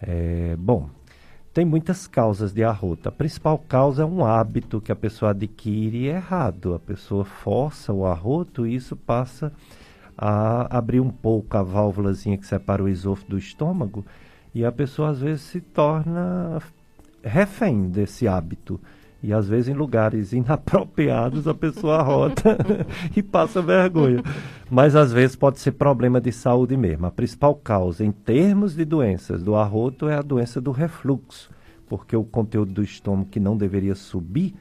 [0.00, 0.88] É, bom,
[1.52, 3.06] tem muitas causas de arroto.
[3.10, 6.72] A principal causa é um hábito que a pessoa adquire errado.
[6.72, 9.52] A pessoa força o arroto e isso passa
[10.16, 14.02] a abrir um pouco a válvulazinha que separa o esôfago do estômago
[14.58, 16.60] e a pessoa às vezes se torna
[17.22, 18.80] refém desse hábito.
[19.22, 22.58] E às vezes em lugares inapropriados a pessoa rota
[23.14, 24.20] e passa vergonha.
[24.68, 27.06] Mas às vezes pode ser problema de saúde mesmo.
[27.06, 31.50] A principal causa em termos de doenças do arroto é a doença do refluxo,
[31.88, 34.56] porque o conteúdo do estômago que não deveria subir,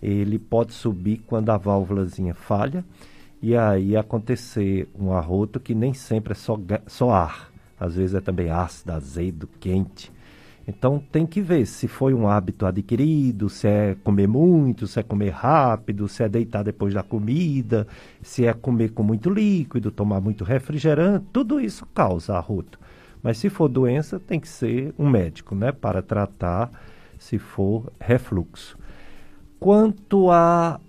[0.00, 2.84] ele pode subir quando a válvulazinha falha
[3.42, 7.51] e aí acontecer um arroto que nem sempre é só, só ar
[7.82, 10.12] às vezes é também ácido, azedo, quente.
[10.66, 15.02] Então tem que ver se foi um hábito adquirido, se é comer muito, se é
[15.02, 17.84] comer rápido, se é deitar depois da comida,
[18.22, 22.78] se é comer com muito líquido, tomar muito refrigerante, tudo isso causa arroto.
[23.20, 26.70] Mas se for doença, tem que ser um médico, né, para tratar
[27.18, 28.78] se for refluxo.
[29.58, 30.80] Quanto a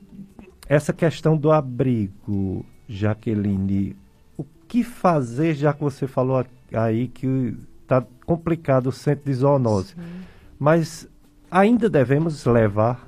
[0.70, 3.96] essa questão do abrigo, Jaqueline,
[4.38, 9.34] o que fazer, já que você falou aqui aí que está complicado o centro de
[9.34, 9.90] zoonose.
[9.90, 10.22] Sim.
[10.60, 11.08] Mas
[11.52, 13.08] ainda devemos levar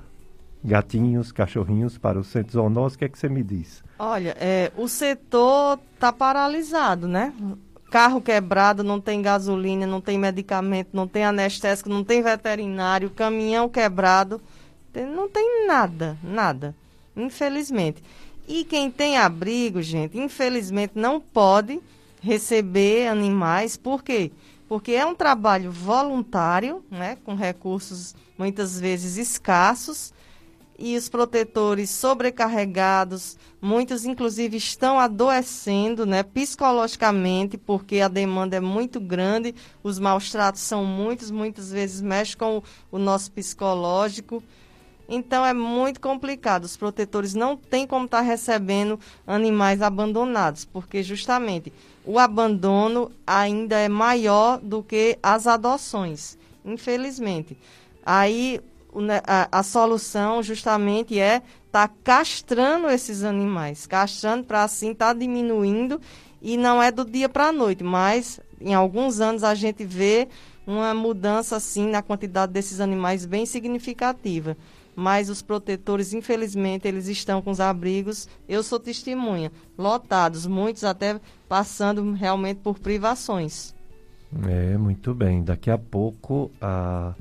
[0.63, 2.95] gatinhos, cachorrinhos para o centro de zoonose.
[2.95, 3.83] O que é que você me diz?
[3.97, 7.33] Olha, é, o setor está paralisado, né?
[7.91, 13.69] Carro quebrado, não tem gasolina, não tem medicamento, não tem anestésico, não tem veterinário, caminhão
[13.69, 14.41] quebrado,
[14.93, 16.75] não tem nada, nada,
[17.15, 18.03] infelizmente.
[18.47, 21.79] E quem tem abrigo, gente, infelizmente não pode
[22.25, 23.77] receber animais.
[23.77, 24.31] Por quê?
[24.67, 30.11] Porque é um trabalho voluntário, né, com recursos muitas vezes escassos,
[30.77, 38.99] e os protetores sobrecarregados, muitos inclusive estão adoecendo, né, psicologicamente, porque a demanda é muito
[38.99, 42.61] grande, os maus tratos são muitos, muitas vezes mexem com
[42.91, 44.43] o, nosso psicológico.
[45.07, 46.63] Então é muito complicado.
[46.63, 51.71] Os protetores não têm como estar recebendo animais abandonados, porque justamente
[52.05, 57.57] o abandono ainda é maior do que as adoções, infelizmente.
[58.05, 58.61] Aí
[59.25, 65.99] a, a solução justamente é estar tá castrando esses animais, castrando para assim tá diminuindo
[66.41, 70.27] e não é do dia para a noite, mas em alguns anos a gente vê
[70.65, 74.55] uma mudança assim na quantidade desses animais bem significativa
[74.95, 81.19] mas os protetores, infelizmente, eles estão com os abrigos, eu sou testemunha, lotados, muitos até
[81.47, 83.75] passando realmente por privações.
[84.47, 85.43] É, muito bem.
[85.43, 87.13] Daqui a pouco a,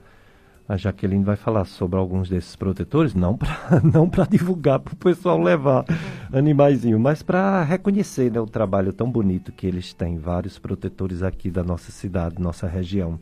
[0.68, 5.40] a Jaqueline vai falar sobre alguns desses protetores, não para não divulgar para o pessoal
[5.40, 5.84] levar
[6.32, 11.50] animaizinho, mas para reconhecer né, o trabalho tão bonito que eles têm, vários protetores aqui
[11.50, 13.18] da nossa cidade, nossa região.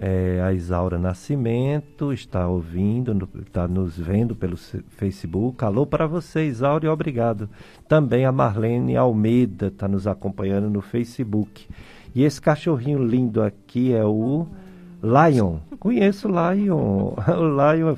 [0.00, 5.64] É, a Isaura Nascimento está ouvindo, está nos vendo pelo Facebook.
[5.64, 7.48] Alô para você, Isaura, e obrigado.
[7.88, 11.66] Também a Marlene Almeida está nos acompanhando no Facebook.
[12.14, 14.46] E esse cachorrinho lindo aqui é o
[15.02, 15.56] Lion.
[15.80, 17.14] Conheço o Lion.
[17.36, 17.96] O Lion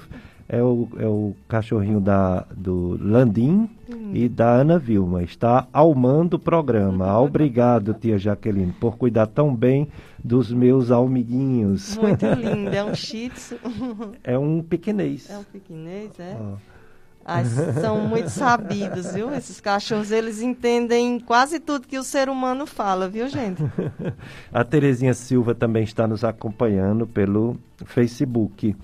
[0.53, 4.11] é o, é o cachorrinho da, do Landim hum.
[4.13, 5.23] e da Ana Vilma.
[5.23, 7.17] Está almando o programa.
[7.23, 9.87] Obrigado, tia Jaqueline, por cuidar tão bem
[10.23, 11.97] dos meus almiguinhos.
[11.97, 12.75] Muito lindo.
[12.75, 13.57] É um shih tzu.
[14.25, 15.31] É um pequenês.
[15.31, 16.37] É um pequenês, é?
[17.25, 17.45] Ah,
[17.81, 19.33] são muito sabidos, viu?
[19.33, 23.63] Esses cachorros, eles entendem quase tudo que o ser humano fala, viu, gente?
[24.53, 28.75] A Terezinha Silva também está nos acompanhando pelo Facebook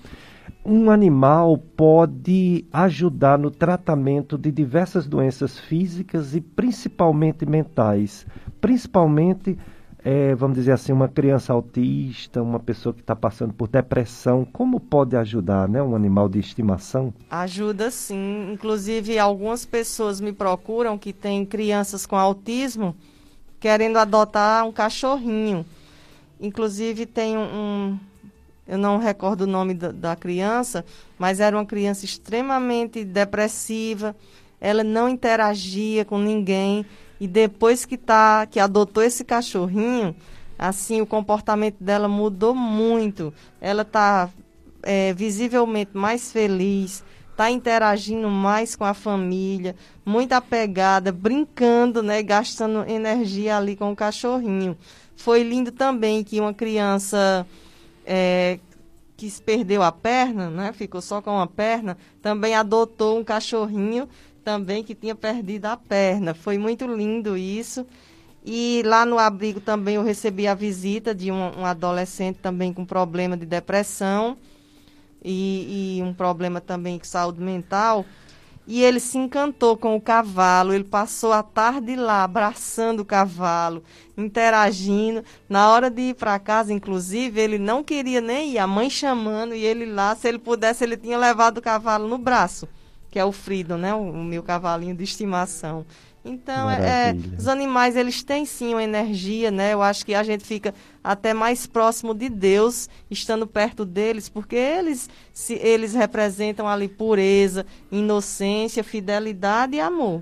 [0.67, 8.27] um animal pode ajudar no tratamento de diversas doenças físicas e principalmente mentais,
[8.59, 9.57] principalmente,
[10.03, 14.77] é, vamos dizer assim, uma criança autista, uma pessoa que está passando por depressão, como
[14.77, 17.13] pode ajudar, né, um animal de estimação?
[17.31, 22.93] Ajuda sim, inclusive algumas pessoas me procuram que têm crianças com autismo
[23.57, 25.65] querendo adotar um cachorrinho.
[26.41, 27.97] Inclusive tem um,
[28.67, 30.83] eu não recordo o nome da, da criança,
[31.17, 34.15] mas era uma criança extremamente depressiva,
[34.59, 36.85] ela não interagia com ninguém
[37.19, 40.15] e depois que tá que adotou esse cachorrinho,
[40.57, 43.33] assim o comportamento dela mudou muito.
[43.61, 44.29] Ela está
[44.83, 52.83] é, visivelmente mais feliz, está interagindo mais com a família, muito apegada, brincando, né, gastando
[52.89, 54.77] energia ali com o cachorrinho.
[55.15, 57.45] Foi lindo também que uma criança
[58.07, 58.59] é,
[59.17, 64.07] que perdeu a perna, né, ficou só com uma perna, também adotou um cachorrinho
[64.43, 66.33] também que tinha perdido a perna.
[66.33, 67.85] Foi muito lindo isso.
[68.45, 72.85] E lá no abrigo também eu recebi a visita de um, um adolescente também com
[72.85, 74.37] problema de depressão
[75.21, 78.05] e, e um problema também de saúde mental.
[78.67, 83.81] E ele se encantou com o cavalo, ele passou a tarde lá abraçando o cavalo,
[84.17, 85.23] interagindo.
[85.47, 89.55] Na hora de ir para casa, inclusive, ele não queria nem ir, a mãe chamando
[89.55, 92.67] e ele lá, se ele pudesse, ele tinha levado o cavalo no braço,
[93.09, 95.85] que é o Frido, né, o, o meu cavalinho de estimação.
[96.27, 99.73] Então, é, os animais, eles têm sim uma energia, né?
[99.73, 100.73] Eu acho que a gente fica
[101.03, 107.65] até mais próximo de Deus, estando perto deles, porque eles, se, eles representam ali pureza,
[107.91, 110.21] inocência, fidelidade e amor.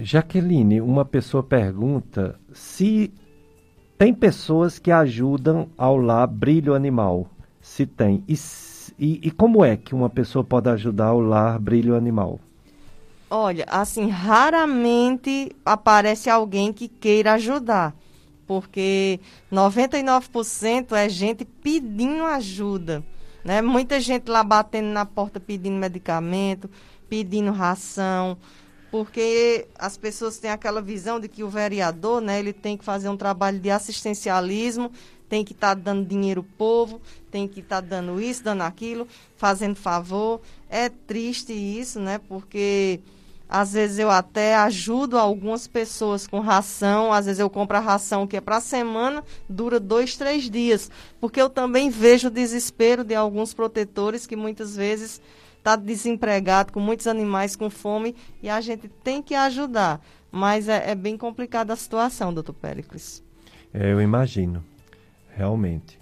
[0.00, 3.12] Jaqueline, uma pessoa pergunta se
[3.98, 7.30] tem pessoas que ajudam ao lar brilho animal.
[7.60, 8.24] Se tem.
[8.26, 8.34] E,
[8.98, 12.40] e, e como é que uma pessoa pode ajudar ao lar brilho animal?
[13.34, 17.96] Olha, assim, raramente aparece alguém que queira ajudar,
[18.46, 19.20] porque
[19.50, 23.02] 99% é gente pedindo ajuda,
[23.42, 23.62] né?
[23.62, 26.68] Muita gente lá batendo na porta pedindo medicamento,
[27.08, 28.36] pedindo ração,
[28.90, 33.08] porque as pessoas têm aquela visão de que o vereador, né, ele tem que fazer
[33.08, 34.92] um trabalho de assistencialismo,
[35.30, 38.60] tem que estar tá dando dinheiro ao povo, tem que estar tá dando isso, dando
[38.60, 39.08] aquilo,
[39.38, 40.42] fazendo favor.
[40.68, 42.20] É triste isso, né?
[42.28, 43.00] Porque
[43.54, 48.26] às vezes eu até ajudo algumas pessoas com ração, às vezes eu compro a ração
[48.26, 50.90] que é para a semana, dura dois, três dias.
[51.20, 55.20] Porque eu também vejo o desespero de alguns protetores que muitas vezes
[55.58, 60.00] está desempregado, com muitos animais com fome, e a gente tem que ajudar.
[60.30, 63.22] Mas é, é bem complicada a situação, doutor Péricles.
[63.74, 64.64] É, eu imagino,
[65.36, 66.00] realmente.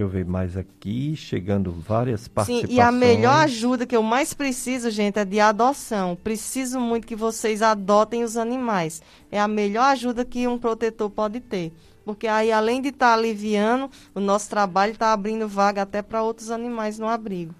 [0.00, 2.70] Deixa eu ver mais aqui, chegando várias participações.
[2.70, 6.16] Sim, e a melhor ajuda que eu mais preciso, gente, é de adoção.
[6.16, 9.02] Preciso muito que vocês adotem os animais.
[9.30, 11.70] É a melhor ajuda que um protetor pode ter.
[12.02, 16.22] Porque aí, além de estar tá aliviando, o nosso trabalho está abrindo vaga até para
[16.22, 17.54] outros animais no abrigo.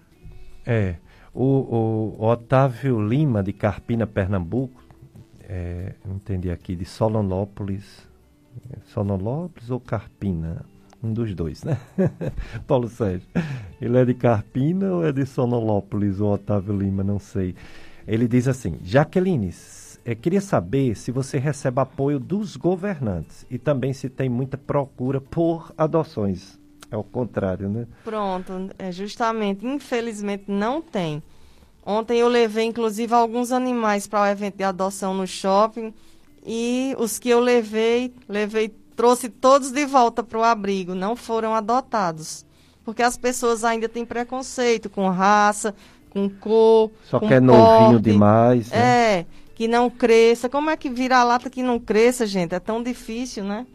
[0.65, 0.95] É.
[1.35, 4.83] O, o Otávio Lima, de Carpina, Pernambuco,
[5.47, 8.09] é, entendi aqui, de Solonópolis.
[8.73, 10.65] É, Solonópolis ou Carpina?
[11.03, 11.79] Um dos dois, né?
[12.67, 13.27] Paulo Sérgio.
[13.81, 17.55] Ele é de Carpina ou é de Sonolópolis, o Otávio Lima, não sei.
[18.07, 19.51] Ele diz assim: Jaqueline,
[20.05, 25.21] é, queria saber se você recebe apoio dos governantes e também se tem muita procura
[25.21, 26.59] por adoções.
[26.91, 27.87] É o contrário, né?
[28.05, 31.23] Pronto, é justamente, infelizmente não tem.
[31.85, 35.95] Ontem eu levei, inclusive, alguns animais para o evento de adoção no shopping
[36.45, 41.55] e os que eu levei, levei trouxe todos de volta para o abrigo, não foram
[41.55, 42.45] adotados.
[42.85, 45.75] Porque as pessoas ainda têm preconceito com raça,
[46.11, 46.91] com cor.
[47.05, 48.71] Só com que é novinho demais.
[48.71, 48.77] Né?
[48.77, 50.51] É, que não cresça.
[50.51, 52.55] Como é que vira a lata que não cresça, gente?
[52.55, 53.67] É tão difícil, né?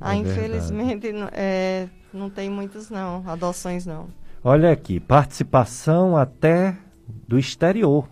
[0.00, 4.06] ah, infelizmente é, não tem muitos não, adoções não.
[4.44, 6.76] Olha aqui, participação até
[7.26, 8.08] do exterior.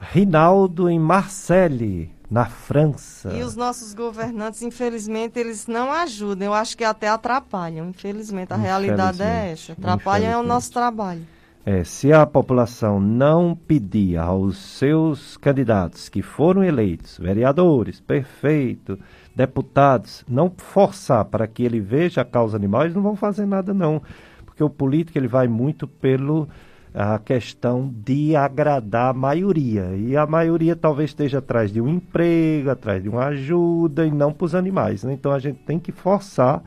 [0.00, 3.32] Rinaldo em Marseille, na França.
[3.32, 6.46] E os nossos governantes, infelizmente, eles não ajudam.
[6.46, 7.88] Eu acho que até atrapalham.
[7.88, 9.72] Infelizmente, a realidade é essa.
[9.72, 11.22] Atrapalham é o nosso trabalho.
[11.66, 18.98] É, se a população não pedir aos seus candidatos que foram eleitos, vereadores, prefeito,
[19.36, 23.74] deputados, não forçar para que ele veja a causa animal, eles não vão fazer nada
[23.74, 24.00] não.
[24.46, 26.48] Porque o político ele vai muito pelo
[26.92, 29.94] a questão de agradar a maioria.
[29.96, 34.32] E a maioria talvez esteja atrás de um emprego, atrás de uma ajuda e não
[34.32, 35.04] para os animais.
[35.04, 35.12] Né?
[35.12, 36.62] Então a gente tem que forçar,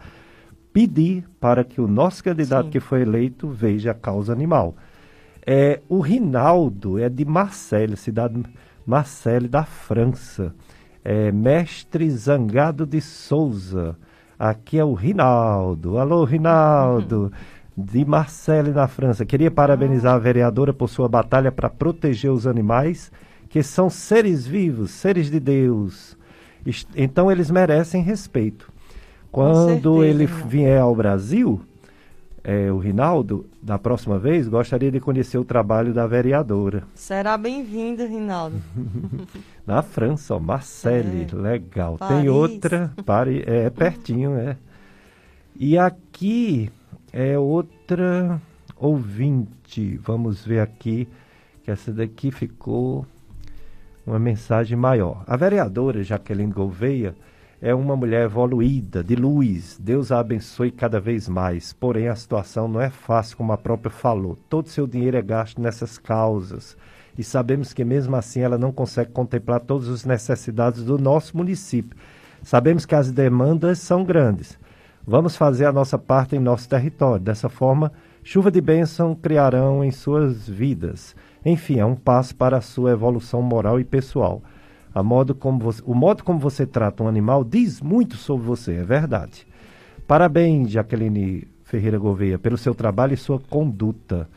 [0.71, 2.71] pedir para que o nosso candidato Sim.
[2.71, 4.75] que foi eleito veja a causa animal.
[5.45, 8.41] É, o Rinaldo é de Marseille, cidade
[8.85, 10.53] Marseille da França.
[11.03, 13.97] É, mestre Zangado de Souza.
[14.39, 15.97] Aqui é o Rinaldo.
[15.97, 17.31] Alô, Rinaldo.
[17.75, 19.25] de Marcelle, na França.
[19.25, 23.11] Queria parabenizar a vereadora por sua batalha para proteger os animais,
[23.49, 26.17] que são seres vivos, seres de Deus.
[26.95, 28.71] Então eles merecem respeito.
[29.31, 31.59] Quando certeza, ele vier ao Brasil,
[32.43, 36.83] é, o Rinaldo, da próxima vez, gostaria de conhecer o trabalho da vereadora.
[36.93, 38.61] Será bem-vindo, Rinaldo.
[39.65, 41.35] Na França, ó, Marcelle, é.
[41.35, 41.97] legal.
[41.97, 42.17] Paris.
[42.17, 44.55] Tem outra, Paris, é, é pertinho, é.
[45.55, 46.69] E aqui
[47.11, 48.41] é outra
[48.76, 49.98] ouvinte.
[49.98, 51.07] Vamos ver aqui,
[51.64, 53.06] que essa daqui ficou
[54.06, 55.24] uma mensagem maior.
[55.26, 57.15] A vereadora Jaqueline Gouveia
[57.61, 59.78] é uma mulher evoluída, de luz.
[59.80, 61.72] Deus a abençoe cada vez mais.
[61.72, 64.38] Porém, a situação não é fácil, como a própria falou.
[64.49, 66.76] Todo seu dinheiro é gasto nessas causas.
[67.18, 71.98] E sabemos que, mesmo assim, ela não consegue contemplar todas as necessidades do nosso município.
[72.41, 74.60] Sabemos que as demandas são grandes.
[75.05, 77.21] Vamos fazer a nossa parte em nosso território.
[77.21, 77.91] Dessa forma,
[78.23, 81.13] chuva de bênção criarão em suas vidas.
[81.45, 84.41] Enfim, é um passo para a sua evolução moral e pessoal.
[85.03, 89.45] Modo você, o modo como você trata um animal diz muito sobre você, é verdade.
[90.07, 94.30] Parabéns, Jaqueline Ferreira Gouveia, pelo seu trabalho e sua conduta.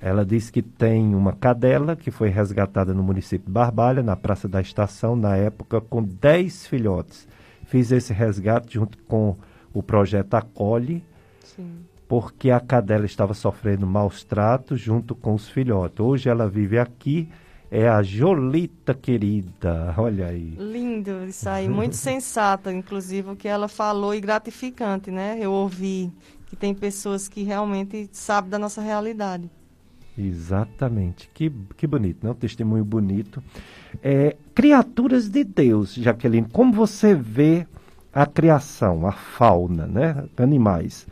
[0.00, 4.48] Ela diz que tem uma cadela que foi resgatada no município de Barbalha, na Praça
[4.48, 7.28] da Estação, na época, com 10 filhotes.
[7.66, 9.36] Fiz esse resgate junto com
[9.72, 11.02] o projeto acolhe,
[11.44, 11.78] Sim.
[12.08, 16.00] porque a cadela estava sofrendo maus tratos junto com os filhotes.
[16.00, 17.28] Hoje ela vive aqui,
[17.70, 20.56] é a Jolita querida, olha aí.
[20.58, 25.38] Lindo isso aí, muito sensata, inclusive o que ela falou e gratificante, né?
[25.40, 26.12] Eu ouvi
[26.46, 29.48] que tem pessoas que realmente sabem da nossa realidade.
[30.18, 32.30] Exatamente, que, que bonito, né?
[32.30, 33.42] Um testemunho bonito.
[34.02, 37.66] É, criaturas de Deus, Jaqueline, como você vê
[38.12, 40.24] a criação, a fauna, né?
[40.36, 41.06] animais.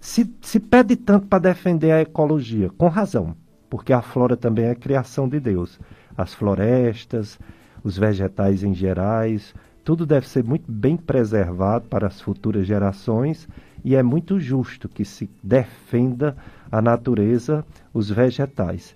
[0.00, 3.34] Se, se pede tanto para defender a ecologia, com razão,
[3.68, 5.80] porque a flora também é criação de Deus.
[6.16, 7.38] As florestas,
[7.82, 9.54] os vegetais em gerais,
[9.84, 13.48] tudo deve ser muito bem preservado para as futuras gerações
[13.84, 16.36] e é muito justo que se defenda
[16.70, 17.64] a natureza,
[17.94, 18.94] os vegetais.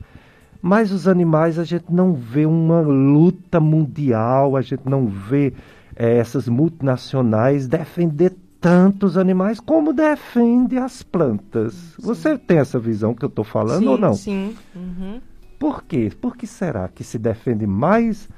[0.61, 5.55] Mas os animais a gente não vê uma luta mundial, a gente não vê
[6.01, 11.75] é, essas multinacionais defender tantos animais como defende as plantas.
[11.75, 12.03] Sim.
[12.03, 14.15] Você tem essa visão que eu estou falando sim, ou não?
[14.15, 14.57] Sim.
[14.75, 15.21] Uhum.
[15.59, 16.11] Por quê?
[16.19, 18.31] Por que será que se defende mais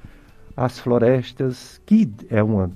[0.57, 2.69] as florestas, que é uma,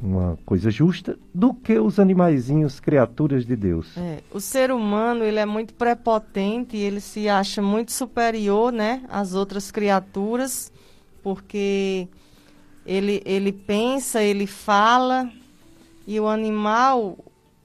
[0.00, 3.96] uma coisa justa, do que os animaizinhos, criaturas de Deus?
[3.96, 9.34] É, o ser humano ele é muito prepotente, ele se acha muito superior né, às
[9.34, 10.72] outras criaturas,
[11.20, 12.08] porque
[12.84, 15.30] ele, ele pensa, ele fala,
[16.06, 17.18] e o animal,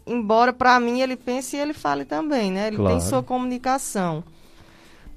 [0.06, 2.68] embora para mim ele pense e ele fale também, né?
[2.68, 2.98] Ele claro.
[2.98, 4.24] tem sua comunicação.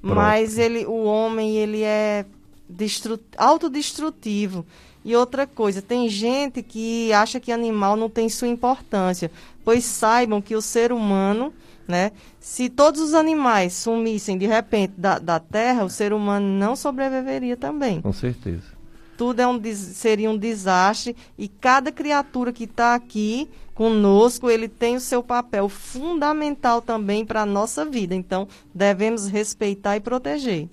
[0.01, 0.15] Pronto.
[0.15, 2.25] Mas ele, o homem, ele é
[2.67, 3.19] destru...
[3.37, 4.65] autodestrutivo.
[5.03, 9.31] E outra coisa, tem gente que acha que animal não tem sua importância.
[9.63, 11.53] Pois saibam que o ser humano,
[11.87, 12.11] né?
[12.39, 17.57] Se todos os animais sumissem de repente da, da Terra, o ser humano não sobreviveria
[17.57, 18.01] também.
[18.01, 18.78] Com certeza
[19.19, 24.95] tudo é um, seria um desastre e cada criatura que está aqui conosco, ele tem
[24.95, 28.15] o seu papel fundamental também para a nossa vida.
[28.15, 30.69] Então, devemos respeitar e proteger.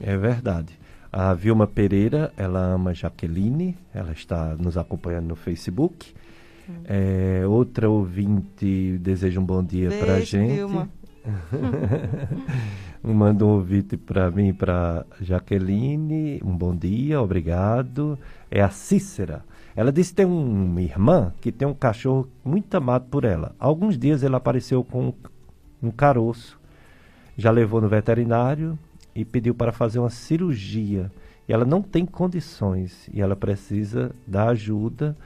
[0.00, 0.78] É verdade.
[1.12, 6.14] A Vilma Pereira, ela ama Jaqueline, ela está nos acompanhando no Facebook.
[6.68, 6.74] Hum.
[6.84, 10.54] É, outra ouvinte deseja um bom dia para a gente.
[10.54, 10.88] Vilma.
[13.14, 16.42] Manda um ouvinte para mim, para Jaqueline.
[16.44, 18.18] Um bom dia, obrigado.
[18.50, 19.42] É a Cícera.
[19.74, 23.54] Ela disse que tem uma irmã que tem um cachorro muito amado por ela.
[23.58, 25.14] Alguns dias ele apareceu com
[25.82, 26.60] um caroço.
[27.34, 28.78] Já levou no veterinário
[29.14, 31.10] e pediu para fazer uma cirurgia.
[31.48, 35.16] E ela não tem condições e ela precisa da ajuda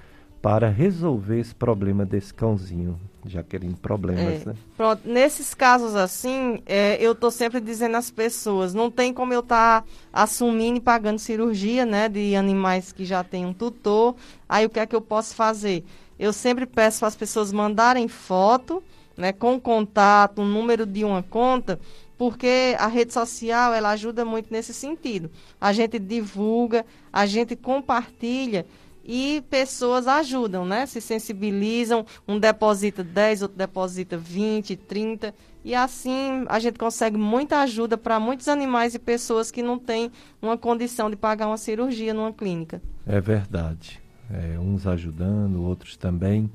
[0.42, 4.54] para resolver esse problema desse cãozinho, já querendo problemas, é, né?
[4.76, 9.38] Pronto, nesses casos assim, é, eu estou sempre dizendo às pessoas, não tem como eu
[9.38, 14.16] estar tá assumindo e pagando cirurgia, né, de animais que já têm um tutor,
[14.48, 15.84] aí o que é que eu posso fazer?
[16.18, 18.82] Eu sempre peço para as pessoas mandarem foto,
[19.16, 21.78] né, com contato, o número de uma conta,
[22.18, 25.30] porque a rede social, ela ajuda muito nesse sentido.
[25.60, 28.66] A gente divulga, a gente compartilha,
[29.04, 30.86] e pessoas ajudam, né?
[30.86, 35.34] Se sensibilizam, um deposita 10, outro deposita 20, 30,
[35.64, 40.10] e assim a gente consegue muita ajuda para muitos animais e pessoas que não têm
[40.40, 42.82] uma condição de pagar uma cirurgia numa clínica.
[43.06, 44.00] É verdade.
[44.30, 46.50] É, uns ajudando, outros também.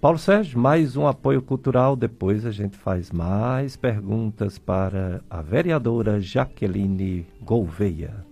[0.00, 1.96] Paulo Sérgio, mais um apoio cultural.
[1.96, 8.27] Depois a gente faz mais perguntas para a vereadora Jaqueline Gouveia.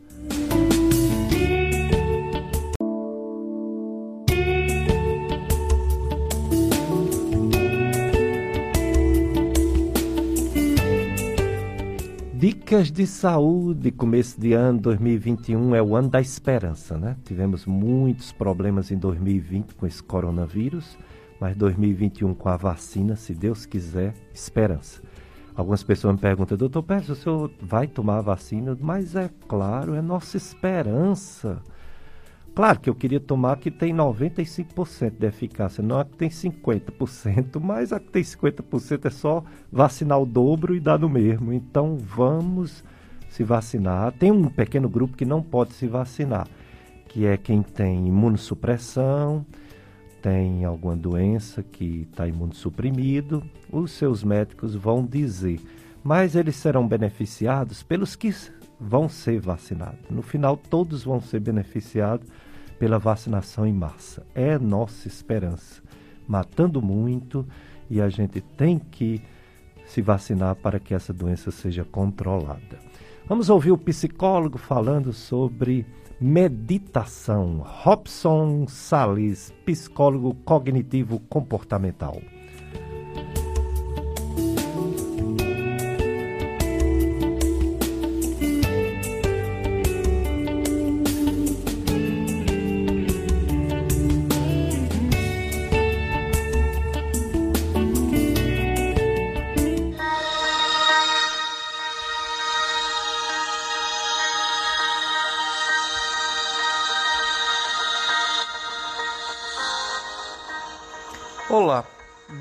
[12.46, 17.16] Dicas de saúde, começo de ano 2021 é o ano da esperança, né?
[17.24, 20.96] Tivemos muitos problemas em 2020 com esse coronavírus,
[21.40, 25.02] mas 2021 com a vacina, se Deus quiser, esperança.
[25.56, 28.78] Algumas pessoas me perguntam, doutor Pérez, o senhor vai tomar a vacina?
[28.80, 31.60] Mas é claro, é nossa esperança.
[32.56, 37.60] Claro que eu queria tomar que tem 95% de eficácia, não a que tem 50%,
[37.60, 41.52] mas a que tem 50% é só vacinar o dobro e dar no mesmo.
[41.52, 42.82] Então vamos
[43.28, 44.10] se vacinar.
[44.12, 46.48] Tem um pequeno grupo que não pode se vacinar,
[47.08, 49.44] que é quem tem imunossupressão,
[50.22, 53.42] tem alguma doença que está imunossuprimido.
[53.70, 55.60] Os seus médicos vão dizer,
[56.02, 58.34] mas eles serão beneficiados pelos que
[58.80, 60.08] vão ser vacinados.
[60.08, 62.26] No final, todos vão ser beneficiados
[62.78, 64.26] pela vacinação em massa.
[64.34, 65.82] É nossa esperança.
[66.26, 67.46] Matando muito
[67.88, 69.22] e a gente tem que
[69.86, 72.78] se vacinar para que essa doença seja controlada.
[73.28, 75.86] Vamos ouvir o psicólogo falando sobre
[76.20, 77.62] meditação.
[77.64, 82.20] Robson Sales, psicólogo cognitivo comportamental.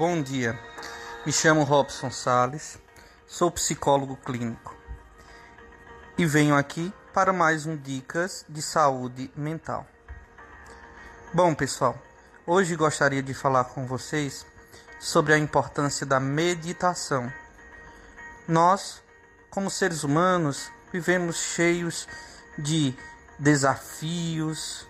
[0.07, 0.55] Bom dia.
[1.25, 2.77] Me chamo Robson Sales,
[3.25, 4.77] sou psicólogo clínico
[6.15, 9.83] e venho aqui para mais um Dicas de Saúde Mental.
[11.33, 11.97] Bom, pessoal,
[12.45, 14.45] hoje gostaria de falar com vocês
[14.99, 17.33] sobre a importância da meditação.
[18.47, 19.01] Nós,
[19.49, 22.07] como seres humanos, vivemos cheios
[22.59, 22.95] de
[23.39, 24.87] desafios,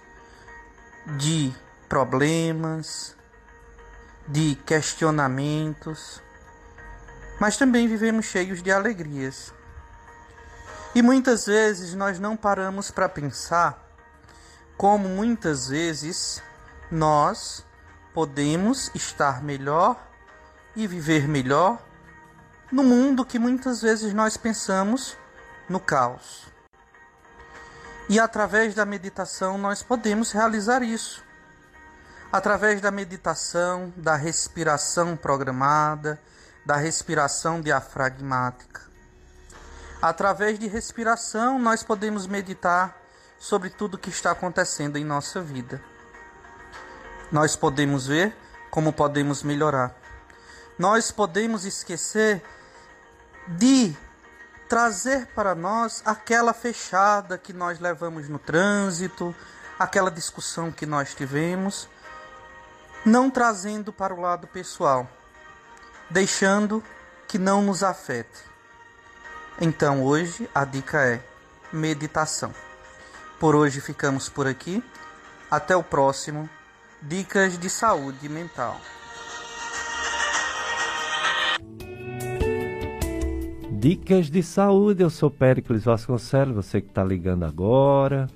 [1.16, 1.56] de
[1.88, 3.16] problemas,
[4.28, 6.22] de questionamentos,
[7.40, 9.54] mas também vivemos cheios de alegrias.
[10.94, 13.86] E muitas vezes nós não paramos para pensar
[14.78, 16.42] como muitas vezes
[16.90, 17.66] nós
[18.14, 20.02] podemos estar melhor
[20.76, 21.82] e viver melhor
[22.72, 25.18] no mundo que muitas vezes nós pensamos
[25.68, 26.48] no caos.
[28.08, 31.25] E através da meditação nós podemos realizar isso
[32.32, 36.20] através da meditação, da respiração programada,
[36.66, 38.82] da respiração diafragmática.
[40.02, 42.96] Através de respiração, nós podemos meditar
[43.40, 45.82] sobre tudo que está acontecendo em nossa vida.
[47.32, 48.36] Nós podemos ver
[48.70, 49.96] como podemos melhorar.
[50.78, 52.44] Nós podemos esquecer
[53.48, 53.96] de
[54.68, 59.34] trazer para nós aquela fechada que nós levamos no trânsito,
[59.80, 61.88] aquela discussão que nós tivemos
[63.06, 65.08] não trazendo para o lado pessoal,
[66.10, 66.84] deixando
[67.28, 68.44] que não nos afete.
[69.62, 71.22] Então hoje a dica é
[71.72, 72.54] meditação.
[73.40, 74.84] Por hoje ficamos por aqui.
[75.52, 76.50] Até o próximo
[77.02, 78.82] Dicas de Saúde Mental.
[83.72, 88.28] Dicas de saúde, eu sou Péricles Vasconcelos, você que está ligando agora.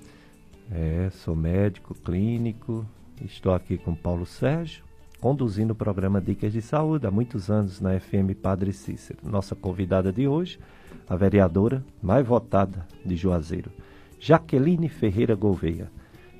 [0.71, 2.85] É, sou médico clínico,
[3.25, 4.83] estou aqui com Paulo Sérgio,
[5.19, 9.19] conduzindo o programa Dicas de Saúde há muitos anos na FM Padre Cícero.
[9.23, 10.59] Nossa convidada de hoje,
[11.07, 13.71] a vereadora mais votada de Juazeiro,
[14.19, 15.91] Jaqueline Ferreira Gouveia.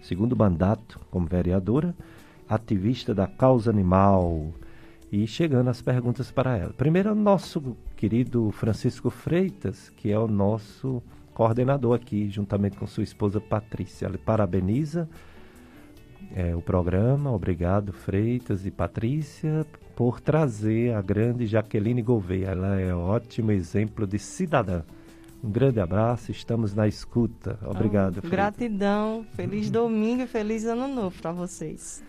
[0.01, 1.93] Segundo mandato como vereadora,
[2.47, 4.53] ativista da causa animal.
[5.11, 6.73] E chegando as perguntas para ela.
[6.73, 11.01] Primeiro, nosso querido Francisco Freitas, que é o nosso
[11.33, 14.05] coordenador aqui, juntamente com sua esposa Patrícia.
[14.05, 15.09] Ele parabeniza
[16.35, 17.31] é, o programa.
[17.31, 19.65] Obrigado, Freitas e Patrícia,
[19.95, 22.47] por trazer a grande Jaqueline Gouveia.
[22.47, 24.83] Ela é um ótimo exemplo de cidadã.
[25.43, 27.57] Um grande abraço, estamos na escuta.
[27.65, 28.21] Obrigado.
[28.23, 32.03] Oh, gratidão, feliz domingo e feliz ano novo para vocês.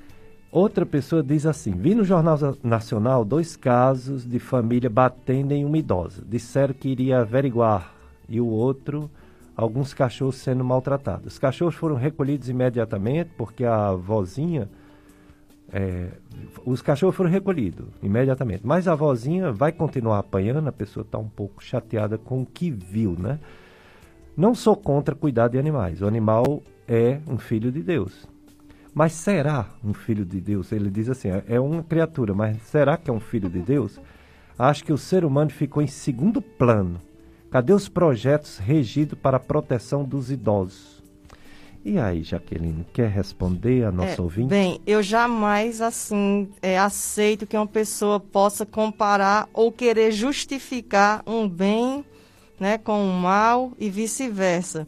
[0.50, 5.78] Outra pessoa diz assim: Vi no Jornal Nacional dois casos de família batendo em uma
[5.78, 6.24] idosa.
[6.26, 7.94] Disseram que iria averiguar.
[8.28, 9.08] E o outro,
[9.60, 11.34] alguns cachorros sendo maltratados.
[11.34, 14.68] Os cachorros foram recolhidos imediatamente porque a vozinha.
[15.72, 16.08] É,
[16.64, 18.66] os cachorros foram recolhidos imediatamente.
[18.66, 22.70] Mas a vozinha vai continuar apanhando, a pessoa está um pouco chateada com o que
[22.70, 23.38] viu, né?
[24.36, 26.00] Não sou contra cuidar de animais.
[26.00, 28.26] O animal é um filho de Deus.
[28.94, 30.72] Mas será um filho de Deus?
[30.72, 34.00] Ele diz assim: é, é uma criatura, mas será que é um filho de Deus?
[34.58, 36.98] Acho que o ser humano ficou em segundo plano.
[37.50, 41.02] Cadê os projetos regidos para a proteção dos idosos?
[41.84, 44.48] E aí, Jaqueline, quer responder a nossa é, ouvinte?
[44.48, 51.48] Bem, eu jamais assim é, aceito que uma pessoa possa comparar ou querer justificar um
[51.48, 52.04] bem
[52.58, 54.86] né, com um mal e vice-versa.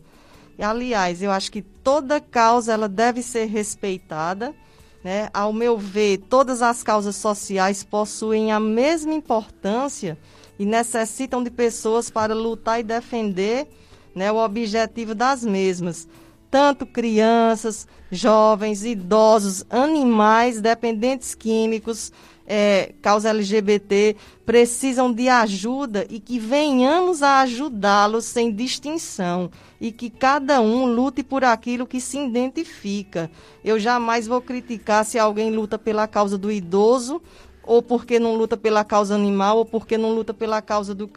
[0.58, 4.54] Aliás, eu acho que toda causa ela deve ser respeitada.
[5.02, 5.28] Né?
[5.34, 10.16] Ao meu ver, todas as causas sociais possuem a mesma importância
[10.62, 13.66] e necessitam de pessoas para lutar e defender
[14.14, 16.06] né, o objetivo das mesmas.
[16.48, 22.12] Tanto crianças, jovens, idosos, animais, dependentes químicos,
[22.46, 24.14] é, causa LGBT
[24.46, 31.24] precisam de ajuda e que venhamos a ajudá-los sem distinção e que cada um lute
[31.24, 33.28] por aquilo que se identifica.
[33.64, 37.20] Eu jamais vou criticar se alguém luta pela causa do idoso
[37.64, 41.08] ou porque não luta pela causa animal ou porque não luta pela causa do,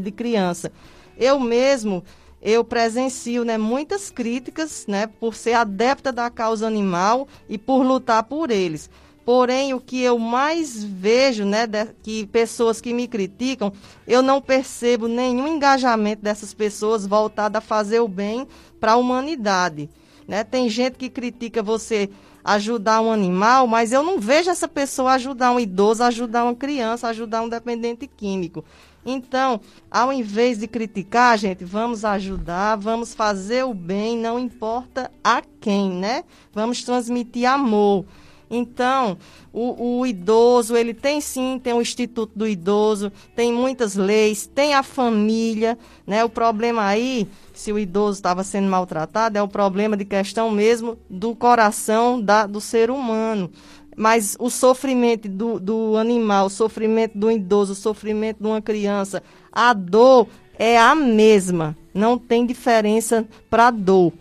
[0.00, 0.72] de criança.
[1.18, 2.04] Eu mesmo
[2.42, 8.22] eu presencio né, muitas críticas né, por ser adepta da causa animal e por lutar
[8.22, 8.88] por eles.
[9.24, 13.72] Porém, o que eu mais vejo, né, de, que pessoas que me criticam,
[14.06, 18.46] eu não percebo nenhum engajamento dessas pessoas voltado a fazer o bem
[18.78, 19.90] para a humanidade.
[20.28, 20.44] Né?
[20.44, 22.08] Tem gente que critica você
[22.46, 27.08] ajudar um animal, mas eu não vejo essa pessoa ajudar um idoso, ajudar uma criança,
[27.08, 28.64] ajudar um dependente químico.
[29.04, 29.60] Então,
[29.90, 35.90] ao invés de criticar, gente, vamos ajudar, vamos fazer o bem, não importa a quem,
[35.90, 36.22] né?
[36.52, 38.04] Vamos transmitir amor.
[38.48, 39.18] Então,
[39.52, 44.74] o, o, idoso, ele tem sim, tem o Instituto do Idoso, tem muitas leis, tem
[44.74, 46.24] a família, né?
[46.24, 50.96] O problema aí, se o idoso estava sendo maltratado, é o problema de questão mesmo
[51.10, 53.50] do coração da, do ser humano.
[53.96, 59.22] Mas o sofrimento do, do animal, o sofrimento do idoso, o sofrimento de uma criança,
[59.50, 60.28] a dor
[60.58, 61.76] é a mesma.
[61.94, 64.12] Não tem diferença para dor.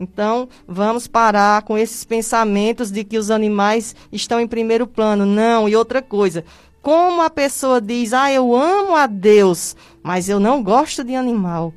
[0.00, 5.26] Então, vamos parar com esses pensamentos de que os animais estão em primeiro plano.
[5.26, 6.42] Não, e outra coisa.
[6.80, 11.74] Como a pessoa diz, ah, eu amo a Deus, mas eu não gosto de animal.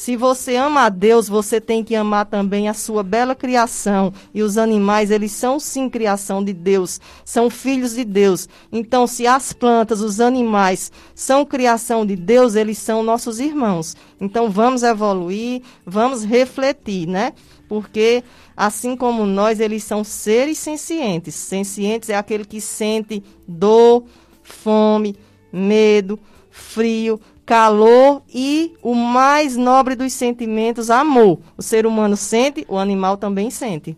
[0.00, 4.10] Se você ama a Deus, você tem que amar também a sua bela criação.
[4.32, 8.48] E os animais, eles são sim criação de Deus, são filhos de Deus.
[8.72, 13.94] Então, se as plantas, os animais são criação de Deus, eles são nossos irmãos.
[14.18, 17.34] Então, vamos evoluir, vamos refletir, né?
[17.70, 18.24] Porque
[18.56, 21.36] assim como nós, eles são seres sencientes.
[21.36, 24.06] Sencientes é aquele que sente dor,
[24.42, 25.14] fome,
[25.52, 26.18] medo,
[26.50, 31.38] frio, calor e o mais nobre dos sentimentos, amor.
[31.56, 33.96] O ser humano sente, o animal também sente.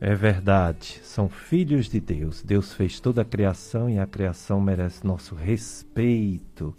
[0.00, 2.42] É verdade, são filhos de Deus.
[2.42, 6.74] Deus fez toda a criação e a criação merece nosso respeito.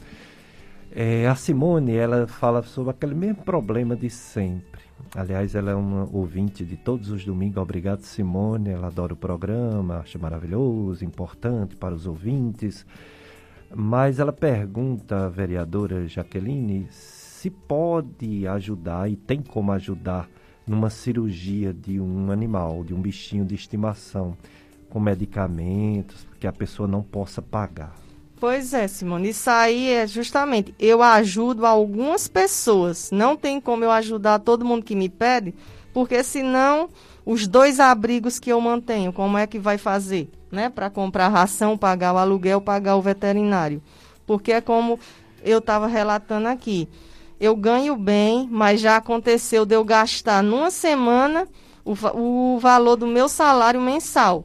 [0.92, 4.73] É, a Simone, ela fala sobre aquele mesmo problema de sempre
[5.16, 7.58] Aliás, ela é uma ouvinte de todos os domingos.
[7.58, 8.70] Obrigado, Simone.
[8.70, 12.86] Ela adora o programa, acha maravilhoso, importante para os ouvintes.
[13.76, 20.30] Mas ela pergunta à vereadora Jaqueline se pode ajudar e tem como ajudar
[20.66, 24.38] numa cirurgia de um animal, de um bichinho de estimação,
[24.90, 28.03] com medicamentos que a pessoa não possa pagar.
[28.44, 29.30] Pois é, Simone.
[29.30, 33.10] Isso aí é justamente, eu ajudo algumas pessoas.
[33.10, 35.56] Não tem como eu ajudar todo mundo que me pede,
[35.94, 36.90] porque senão
[37.26, 40.30] os dois abrigos que eu mantenho, como é que vai fazer?
[40.52, 40.68] Né?
[40.68, 43.82] Para comprar ração, pagar o aluguel, pagar o veterinário.
[44.28, 45.00] Porque é como
[45.42, 46.90] eu estava relatando aqui.
[47.40, 51.48] Eu ganho bem, mas já aconteceu de eu gastar numa semana
[51.86, 54.44] o, o valor do meu salário mensal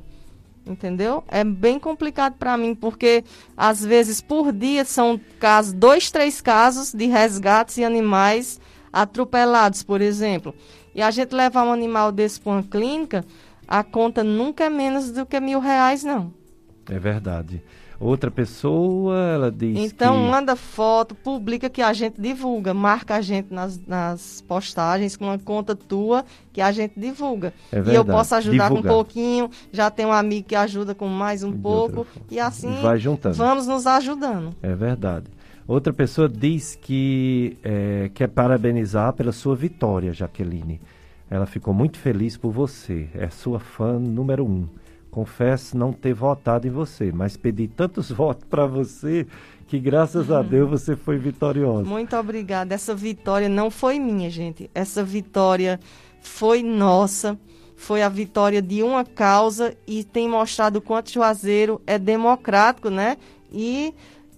[0.68, 1.24] entendeu?
[1.28, 3.24] É bem complicado para mim, porque
[3.56, 8.60] às vezes por dia são casos, dois, três casos de resgates de animais
[8.92, 10.54] atropelados, por exemplo.
[10.94, 13.24] E a gente levar um animal desse para uma clínica,
[13.66, 16.32] a conta nunca é menos do que mil reais, não.
[16.90, 17.62] É verdade.
[18.00, 20.30] Outra pessoa, ela diz Então, que...
[20.30, 25.38] manda foto, publica que a gente divulga, marca a gente nas, nas postagens com uma
[25.38, 27.52] conta tua que a gente divulga.
[27.72, 27.80] É.
[27.90, 28.82] E eu posso ajudar Divulgar.
[28.82, 32.38] com um pouquinho, já tem um amigo que ajuda com mais um De pouco, e
[32.38, 33.34] assim Vai juntando.
[33.34, 34.54] vamos nos ajudando.
[34.62, 35.26] É verdade.
[35.66, 40.80] Outra pessoa diz que é, quer parabenizar pela sua vitória, Jaqueline.
[41.28, 43.08] Ela ficou muito feliz por você.
[43.12, 44.66] É sua fã número um.
[45.18, 49.26] Confesso não ter votado em você, mas pedi tantos votos para você
[49.66, 51.82] que graças a Deus você foi vitoriosa.
[51.82, 52.72] Muito obrigada.
[52.72, 54.70] Essa vitória não foi minha, gente.
[54.72, 55.80] Essa vitória
[56.20, 57.36] foi nossa.
[57.74, 63.16] Foi a vitória de uma causa e tem mostrado o quanto Juazeiro é democrático, né?
[63.50, 63.92] E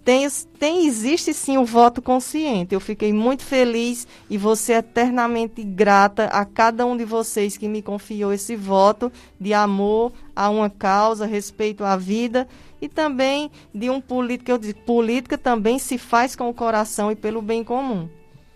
[0.05, 0.27] tem,
[0.59, 2.75] tem existe sim o voto consciente.
[2.75, 7.83] Eu fiquei muito feliz e ser eternamente grata a cada um de vocês que me
[7.83, 12.49] confiou esse voto de amor a uma causa, respeito à vida
[12.81, 14.51] e também de um político.
[14.51, 18.09] Eu digo, política também se faz com o coração e pelo bem comum.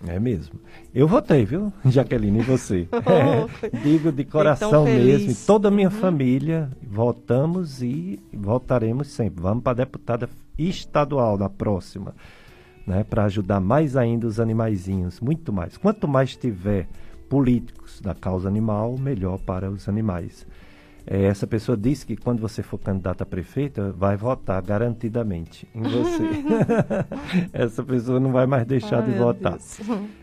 [0.06, 0.60] É mesmo.
[0.94, 2.88] Eu votei, viu, Jaqueline, e você?
[2.92, 5.30] Oh, É, digo de coração mesmo.
[5.30, 9.42] E toda a minha família votamos e votaremos sempre.
[9.42, 12.14] Vamos para a deputada estadual na próxima,
[12.86, 13.04] né?
[13.04, 15.76] Para ajudar mais ainda os animaizinhos, muito mais.
[15.76, 16.86] Quanto mais tiver
[17.28, 20.46] políticos da causa animal, melhor para os animais.
[21.06, 25.82] É, essa pessoa disse que quando você for candidata a prefeita, vai votar garantidamente em
[25.82, 26.24] você.
[27.52, 29.52] essa pessoa não vai mais deixar Ai, de votar.
[29.52, 29.81] Deus.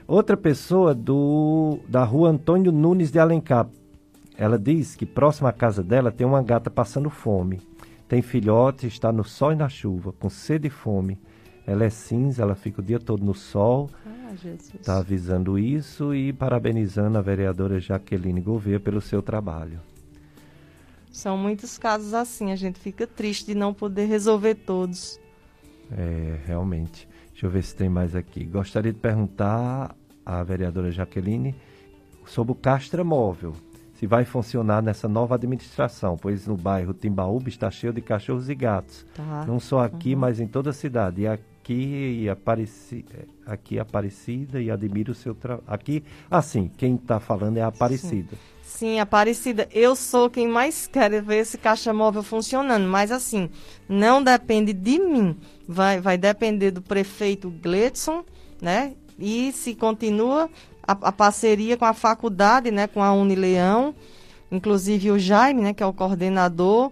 [0.08, 3.68] Outra pessoa do da rua Antônio Nunes de Alencar.
[4.36, 7.62] Ela diz que próxima à casa dela tem uma gata passando fome.
[8.08, 11.20] Tem filhote, está no sol e na chuva, com sede e fome.
[11.66, 13.88] Ela é cinza, ela fica o dia todo no sol.
[14.04, 14.74] Ah, Jesus.
[14.80, 19.80] Está avisando isso e parabenizando a vereadora Jaqueline Gouveia pelo seu trabalho.
[21.12, 25.20] São muitos casos assim, a gente fica triste de não poder resolver todos.
[25.92, 27.08] É, realmente.
[27.32, 28.46] Deixa eu ver se tem mais aqui.
[28.46, 31.56] Gostaria de perguntar à vereadora Jaqueline
[32.26, 33.54] sobre o Castra Móvel.
[33.96, 38.56] Se vai funcionar nessa nova administração, pois no bairro Timbaúba está cheio de cachorros e
[38.56, 39.06] gatos.
[39.14, 39.46] Tá?
[39.46, 41.22] Não só aqui, mas em toda a cidade.
[41.22, 43.06] E aqui, e Apareci,
[43.46, 45.64] aqui Aparecida e admiro o seu trabalho.
[45.68, 48.32] Aqui, assim, quem está falando é Aparecida.
[48.32, 48.61] Sim,
[49.00, 53.50] Aparecida, eu sou quem mais quer ver esse caixa móvel funcionando, mas assim,
[53.88, 55.38] não depende de mim,
[55.68, 58.24] vai, vai depender do prefeito Gletson,
[58.62, 58.94] né?
[59.20, 60.50] E se continua
[60.82, 63.94] a, a parceria com a faculdade, né, com a Unileão,
[64.52, 66.92] inclusive o Jaime, né, que é o coordenador,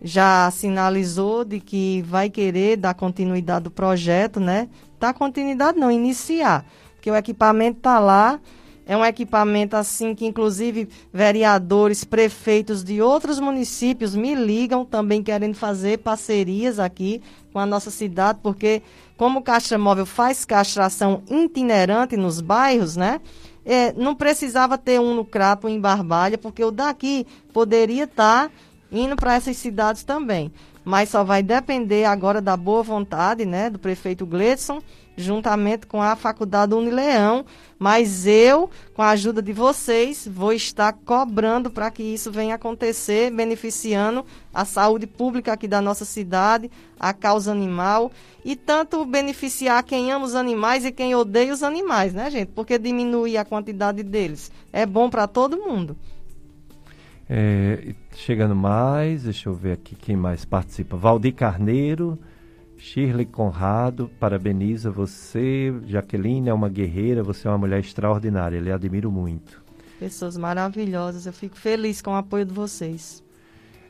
[0.00, 4.68] já sinalizou de que vai querer dar continuidade do projeto, né?
[5.00, 6.64] Dar continuidade não, iniciar,
[6.94, 8.40] porque o equipamento está lá,
[8.86, 15.56] é um equipamento assim que, inclusive, vereadores, prefeitos de outros municípios me ligam também querendo
[15.56, 17.20] fazer parcerias aqui
[17.52, 18.82] com a nossa cidade, porque
[19.16, 23.20] como o Caixa Móvel faz castração itinerante nos bairros, né?
[23.64, 28.52] É, não precisava ter um no Crato, em Barbalha, porque o daqui poderia estar
[28.92, 30.52] indo para essas cidades também.
[30.86, 34.80] Mas só vai depender agora da boa vontade, né, do prefeito Gledson,
[35.16, 37.44] juntamente com a Faculdade Unileão.
[37.76, 43.32] Mas eu, com a ajuda de vocês, vou estar cobrando para que isso venha acontecer,
[43.32, 48.12] beneficiando a saúde pública aqui da nossa cidade, a causa animal
[48.44, 52.52] e tanto beneficiar quem ama os animais e quem odeia os animais, né, gente?
[52.54, 55.96] Porque diminuir a quantidade deles é bom para todo mundo.
[57.28, 60.96] É, chegando mais, deixa eu ver aqui quem mais participa.
[60.96, 62.18] Valdir Carneiro,
[62.76, 65.72] Shirley Conrado, parabeniza você.
[65.86, 69.62] Jaqueline é uma guerreira, você é uma mulher extraordinária, lhe admiro muito.
[69.98, 73.22] Pessoas maravilhosas, eu fico feliz com o apoio de vocês.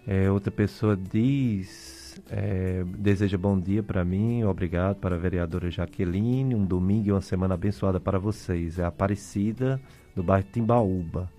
[0.06, 6.54] É, outra pessoa diz, é, deseja bom dia para mim, obrigado para a vereadora Jaqueline,
[6.54, 8.78] um domingo e uma semana abençoada para vocês.
[8.78, 9.80] É a Aparecida,
[10.14, 11.35] do bairro Timbaúba.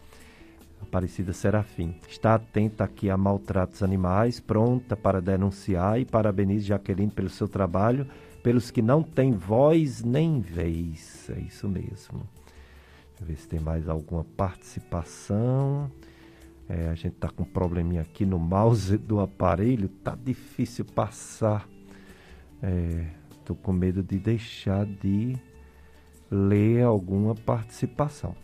[0.82, 1.96] Aparecida Serafim.
[2.08, 8.08] Está atenta aqui a maltratos animais, pronta para denunciar e parabenizo Jaqueline pelo seu trabalho,
[8.42, 11.30] pelos que não têm voz nem vez.
[11.30, 12.28] É isso mesmo.
[13.10, 15.92] Deixa eu ver se tem mais alguma participação.
[16.70, 21.68] É, a gente está com um probleminha aqui no mouse do aparelho, tá difícil passar.
[23.32, 25.36] Estou é, com medo de deixar de
[26.30, 28.36] ler alguma participação.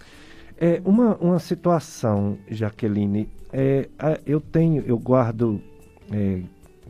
[0.57, 3.29] É uma, uma situação, Jaqueline.
[3.51, 3.89] É,
[4.25, 5.61] eu tenho, eu guardo
[6.11, 6.41] é,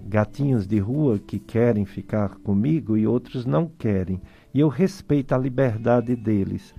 [0.06, 4.22] gatinhos de rua que querem ficar comigo e outros não querem.
[4.54, 6.74] E eu respeito a liberdade deles.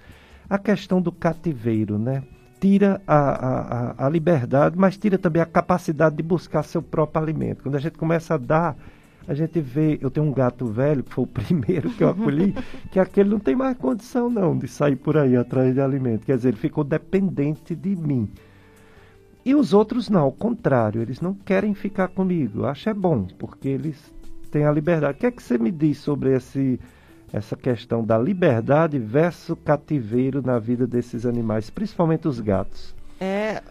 [0.49, 2.23] A questão do cativeiro, né?
[2.61, 7.63] Tira a, a, a liberdade, mas tira também a capacidade de buscar seu próprio alimento.
[7.63, 8.77] Quando a gente começa a dar
[9.27, 12.55] a gente vê, eu tenho um gato velho, que foi o primeiro que eu acolhi,
[12.91, 16.27] que aquele não tem mais condição não de sair por aí atrás de alimento.
[16.27, 18.29] Quer dizer, ele ficou dependente de mim.
[19.45, 22.61] E os outros não, ao contrário, eles não querem ficar comigo.
[22.61, 24.13] Eu acho é bom, porque eles
[24.51, 25.19] têm a liberdade.
[25.19, 26.81] O que é que você me diz sobre esse,
[27.31, 32.95] essa questão da liberdade versus cativeiro na vida desses animais, principalmente os gatos?
[33.21, 33.63] É,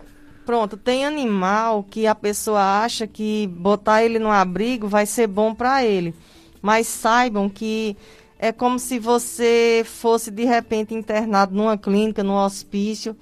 [0.46, 5.56] Pronto, tem animal que a pessoa acha que botar ele no abrigo vai ser bom
[5.56, 6.14] para ele.
[6.62, 7.96] Mas saibam que
[8.38, 13.16] é como se você fosse de repente internado numa clínica, num hospício.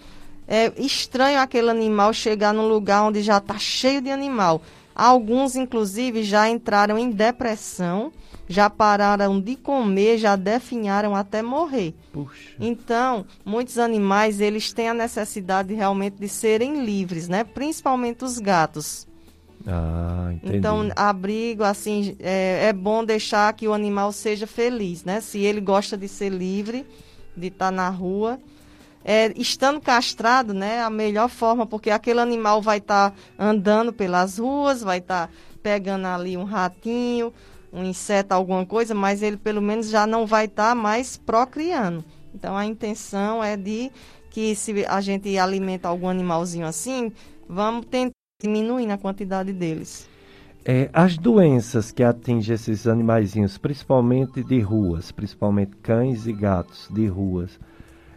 [0.48, 4.62] É estranho aquele animal chegar num lugar onde já está cheio de animal.
[4.96, 8.12] Alguns, inclusive, já entraram em depressão
[8.52, 11.96] já pararam de comer, já definharam até morrer.
[12.12, 12.52] Puxa.
[12.60, 17.44] Então, muitos animais, eles têm a necessidade realmente de serem livres, né?
[17.44, 19.08] Principalmente os gatos.
[19.66, 20.58] Ah, entendi.
[20.58, 25.22] Então, abrigo, assim, é, é bom deixar que o animal seja feliz, né?
[25.22, 26.86] Se ele gosta de ser livre,
[27.36, 28.40] de estar tá na rua,
[29.04, 34.38] é, estando castrado, né, a melhor forma, porque aquele animal vai estar tá andando pelas
[34.38, 37.34] ruas, vai estar tá pegando ali um ratinho,
[37.72, 42.04] um inseto, alguma coisa, mas ele pelo menos já não vai estar tá mais procriando.
[42.34, 43.92] Então a intenção é de
[44.30, 47.12] que se a gente alimenta algum animalzinho assim,
[47.48, 50.10] vamos tentar diminuir a quantidade deles.
[50.64, 57.08] É, as doenças que atingem esses animaizinhos, principalmente de ruas, principalmente cães e gatos de
[57.08, 57.60] ruas,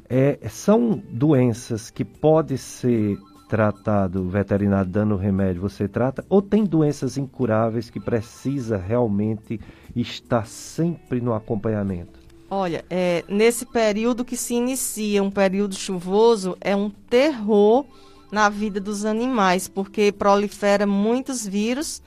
[0.09, 3.19] é, são doenças que podem ser
[3.49, 6.25] tratado, veterinário dando remédio, você trata?
[6.29, 9.61] Ou tem doenças incuráveis que precisa realmente
[9.95, 12.19] estar sempre no acompanhamento?
[12.51, 17.85] Olha, é, nesse período que se inicia, um período chuvoso, é um terror
[18.31, 22.03] na vida dos animais, porque prolifera muitos vírus.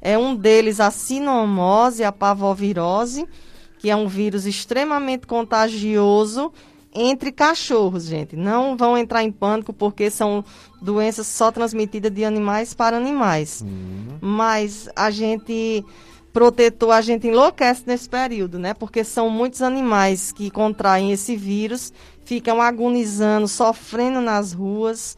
[0.00, 3.26] É um deles a sinomose, a pavovirose,
[3.78, 6.52] que é um vírus extremamente contagioso
[6.94, 8.36] entre cachorros, gente.
[8.36, 10.44] Não vão entrar em pânico porque são
[10.80, 13.62] doenças só transmitidas de animais para animais.
[13.62, 14.18] Uhum.
[14.20, 15.84] Mas a gente
[16.32, 18.72] protetor, a gente enlouquece nesse período, né?
[18.72, 21.92] Porque são muitos animais que contraem esse vírus,
[22.24, 25.16] ficam agonizando, sofrendo nas ruas.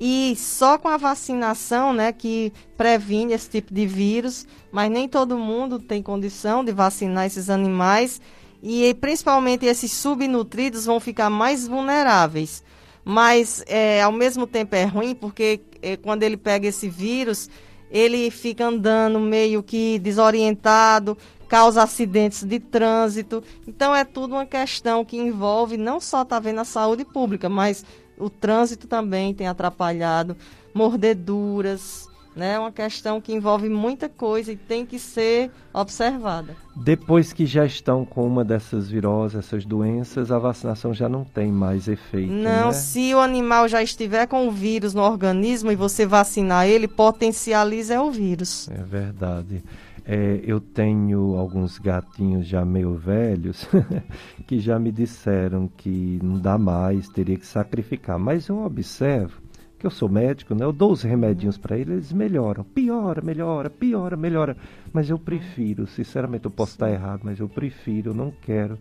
[0.00, 5.36] E só com a vacinação, né, que previne esse tipo de vírus, mas nem todo
[5.36, 8.20] mundo tem condição de vacinar esses animais
[8.62, 12.62] e principalmente esses subnutridos vão ficar mais vulneráveis.
[13.04, 17.48] Mas é, ao mesmo tempo é ruim porque é, quando ele pega esse vírus,
[17.90, 21.16] ele fica andando meio que desorientado,
[21.48, 23.42] causa acidentes de trânsito.
[23.66, 27.84] Então é tudo uma questão que envolve não só tá vendo a saúde pública, mas
[28.18, 30.36] o trânsito também tem atrapalhado,
[30.74, 32.07] mordeduras,
[32.38, 32.54] né?
[32.54, 36.56] É uma questão que envolve muita coisa e tem que ser observada.
[36.76, 41.50] Depois que já estão com uma dessas viroses, essas doenças, a vacinação já não tem
[41.50, 42.32] mais efeito.
[42.32, 42.72] Não, né?
[42.72, 48.00] se o animal já estiver com o vírus no organismo e você vacinar ele, potencializa
[48.00, 48.68] o vírus.
[48.70, 49.62] É verdade.
[50.06, 53.68] É, eu tenho alguns gatinhos já meio velhos
[54.46, 58.18] que já me disseram que não dá mais, teria que sacrificar.
[58.18, 59.47] Mas eu observo
[59.78, 60.64] que eu sou médico, né?
[60.64, 62.64] Eu dou os remedinhos para eles, eles melhoram.
[62.64, 64.56] Piora, melhora, piora, melhora.
[64.92, 68.78] Mas eu prefiro, sinceramente, eu posso estar errado, mas eu prefiro, não quero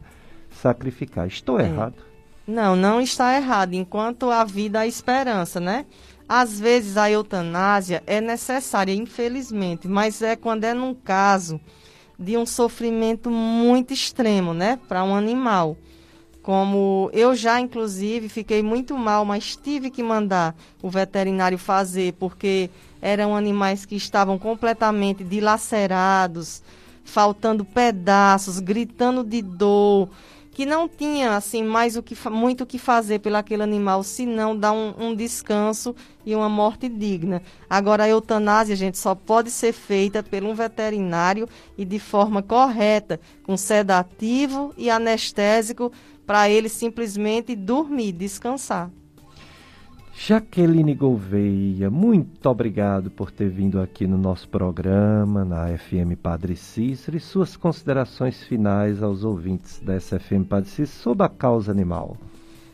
[0.49, 1.27] sacrificar.
[1.27, 1.65] Estou é.
[1.65, 1.95] errado?
[2.47, 3.73] Não, não está errado.
[3.73, 5.85] Enquanto a vida, a esperança, né?
[6.27, 11.59] Às vezes a eutanásia é necessária, infelizmente, mas é quando é num caso
[12.19, 15.77] de um sofrimento muito extremo, né, para um animal.
[16.47, 22.69] Como eu já, inclusive, fiquei muito mal, mas tive que mandar o veterinário fazer, porque
[23.01, 26.63] eram animais que estavam completamente dilacerados,
[27.03, 30.07] faltando pedaços, gritando de dor,
[30.57, 34.57] que não tinha assim mais o que muito o que fazer pelo aquele animal, senão
[34.57, 37.43] dar um, um descanso e uma morte digna.
[37.69, 41.47] Agora a eutanásia, gente, só pode ser feita por um veterinário
[41.77, 45.91] e de forma correta, com sedativo e anestésico
[46.25, 48.89] para ele simplesmente dormir, descansar.
[50.19, 57.15] Jaqueline Gouveia, muito obrigado por ter vindo aqui no nosso programa, na FM Padre Cícero,
[57.15, 62.17] e suas considerações finais aos ouvintes da SFM Padre Cícero sobre a causa animal.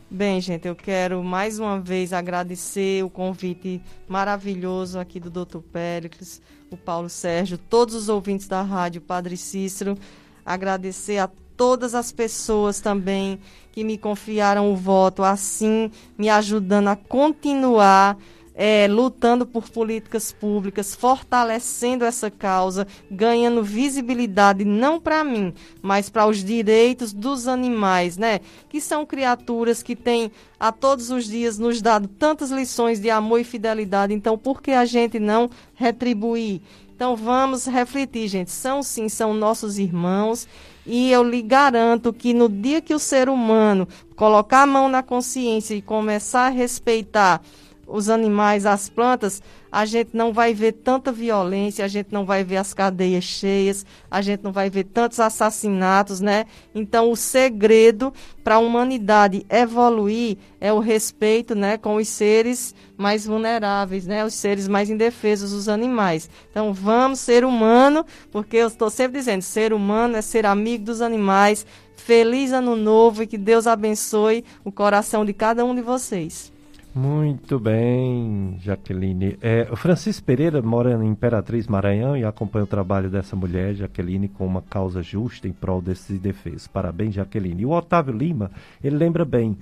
[0.10, 5.60] Bem, gente, eu quero mais uma vez agradecer o convite maravilhoso aqui do Dr.
[5.60, 6.42] Péricles,
[6.72, 9.98] o Paulo Sérgio, todos os ouvintes da Rádio Padre Cícero,
[10.46, 13.40] agradecer a todas as pessoas também
[13.72, 18.18] que me confiaram o voto, assim me ajudando a continuar
[18.56, 26.28] é, lutando por políticas públicas, fortalecendo essa causa, ganhando visibilidade não para mim, mas para
[26.28, 28.40] os direitos dos animais, né?
[28.70, 33.40] Que são criaturas que têm a todos os dias nos dado tantas lições de amor
[33.40, 34.14] e fidelidade.
[34.14, 36.62] Então, por que a gente não retribuir?
[36.96, 38.52] Então, vamos refletir, gente.
[38.52, 40.48] São sim, são nossos irmãos
[40.86, 45.02] e eu lhe garanto que no dia que o ser humano colocar a mão na
[45.02, 47.42] consciência e começar a respeitar
[47.88, 49.42] os animais, as plantas,
[49.74, 53.84] a gente não vai ver tanta violência, a gente não vai ver as cadeias cheias,
[54.10, 56.46] a gente não vai ver tantos assassinatos, né?
[56.76, 58.14] Então, o segredo
[58.44, 64.36] para a humanidade evoluir é o respeito, né, com os seres mais vulneráveis, né, os
[64.36, 66.30] seres mais indefesos, os animais.
[66.52, 71.02] Então, vamos ser humano, porque eu estou sempre dizendo, ser humano é ser amigo dos
[71.02, 71.66] animais.
[71.96, 76.53] Feliz ano novo e que Deus abençoe o coração de cada um de vocês.
[76.96, 79.36] Muito bem, Jaqueline.
[79.42, 84.28] É, o Francisco Pereira mora em Imperatriz Maranhão e acompanha o trabalho dessa mulher, Jaqueline,
[84.28, 86.68] com uma causa justa em prol desses defesas.
[86.68, 87.64] Parabéns, Jaqueline.
[87.64, 88.52] E o Otávio Lima,
[88.84, 89.58] ele lembra bem.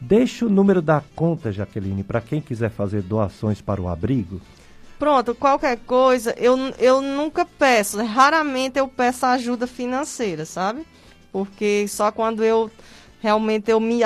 [0.00, 4.40] Deixa o número da conta, Jaqueline, para quem quiser fazer doações para o abrigo.
[4.98, 10.84] Pronto, qualquer coisa, eu, eu nunca peço, raramente eu peço ajuda financeira, sabe?
[11.30, 12.68] Porque só quando eu
[13.20, 14.02] realmente eu me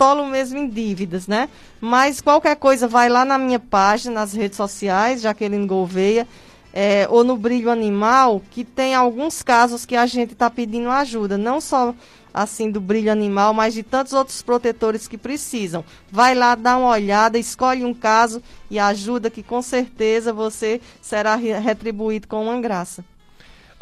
[0.00, 1.50] atolo mesmo em dívidas, né?
[1.78, 6.26] Mas qualquer coisa, vai lá na minha página, nas redes sociais, Jaqueline Gouveia,
[6.72, 11.36] é, ou no Brilho Animal, que tem alguns casos que a gente está pedindo ajuda,
[11.36, 11.94] não só
[12.32, 15.84] assim do brilho animal, mas de tantos outros protetores que precisam.
[16.10, 18.40] Vai lá, dá uma olhada, escolhe um caso
[18.70, 23.04] e ajuda que com certeza você será retribuído com uma graça.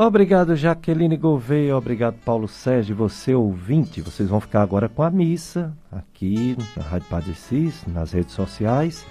[0.00, 1.76] Obrigado, Jaqueline Gouveia.
[1.76, 2.94] Obrigado, Paulo Sérgio.
[2.94, 8.12] Você, ouvinte, vocês vão ficar agora com a missa aqui na Rádio Padre Cis, nas
[8.12, 9.04] redes sociais.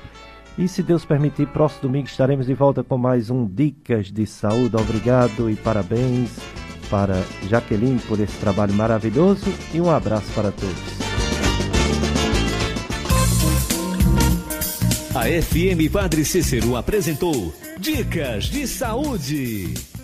[0.58, 4.78] E se Deus permitir, próximo domingo estaremos de volta com mais um Dicas de Saúde.
[4.78, 6.40] Obrigado e parabéns
[6.90, 9.44] para Jaqueline por esse trabalho maravilhoso
[9.74, 10.98] e um abraço para todos.
[15.14, 19.97] A FM Padre Cícero apresentou Dicas de Saúde.